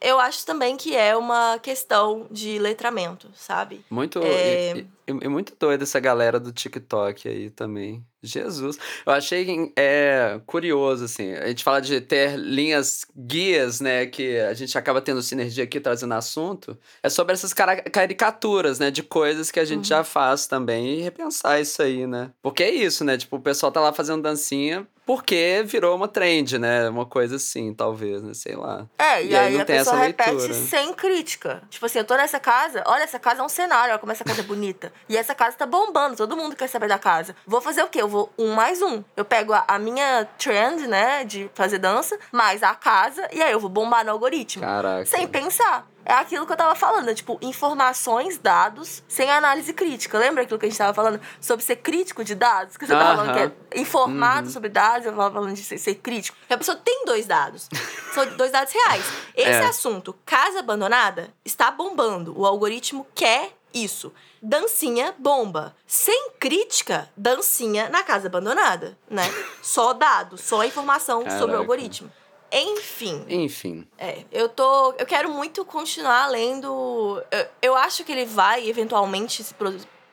eu 0.00 0.20
acho 0.20 0.46
também 0.46 0.76
que 0.76 0.94
é 0.94 1.16
uma 1.16 1.58
questão 1.58 2.28
de 2.30 2.56
letramento, 2.56 3.28
sabe? 3.34 3.84
Muito. 3.90 4.20
É. 4.22 4.76
E, 4.76 4.80
e- 5.08 5.18
e 5.24 5.28
muito 5.28 5.52
doido 5.58 5.82
essa 5.82 5.98
galera 5.98 6.38
do 6.38 6.52
TikTok 6.52 7.28
aí 7.28 7.50
também. 7.50 8.04
Jesus. 8.26 8.78
Eu 9.04 9.12
achei 9.12 9.72
é, 9.76 10.40
curioso, 10.46 11.04
assim. 11.04 11.32
A 11.34 11.48
gente 11.48 11.64
fala 11.64 11.80
de 11.80 12.00
ter 12.00 12.36
linhas 12.36 13.06
guias, 13.16 13.80
né? 13.80 14.06
Que 14.06 14.38
a 14.40 14.54
gente 14.54 14.76
acaba 14.76 15.00
tendo 15.00 15.22
sinergia 15.22 15.64
aqui 15.64 15.80
trazendo 15.80 16.14
assunto. 16.14 16.76
É 17.02 17.08
sobre 17.08 17.32
essas 17.32 17.52
caricaturas, 17.54 18.78
né? 18.78 18.90
De 18.90 19.02
coisas 19.02 19.50
que 19.50 19.60
a 19.60 19.64
gente 19.64 19.88
já 19.88 20.04
faz 20.04 20.46
também 20.46 20.98
e 20.98 21.02
repensar 21.02 21.60
isso 21.60 21.82
aí, 21.82 22.06
né? 22.06 22.30
Porque 22.42 22.62
é 22.62 22.70
isso, 22.70 23.04
né? 23.04 23.16
Tipo, 23.16 23.36
o 23.36 23.40
pessoal 23.40 23.72
tá 23.72 23.80
lá 23.80 23.92
fazendo 23.92 24.22
dancinha 24.22 24.86
porque 25.06 25.62
virou 25.64 25.94
uma 25.94 26.08
trend, 26.08 26.58
né? 26.58 26.88
Uma 26.88 27.06
coisa 27.06 27.36
assim, 27.36 27.72
talvez, 27.72 28.20
né? 28.22 28.34
Sei 28.34 28.56
lá. 28.56 28.88
É, 28.98 29.22
e, 29.22 29.28
E 29.28 29.36
aí 29.36 29.54
aí, 29.54 29.60
a 29.60 29.64
pessoa 29.64 29.98
repete 29.98 30.30
leitura. 30.32 30.54
sem 30.54 30.92
crítica. 30.92 31.62
Tipo 31.70 31.86
assim, 31.86 32.00
eu 32.00 32.04
tô 32.04 32.16
nessa 32.16 32.40
casa, 32.40 32.82
olha, 32.84 33.04
essa 33.04 33.18
casa 33.18 33.40
é 33.40 33.44
um 33.44 33.48
cenário, 33.48 33.92
olha 33.92 34.00
como 34.00 34.10
essa 34.10 34.24
casa 34.24 34.40
é 34.40 34.44
bonita. 34.44 34.92
E 35.08 35.16
essa 35.16 35.32
casa 35.32 35.56
tá 35.56 35.64
bombando, 35.64 36.16
todo 36.16 36.36
mundo 36.36 36.56
quer 36.56 36.66
saber 36.66 36.88
da 36.88 36.98
casa. 36.98 37.36
Vou 37.46 37.60
fazer 37.60 37.84
o 37.84 37.88
quê? 37.88 38.02
Eu 38.02 38.08
vou 38.08 38.15
um 38.38 38.54
mais 38.54 38.80
um. 38.82 39.02
Eu 39.16 39.24
pego 39.24 39.52
a, 39.52 39.64
a 39.68 39.78
minha 39.78 40.26
trend, 40.38 40.86
né, 40.86 41.24
de 41.24 41.50
fazer 41.54 41.78
dança, 41.78 42.18
mais 42.32 42.62
a 42.62 42.74
casa, 42.74 43.28
e 43.32 43.42
aí 43.42 43.52
eu 43.52 43.60
vou 43.60 43.70
bombar 43.70 44.04
no 44.04 44.10
algoritmo. 44.12 44.62
Caraca. 44.64 45.06
Sem 45.06 45.26
pensar. 45.26 45.86
É 46.08 46.12
aquilo 46.12 46.46
que 46.46 46.52
eu 46.52 46.56
tava 46.56 46.76
falando, 46.76 47.08
é, 47.10 47.14
tipo, 47.14 47.36
informações, 47.42 48.38
dados, 48.38 49.02
sem 49.08 49.28
análise 49.28 49.72
crítica. 49.72 50.16
Lembra 50.16 50.44
aquilo 50.44 50.56
que 50.56 50.64
a 50.66 50.68
gente 50.68 50.78
tava 50.78 50.94
falando 50.94 51.20
sobre 51.40 51.64
ser 51.64 51.74
crítico 51.76 52.22
de 52.22 52.36
dados? 52.36 52.76
Que 52.76 52.86
você 52.86 52.92
tava 52.92 53.16
falando 53.16 53.34
que 53.34 53.40
é 53.74 53.80
informado 53.80 54.46
Uhum. 54.46 54.52
sobre 54.52 54.68
dados, 54.68 55.04
eu 55.04 55.12
tava 55.16 55.32
falando 55.32 55.52
de 55.52 55.64
ser, 55.64 55.78
ser 55.78 55.96
crítico. 55.96 56.38
Que 56.46 56.54
a 56.54 56.58
pessoa 56.58 56.76
tem 56.76 57.04
dois 57.04 57.26
dados. 57.26 57.68
São 58.14 58.24
dois 58.36 58.52
dados 58.52 58.72
reais. 58.72 59.04
Esse 59.34 59.50
É. 59.50 59.66
assunto, 59.66 60.14
casa 60.24 60.60
abandonada, 60.60 61.28
está 61.44 61.72
bombando. 61.72 62.38
O 62.38 62.46
algoritmo 62.46 63.04
quer 63.12 63.55
isso. 63.72 64.12
Dancinha 64.42 65.14
bomba. 65.18 65.74
Sem 65.86 66.30
crítica, 66.38 67.10
dancinha 67.16 67.88
na 67.88 68.02
casa 68.02 68.28
abandonada, 68.28 68.96
né? 69.08 69.24
Só 69.62 69.92
dados, 69.92 70.40
só 70.40 70.64
informação 70.64 71.20
sobre 71.22 71.30
Caraca. 71.38 71.56
o 71.56 71.58
algoritmo. 71.58 72.10
Enfim, 72.52 73.24
Enfim. 73.28 73.86
é, 73.98 74.24
eu 74.30 74.48
tô. 74.48 74.92
Eu 74.92 75.04
quero 75.04 75.28
muito 75.28 75.64
continuar 75.64 76.28
lendo. 76.28 77.20
Eu, 77.30 77.46
eu 77.60 77.76
acho 77.76 78.04
que 78.04 78.12
ele 78.12 78.24
vai 78.24 78.68
eventualmente 78.68 79.42
se, 79.42 79.52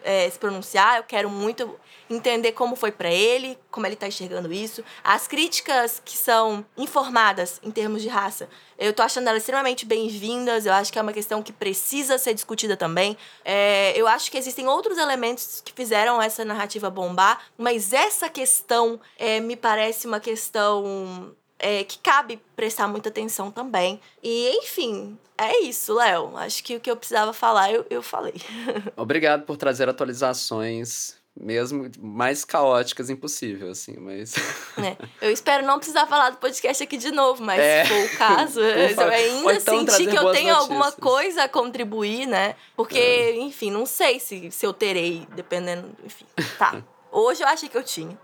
é, 0.03 0.29
se 0.29 0.37
pronunciar. 0.37 0.97
Eu 0.97 1.03
quero 1.03 1.29
muito 1.29 1.79
entender 2.09 2.51
como 2.51 2.75
foi 2.75 2.91
pra 2.91 3.11
ele, 3.11 3.57
como 3.71 3.85
ele 3.85 3.95
tá 3.95 4.07
enxergando 4.07 4.51
isso. 4.51 4.83
As 5.03 5.27
críticas 5.27 6.01
que 6.03 6.17
são 6.17 6.65
informadas 6.77 7.59
em 7.63 7.71
termos 7.71 8.01
de 8.01 8.07
raça, 8.07 8.47
eu 8.77 8.93
tô 8.93 9.01
achando 9.01 9.27
elas 9.27 9.41
extremamente 9.41 9.85
bem-vindas. 9.85 10.65
Eu 10.65 10.73
acho 10.73 10.91
que 10.91 10.99
é 10.99 11.01
uma 11.01 11.13
questão 11.13 11.41
que 11.41 11.53
precisa 11.53 12.17
ser 12.17 12.33
discutida 12.33 12.75
também. 12.75 13.17
É, 13.43 13.93
eu 13.95 14.07
acho 14.07 14.29
que 14.29 14.37
existem 14.37 14.67
outros 14.67 14.97
elementos 14.97 15.61
que 15.63 15.73
fizeram 15.73 16.21
essa 16.21 16.43
narrativa 16.43 16.89
bombar, 16.89 17.41
mas 17.57 17.93
essa 17.93 18.29
questão 18.29 18.99
é, 19.17 19.39
me 19.39 19.55
parece 19.55 20.07
uma 20.07 20.19
questão 20.19 21.35
é, 21.63 21.83
que 21.85 21.97
cabe 21.99 22.41
prestar 22.57 22.87
muita 22.89 23.07
atenção 23.07 23.49
também. 23.49 23.99
E, 24.21 24.49
enfim, 24.57 25.17
é 25.37 25.59
isso, 25.61 25.93
Léo. 25.93 26.35
Acho 26.37 26.61
que 26.61 26.75
o 26.75 26.79
que 26.79 26.91
eu 26.91 26.97
precisava 26.97 27.31
falar, 27.31 27.71
eu, 27.71 27.85
eu 27.89 28.03
falei. 28.03 28.33
Obrigado 28.97 29.45
por 29.45 29.55
trazer 29.55 29.87
atualizações, 29.87 31.15
mesmo 31.39 31.89
mais 31.99 32.43
caóticas 32.43 33.09
impossível, 33.09 33.71
assim, 33.71 33.95
mas. 33.97 34.35
né? 34.77 34.97
Eu 35.21 35.31
espero 35.31 35.65
não 35.65 35.77
precisar 35.77 36.05
falar 36.05 36.31
do 36.31 36.37
podcast 36.37 36.83
aqui 36.83 36.97
de 36.97 37.11
novo, 37.11 37.41
mas 37.41 37.59
É. 37.59 37.85
se 37.85 37.89
for 37.89 38.03
o 38.13 38.17
caso, 38.17 38.59
eu 38.61 39.09
ainda 39.09 39.53
então 39.53 39.87
senti 39.87 40.05
que 40.07 40.17
eu 40.17 40.31
tenho 40.33 40.53
alguma 40.53 40.85
notícias. 40.87 41.01
coisa 41.03 41.43
a 41.45 41.49
contribuir, 41.49 42.27
né? 42.27 42.55
Porque, 42.75 43.35
enfim, 43.39 43.71
não 43.71 43.85
sei 43.85 44.19
se, 44.19 44.51
se 44.51 44.65
eu 44.65 44.73
terei, 44.73 45.25
dependendo. 45.33 45.89
Enfim, 46.05 46.25
tá. 46.59 46.83
Hoje 47.15 47.43
eu 47.43 47.47
achei 47.47 47.69
que 47.69 47.77
eu 47.77 47.83
tinha. 47.83 48.17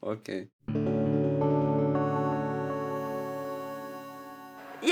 ok. 0.00 0.46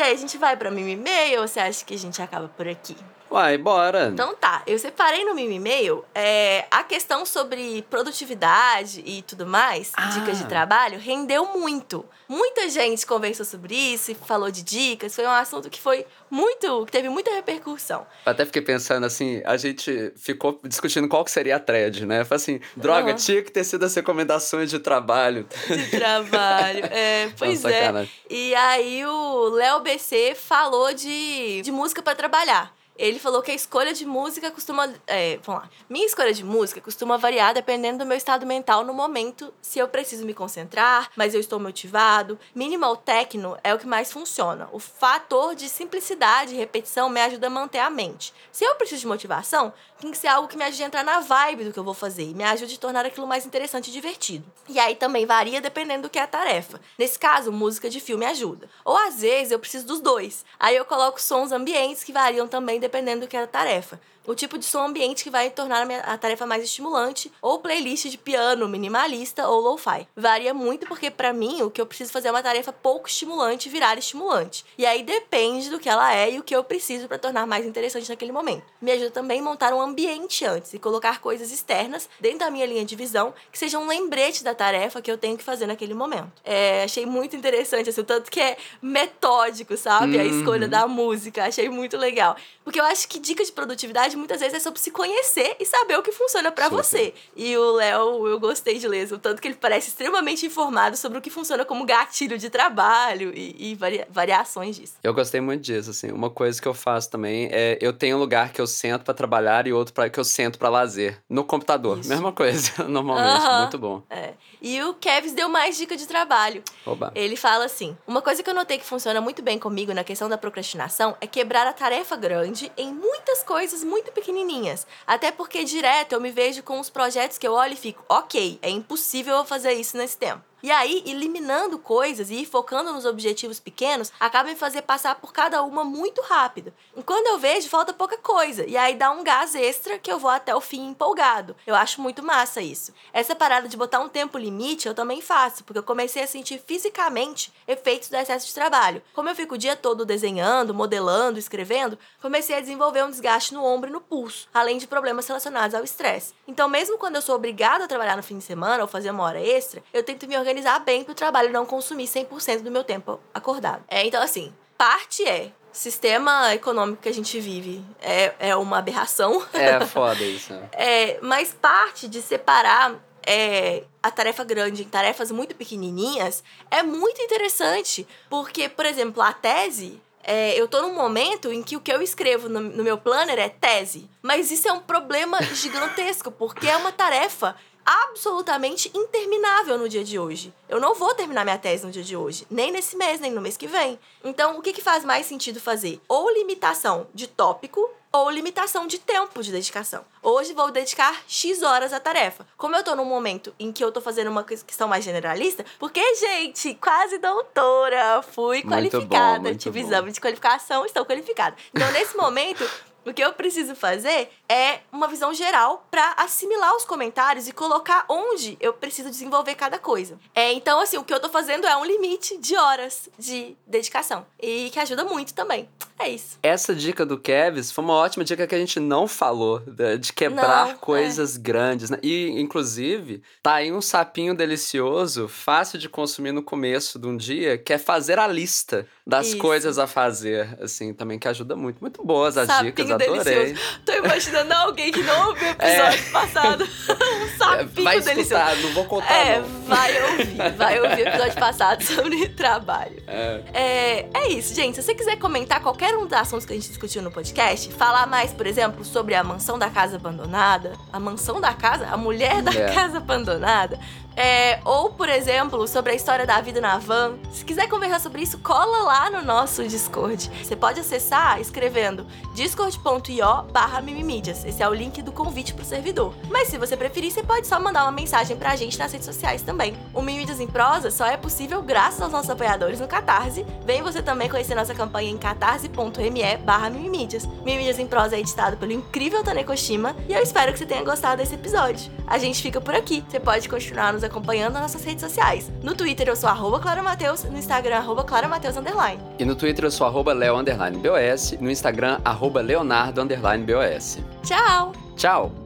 E 0.01 0.03
aí, 0.03 0.15
a 0.15 0.17
gente 0.17 0.39
vai 0.39 0.57
pra 0.57 0.71
mim 0.71 0.93
e-mail 0.93 1.43
ou 1.43 1.47
você 1.47 1.61
acha 1.61 1.85
que 1.85 1.93
a 1.93 1.99
gente 1.99 2.23
acaba 2.23 2.49
por 2.49 2.67
aqui? 2.67 2.97
Uai, 3.31 3.57
bora. 3.57 4.09
Então 4.13 4.35
tá, 4.35 4.63
eu 4.67 4.77
separei 4.79 5.25
no 5.25 5.35
meu 5.35 5.49
e-mail 5.51 6.05
é, 6.15 6.67
a 6.71 6.83
questão 6.83 7.25
sobre 7.25 7.83
produtividade 7.89 9.03
e 9.07 9.23
tudo 9.23 9.47
mais, 9.47 9.93
Ah. 9.97 10.07
dicas 10.09 10.39
de 10.39 10.47
trabalho, 10.47 10.99
rendeu 10.99 11.47
muito. 11.47 12.05
Muita 12.29 12.69
gente 12.69 13.07
conversou 13.07 13.45
sobre 13.47 13.75
isso 13.75 14.11
e 14.13 14.15
falou 14.15 14.51
de 14.51 14.63
dicas. 14.63 15.15
Foi 15.15 15.25
um 15.27 15.31
assunto 15.31 15.71
que 15.71 15.81
foi 15.81 16.07
muito. 16.31 16.85
que 16.87 16.93
teve 16.93 17.09
muita 17.09 17.31
repercussão. 17.33 18.07
Eu 18.27 18.33
até 18.33 18.45
fiquei 18.45 18.63
pensando 18.63 19.05
assim, 19.07 19.43
a 19.45 19.57
gente 19.57 20.13
ficou 20.17 20.59
discutindo 20.65 21.09
qual 21.09 21.25
que 21.25 21.31
seria 21.31 21.57
a 21.57 21.61
thread, 21.61 22.07
né? 22.07 22.25
Falei 22.25 22.37
assim, 22.43 22.61
droga, 22.77 23.11
Aham. 23.11 23.15
tinha 23.17 23.43
que 23.43 23.51
ter 23.51 23.65
sido 23.65 23.85
as 23.85 23.95
recomendações 23.95 24.71
de 24.71 24.79
trabalho. 24.79 25.47
De 25.69 25.91
trabalho. 25.91 26.85
É, 26.87 27.31
pois 27.39 27.65
é. 27.65 28.07
E 28.29 28.55
aí 28.55 29.05
o 29.05 29.49
Léo 29.51 29.81
BC 29.81 30.35
falou 30.37 30.93
de, 30.95 31.63
de 31.63 31.71
música 31.73 32.01
pra 32.03 32.15
trabalhar. 32.15 32.73
Ele 33.01 33.19
falou 33.19 33.41
que 33.41 33.51
a 33.51 33.55
escolha 33.55 33.95
de 33.95 34.05
música 34.05 34.51
costuma. 34.51 34.93
É, 35.07 35.39
vamos 35.43 35.63
lá. 35.63 35.71
Minha 35.89 36.05
escolha 36.05 36.35
de 36.35 36.45
música 36.45 36.83
costuma 36.83 37.17
variar 37.17 37.55
dependendo 37.55 38.01
do 38.01 38.07
meu 38.07 38.17
estado 38.17 38.45
mental 38.45 38.85
no 38.85 38.93
momento, 38.93 39.55
se 39.63 39.79
eu 39.79 39.89
preciso 39.89 40.27
me 40.27 40.35
concentrar, 40.35 41.11
mas 41.17 41.33
eu 41.33 41.41
estou 41.41 41.59
motivado. 41.59 42.39
Minimal 42.55 42.99
techno 42.99 43.57
é 43.65 43.73
o 43.75 43.79
que 43.79 43.87
mais 43.87 44.13
funciona. 44.13 44.69
O 44.71 44.79
fator 44.79 45.55
de 45.55 45.67
simplicidade 45.67 46.55
e 46.55 46.59
repetição 46.59 47.09
me 47.09 47.23
ajuda 47.23 47.47
a 47.47 47.51
manter 47.51 47.79
a 47.79 47.89
mente. 47.89 48.35
Se 48.53 48.65
eu 48.65 48.75
preciso 48.75 49.01
de 49.01 49.07
motivação, 49.07 49.73
tem 49.99 50.11
que 50.11 50.19
ser 50.19 50.29
algo 50.29 50.47
que 50.47 50.59
me 50.59 50.65
ajude 50.65 50.83
a 50.83 50.87
entrar 50.87 51.05
na 51.05 51.21
vibe 51.21 51.65
do 51.65 51.73
que 51.73 51.79
eu 51.79 51.85
vou 51.85 51.95
fazer 51.95 52.25
e 52.25 52.35
me 52.35 52.45
ajude 52.45 52.75
a 52.75 52.79
tornar 52.79 53.07
aquilo 53.07 53.27
mais 53.27 53.47
interessante 53.47 53.89
e 53.89 53.93
divertido. 53.93 54.45
E 54.69 54.79
aí 54.79 54.95
também 54.95 55.25
varia 55.25 55.61
dependendo 55.63 56.03
do 56.03 56.11
que 56.11 56.19
é 56.19 56.23
a 56.23 56.27
tarefa. 56.27 56.79
Nesse 56.99 57.19
caso, 57.19 57.51
música 57.51 57.89
de 57.89 57.99
filme 57.99 58.27
ajuda. 58.27 58.69
Ou 58.85 58.95
às 58.95 59.23
vezes 59.23 59.53
eu 59.53 59.59
preciso 59.59 59.87
dos 59.87 60.01
dois. 60.01 60.45
Aí 60.59 60.77
eu 60.77 60.85
coloco 60.85 61.21
sons 61.21 61.51
ambientes 61.51 62.05
que 62.05 62.13
variam 62.13 62.47
também 62.47 62.79
dependendo 62.79 62.90
do 63.21 63.29
que 63.29 63.37
é 63.37 63.43
a 63.43 63.47
tarefa. 63.47 64.01
O 64.31 64.35
tipo 64.35 64.57
de 64.57 64.65
som 64.65 64.85
ambiente 64.87 65.25
que 65.25 65.31
vai 65.31 65.51
tornar 65.51 65.83
a, 65.83 65.85
minha- 65.85 66.01
a 66.03 66.17
tarefa 66.17 66.47
mais 66.47 66.63
estimulante, 66.63 67.33
ou 67.43 67.59
playlist 67.59 68.07
de 68.07 68.17
piano 68.17 68.69
minimalista 68.69 69.49
ou 69.49 69.61
lo-fi. 69.61 70.07
Varia 70.17 70.55
muito 70.55 70.87
porque 70.87 71.11
pra 71.11 71.33
mim 71.33 71.63
o 71.63 71.71
que 71.71 71.81
eu 71.81 71.87
preciso 71.87 72.13
fazer 72.13 72.29
é 72.29 72.31
uma 72.31 72.43
tarefa 72.43 72.73
pouco 72.73 73.09
estimulante 73.09 73.69
virar 73.69 73.99
estimulante. 73.99 74.65
E 74.79 74.87
aí 74.87 75.03
depende 75.03 75.69
do 75.69 75.81
que 75.81 75.89
ela 75.89 76.15
é 76.15 76.31
e 76.33 76.39
o 76.39 76.45
que 76.45 76.55
eu 76.55 76.63
preciso 76.63 77.09
pra 77.09 77.19
tornar 77.19 77.45
mais 77.45 77.67
interessante 77.67 78.09
naquele 78.09 78.31
momento. 78.31 78.63
Me 78.81 78.93
ajuda 78.93 79.11
também 79.11 79.41
a 79.41 79.43
montar 79.43 79.75
um 79.75 79.81
ambiente 79.81 80.45
antes 80.45 80.73
e 80.75 80.79
colocar 80.79 81.21
coisas 81.21 81.51
externas 81.51 82.09
dentro 82.21 82.39
da 82.41 82.51
minha 82.53 82.67
linha 82.67 82.85
de 82.85 82.95
visão 82.95 83.35
que 83.51 83.59
sejam 83.59 83.83
um 83.83 83.89
lembrete 83.89 84.45
da 84.45 84.55
tarefa 84.55 85.03
que 85.03 85.11
eu 85.11 85.19
tenho 85.19 85.37
que 85.37 85.43
fazer 85.43 85.67
naquele 85.67 85.93
momento. 85.95 86.31
É, 86.45 86.85
achei 86.85 87.05
muito 87.05 87.35
interessante, 87.35 87.91
assim, 87.91 88.01
o 88.01 88.05
tanto 88.05 88.31
que 88.31 88.41
é 88.41 88.57
metódico, 88.81 89.77
sabe? 89.77 90.19
A 90.19 90.25
escolha 90.25 90.65
Uhum. 90.67 90.71
da 90.71 90.87
música, 90.87 91.45
achei 91.47 91.69
muito 91.69 91.97
legal. 91.97 92.37
Porque 92.63 92.79
eu 92.79 92.85
acho 92.85 93.09
que 93.09 93.19
dica 93.19 93.43
de 93.45 93.51
produtividade 93.51 94.17
muitas 94.21 94.41
vezes 94.41 94.55
é 94.55 94.61
sobre 94.61 94.79
se 94.79 94.91
conhecer 94.93 95.57
e 95.59 95.65
saber 95.67 95.97
o 95.99 96.03
que 96.03 96.13
funciona 96.13 96.53
pra 96.53 96.67
Super. 96.67 96.77
você. 96.77 97.15
E 97.35 97.57
o 97.57 97.73
Léo, 97.73 98.29
eu 98.29 98.39
gostei 98.39 98.79
de 98.79 98.87
ler, 98.87 99.13
o 99.13 99.19
tanto 99.19 99.43
que 99.43 99.49
ele 99.49 99.55
parece 99.57 99.89
extremamente 99.89 100.47
informado 100.47 100.97
sobre 100.97 101.19
o 101.19 101.21
que 101.21 101.31
funciona 101.31 101.65
como 101.65 101.85
gatilho 101.85 102.39
de 102.39 102.49
trabalho 102.51 103.33
e, 103.35 103.71
e 103.73 103.75
varia- 103.75 104.07
variações 104.11 104.77
disso. 104.77 104.95
Eu 105.03 105.13
gostei 105.13 105.41
muito 105.41 105.63
disso, 105.63 105.91
assim. 105.91 106.13
Uma 106.13 106.31
coisa 106.31 106.61
que 106.61 106.69
eu 106.69 106.75
faço 106.75 107.11
também 107.11 107.49
é 107.51 107.77
eu 107.81 107.93
tenho 107.93 108.17
um 108.17 108.21
lugar 108.21 108.53
que 108.53 108.61
eu 108.61 108.67
sento 108.67 109.03
pra 109.05 109.15
trabalhar 109.15 109.67
e 109.67 109.73
outro 109.73 109.93
para 109.95 110.09
que 110.09 110.21
eu 110.21 110.25
sento 110.25 110.59
pra 110.59 110.69
lazer. 110.69 111.19
No 111.29 111.43
computador, 111.45 111.99
Isso. 111.99 112.09
mesma 112.09 112.33
coisa, 112.33 112.71
normalmente. 112.87 113.43
Aham. 113.45 113.61
Muito 113.63 113.79
bom. 113.79 114.03
É. 114.11 114.35
E 114.63 114.83
o 114.83 114.95
Kevs 114.95 115.33
deu 115.33 115.49
mais 115.49 115.77
dica 115.77 115.97
de 115.97 116.07
trabalho. 116.07 116.63
Oba. 116.87 117.11
Ele 117.15 117.35
fala 117.37 117.65
assim: 117.65 117.97
uma 118.07 118.21
coisa 118.21 118.43
que 118.43 118.51
eu 118.51 118.55
notei 118.55 118.79
que 118.79 118.85
funciona 118.85 119.21
muito 119.21 119.43
bem 119.43 119.59
comigo 119.59 119.93
na 119.95 120.05
questão 120.05 120.29
da 120.29 120.37
procrastinação 120.37 121.17
é 121.21 121.27
quebrar 121.27 121.67
a 121.67 121.73
tarefa 121.73 122.15
grande 122.17 122.71
em 122.77 122.93
muitas 122.93 123.43
coisas 123.43 123.83
muito 123.83 124.00
pequenininhas. 124.11 124.87
Até 125.07 125.31
porque 125.31 125.65
direto 125.65 126.13
eu 126.13 126.21
me 126.21 126.31
vejo 126.31 126.63
com 126.63 126.81
os 126.81 126.89
projetos 126.89 127.39
que 127.39 127.47
eu 127.47 127.53
olho 127.53 127.75
e 127.75 127.77
fico, 127.77 128.05
ok, 128.09 128.59
é 128.63 128.71
impossível 128.71 129.37
eu 129.37 129.45
fazer 129.45 129.73
isso 129.73 129.97
nesse 129.97 130.17
tempo. 130.17 130.50
E 130.63 130.71
aí, 130.71 131.03
eliminando 131.07 131.79
coisas 131.79 132.31
e 132.31 132.45
focando 132.45 132.93
nos 132.93 133.07
objetivos 133.07 133.59
pequenos, 133.59 134.13
acaba 134.21 134.51
me 134.51 134.57
fazer 134.57 134.83
passar 134.83 135.15
por 135.15 135.33
cada 135.33 135.63
uma 135.63 135.85
muito 135.85 136.21
rápido. 136.23 136.73
E 136.97 137.03
quando 137.03 137.29
eu 137.29 137.39
vejo, 137.39 137.69
falta 137.69 137.93
pouca 137.93 138.19
coisa. 138.19 138.67
E 138.67 138.77
aí 138.77 138.95
dá 138.95 139.11
um 139.11 139.25
gás 139.25 139.55
extra 139.55 139.99
que 139.99 140.13
eu 140.13 140.19
vou 140.19 140.31
até 140.31 140.55
o 140.55 140.61
fim 140.61 140.89
empolgado. 140.89 141.57
Eu 141.67 141.75
acho 141.75 142.03
muito 142.03 142.23
massa 142.23 142.61
isso. 142.61 142.93
Essa 143.13 143.35
parada 143.35 143.69
de 143.69 143.77
botar 143.77 144.01
um 144.01 144.09
tempo 144.09 144.37
limite 144.37 144.87
eu 144.87 144.95
também 144.95 145.23
faço, 145.23 145.65
porque 145.65 145.79
eu 145.79 145.83
comecei 145.83 146.23
a 146.23 146.27
sentir 146.27 146.61
fisicamente 146.67 147.53
efeitos 147.67 148.11
do 148.11 148.17
excesso 148.17 148.47
de 148.47 148.55
trabalho. 148.55 149.03
Como 149.15 149.29
eu 149.29 149.35
fico 149.35 149.55
o 149.55 149.59
dia 149.59 149.75
todo 149.75 150.05
desenhando, 150.05 150.75
modelando, 150.75 151.39
escrevendo, 151.39 151.99
comecei 152.21 152.57
a 152.57 152.61
desenvolver 152.61 153.03
um 153.03 153.11
desgaste 153.11 153.55
no 153.55 153.65
ombro 153.65 153.89
e 153.89 153.93
no 153.93 154.01
pulso, 154.01 154.49
além 154.53 154.77
de 154.77 154.87
problemas 154.87 155.27
relacionados 155.27 155.75
ao 155.75 155.85
estresse. 155.85 156.35
Então, 156.47 156.69
mesmo 156.69 156.99
quando 156.99 157.17
eu 157.17 157.23
sou 157.23 157.35
obrigada 157.35 157.85
a 157.85 157.89
trabalhar 157.89 158.17
no 158.17 158.23
fim 158.23 158.39
de 158.39 158.45
semana 158.45 158.83
ou 158.83 158.89
fazer 158.89 159.11
uma 159.11 159.25
hora 159.25 159.41
extra, 159.41 159.83
eu 159.93 160.03
tento 160.03 160.27
me 160.27 160.37
organizar 160.37 160.50
bem 160.85 161.05
para 161.05 161.13
o 161.13 161.15
trabalho 161.15 161.53
não 161.53 161.67
consumir 161.67 162.07
100% 162.07 162.63
do 162.63 162.71
meu 162.71 162.85
tempo 162.85 163.21
acordado. 163.33 163.85
É, 163.89 164.05
então, 164.07 164.23
assim, 164.23 164.53
parte 164.77 165.27
é. 165.27 165.53
Sistema 165.73 166.53
econômico 166.53 167.03
que 167.03 167.09
a 167.09 167.15
gente 167.15 167.39
vive 167.39 167.85
é, 168.03 168.35
é 168.41 168.57
uma 168.57 168.79
aberração. 168.79 169.41
É 169.53 169.85
foda 169.87 170.23
isso. 170.25 170.53
É, 170.73 171.19
mas 171.23 171.53
parte 171.53 172.09
de 172.09 172.21
separar 172.21 172.97
é, 173.25 173.85
a 174.03 174.11
tarefa 174.11 174.43
grande 174.43 174.83
em 174.83 174.89
tarefas 174.89 175.31
muito 175.31 175.55
pequenininhas 175.55 176.43
é 176.71 176.83
muito 176.83 177.23
interessante. 177.23 178.07
Porque, 178.29 178.69
por 178.69 178.85
exemplo, 178.85 179.23
a 179.23 179.33
tese. 179.33 180.01
é, 180.25 180.61
eu 180.61 180.67
tô 180.69 180.83
num 180.83 180.95
momento 180.95 181.53
em 181.53 181.63
que 181.63 181.77
o 181.77 181.81
que 181.81 181.93
eu 181.93 182.03
escrevo 182.03 182.49
no, 182.49 182.61
no 182.61 182.83
meu 182.85 182.99
planner 182.99 183.39
é 183.39 183.49
tese. 183.49 184.11
Mas 184.21 184.51
isso 184.51 184.67
é 184.69 184.73
um 184.73 184.81
problema 184.81 185.41
gigantesco, 185.43 186.31
porque 186.31 186.67
é 186.69 186.77
uma 186.77 186.93
tarefa 186.93 187.55
absolutamente 187.85 188.91
interminável 188.95 189.79
no 189.79 189.89
dia 189.89 190.05
de 190.05 190.19
hoje. 190.19 190.53
Eu 190.69 190.81
não 190.81 190.95
vou 190.95 191.15
terminar 191.15 191.45
minha 191.45 191.59
tese 191.59 191.85
no 191.85 191.93
dia 191.93 192.03
de 192.03 192.17
hoje, 192.17 192.47
nem 192.51 192.71
nesse 192.71 192.97
mês, 192.97 193.21
nem 193.21 193.31
no 193.33 193.41
mês 193.41 193.57
que 193.57 193.67
vem. 193.67 193.99
Então, 194.25 194.59
o 194.59 194.63
que, 194.63 194.73
que 194.73 194.83
faz 194.83 195.05
mais 195.05 195.27
sentido 195.27 195.61
fazer? 195.61 196.01
Ou 196.09 196.31
limitação 196.31 197.07
de 197.15 197.27
tópico, 197.27 197.91
ou 198.13 198.29
limitação 198.29 198.87
de 198.89 198.99
tempo 198.99 199.41
de 199.43 199.53
dedicação. 199.53 200.05
Hoje 200.21 200.53
vou 200.53 200.71
dedicar 200.73 201.23
X 201.29 201.63
horas 201.63 201.93
à 201.93 202.01
tarefa. 202.01 202.45
Como 202.57 202.75
eu 202.75 202.83
tô 202.83 202.97
num 202.97 203.05
momento 203.05 203.55
em 203.59 203.71
que 203.71 203.85
eu 203.85 203.93
tô 203.93 204.01
fazendo 204.01 204.29
uma 204.31 204.43
questão 204.43 204.89
mais 204.89 205.05
generalista, 205.05 205.65
porque, 205.79 206.03
gente, 206.17 206.75
quase 206.75 207.19
doutora, 207.19 208.21
fui 208.23 208.57
Muito 208.59 208.69
qualificada, 208.69 209.51
bom, 209.51 209.57
tive 209.57 209.81
bom. 209.81 209.87
exame 209.87 210.13
de 210.13 210.21
qualificação, 210.21 210.85
estou 210.85 211.05
qualificada. 211.07 211.55
Então, 211.73 211.91
nesse 211.93 212.17
momento, 212.17 212.69
o 213.11 213.15
que 213.15 213.23
eu 213.23 213.33
preciso 213.33 213.75
fazer 213.75 214.31
é 214.49 214.81
uma 214.93 215.09
visão 215.09 215.33
geral 215.35 215.87
para 215.91 216.15
assimilar 216.17 216.75
os 216.77 216.85
comentários 216.85 217.49
e 217.49 217.53
colocar 217.53 218.05
onde 218.09 218.57
eu 218.61 218.73
preciso 218.73 219.11
desenvolver 219.11 219.55
cada 219.55 219.79
coisa. 219.79 220.19
É, 220.35 220.53
então, 220.53 220.81
assim, 220.81 220.97
o 220.97 221.05
que 221.05 221.13
eu 221.13 221.21
tô 221.21 221.29
fazendo 221.29 221.67
é 221.67 221.77
um 221.77 221.85
limite 221.85 222.39
de 222.39 222.57
horas 222.57 223.09
de 223.19 223.57
dedicação. 223.67 224.27
E 224.41 224.71
que 224.71 224.79
ajuda 224.79 225.05
muito 225.05 225.35
também. 225.35 225.69
É 225.99 226.09
isso. 226.09 226.39
Essa 226.43 226.75
dica 226.75 227.05
do 227.05 227.19
Kevs 227.19 227.71
foi 227.71 227.85
uma 227.85 227.95
ótima 227.95 228.25
dica 228.25 228.47
que 228.47 228.55
a 228.55 228.59
gente 228.59 228.81
não 228.81 229.07
falou, 229.07 229.63
de 229.99 230.13
quebrar 230.13 230.67
Não, 230.67 230.73
é. 230.73 230.75
coisas 230.75 231.37
grandes. 231.37 231.91
né? 231.91 231.99
E, 232.03 232.41
inclusive, 232.41 233.23
tá 233.43 233.55
aí 233.55 233.71
um 233.71 233.83
sapinho 233.83 234.35
delicioso, 234.35 235.29
fácil 235.29 235.79
de 235.79 235.89
consumir 235.89 236.33
no 236.33 236.43
começo 236.43 236.99
de 236.99 237.07
um 237.07 237.17
dia, 237.17 237.59
que 237.59 237.73
é 237.73 237.79
fazer 237.79 238.19
a 238.19 238.27
lista 238.27 238.87
das 239.07 239.29
Isso. 239.29 239.39
coisas 239.39 239.79
a 239.79 239.87
fazer, 239.87 240.57
assim, 240.63 240.95
também, 240.95 241.19
que 241.19 241.29
ajuda 241.29 241.55
muito. 241.55 241.81
Muito 241.81 242.05
boas 242.05 242.37
as 242.37 242.47
Sapinho 242.47 242.73
dicas. 242.73 242.91
Delicioso. 243.01 243.55
Tô 243.85 243.93
imaginando 243.93 244.53
alguém 244.55 244.93
que 244.93 245.03
não 245.03 245.29
ouviu 245.29 245.49
o 245.49 245.51
episódio 245.51 246.11
passado. 246.13 246.65
um 246.89 247.25
É, 247.25 247.29
sapinho 247.39 247.85
Vai 247.85 248.01
delicioso. 248.01 248.21
escutar, 248.45 248.57
não 248.57 248.71
vou 248.73 248.85
contar, 248.85 249.15
É, 249.15 249.39
não. 249.41 249.49
vai 249.63 250.03
ouvir. 250.03 250.53
Vai 250.57 250.81
ouvir 250.81 251.03
o 251.05 251.09
episódio 251.09 251.35
passado 251.35 251.83
sobre 251.85 252.29
trabalho. 252.31 253.03
É. 253.07 253.41
É, 253.53 254.09
é 254.15 254.29
isso, 254.29 254.55
gente. 254.55 254.77
Se 254.77 254.83
você 254.83 254.95
quiser 254.95 255.17
comentar 255.17 255.61
qualquer 255.61 255.95
um 255.97 256.05
dos 256.05 256.13
assuntos 256.13 256.45
que 256.47 256.53
a 256.53 256.57
gente 256.57 256.69
discutiu 256.69 257.03
no 257.03 257.11
podcast, 257.11 257.73
falar 257.73 258.07
mais, 258.07 258.33
por 258.33 258.47
exemplo, 258.47 258.85
sobre 258.85 259.15
a 259.15 259.23
mansão 259.25 259.59
da 259.59 259.71
casa 259.71 259.97
abandonada, 259.97 260.73
a 260.93 261.01
mansão 261.01 261.41
da 261.41 261.53
casa, 261.53 261.87
a 261.87 261.97
mulher 261.97 262.43
da 262.43 262.53
É. 262.53 262.73
casa 262.73 262.99
abandonada, 262.99 263.79
é, 264.21 264.61
ou, 264.67 264.91
por 264.91 265.09
exemplo, 265.09 265.67
sobre 265.67 265.93
a 265.93 265.95
história 265.95 266.27
da 266.27 266.43
vida 266.43 266.61
na 266.61 266.77
van, 266.77 267.15
se 267.33 267.43
quiser 267.43 267.67
conversar 267.71 268.01
sobre 268.01 268.21
isso, 268.21 268.37
cola 268.41 268.83
lá 268.83 269.09
no 269.09 269.23
nosso 269.23 269.67
Discord. 269.67 270.31
Você 270.43 270.55
pode 270.55 270.79
acessar 270.79 271.41
escrevendo 271.41 272.07
discord.io 272.35 273.43
barra 273.51 273.81
mimimídias. 273.81 274.45
Esse 274.45 274.63
é 274.63 274.69
o 274.69 274.75
link 274.75 275.01
do 275.01 275.11
convite 275.11 275.55
pro 275.55 275.65
servidor. 275.65 276.13
Mas 276.29 276.49
se 276.49 276.59
você 276.59 276.77
preferir, 276.77 277.11
você 277.11 277.23
pode 277.23 277.47
só 277.47 277.59
mandar 277.59 277.85
uma 277.85 277.93
mensagem 277.93 278.37
pra 278.37 278.55
gente 278.57 278.79
nas 278.79 278.93
redes 278.93 279.07
sociais 279.07 279.41
também. 279.41 279.75
O 279.95 280.03
Mimídias 280.03 280.39
em 280.39 280.47
Prosa 280.47 280.91
só 280.91 281.07
é 281.07 281.17
possível 281.17 281.63
graças 281.63 282.03
aos 282.03 282.13
nossos 282.13 282.29
apoiadores 282.29 282.79
no 282.79 282.87
Catarse. 282.87 283.47
Vem 283.65 283.81
você 283.81 284.03
também 284.03 284.29
conhecer 284.29 284.55
nossa 284.55 284.75
campanha 284.75 285.09
em 285.09 285.17
catarse.me 285.17 286.37
barra 286.45 286.69
Mimimídias. 286.69 287.25
Mimídias 287.43 287.79
em 287.79 287.87
Prosa 287.87 288.17
é 288.17 288.21
editado 288.21 288.59
pelo 288.59 288.73
incrível 288.73 289.25
Tanekoshima 289.25 289.97
e 290.07 290.13
eu 290.13 290.23
espero 290.23 290.53
que 290.53 290.59
você 290.59 290.67
tenha 290.67 290.85
gostado 290.85 291.23
desse 291.23 291.37
episódio. 291.37 291.91
A 292.07 292.19
gente 292.19 292.43
fica 292.43 292.61
por 292.61 292.75
aqui. 292.75 293.03
Você 293.09 293.19
pode 293.19 293.49
continuar 293.49 293.95
nos 293.95 294.10
acompanhando 294.11 294.55
nas 294.55 294.63
nossas 294.63 294.85
redes 294.85 295.01
sociais. 295.01 295.51
No 295.63 295.75
Twitter 295.75 296.09
eu 296.09 296.17
sou 296.17 296.29
arroba 296.29 296.59
Clara 296.59 296.83
Mateus, 296.83 297.25
no 297.25 297.39
Instagram 297.39 297.77
arroba 297.77 298.05
Clara 298.05 298.29
Mateus 298.29 298.57
underline. 298.57 299.01
E 299.19 299.25
no 299.25 299.35
Twitter 299.35 299.65
eu 299.65 299.71
sou 299.71 299.87
arroba 299.87 300.13
Leo 300.13 300.37
underline 300.37 300.77
BOS, 300.79 301.33
no 301.41 301.51
Instagram 301.51 302.01
arroba 302.05 302.41
Leonardo 302.43 303.01
underline 303.01 303.45
BOS. 303.45 303.99
Tchau! 304.23 304.73
Tchau! 304.97 305.40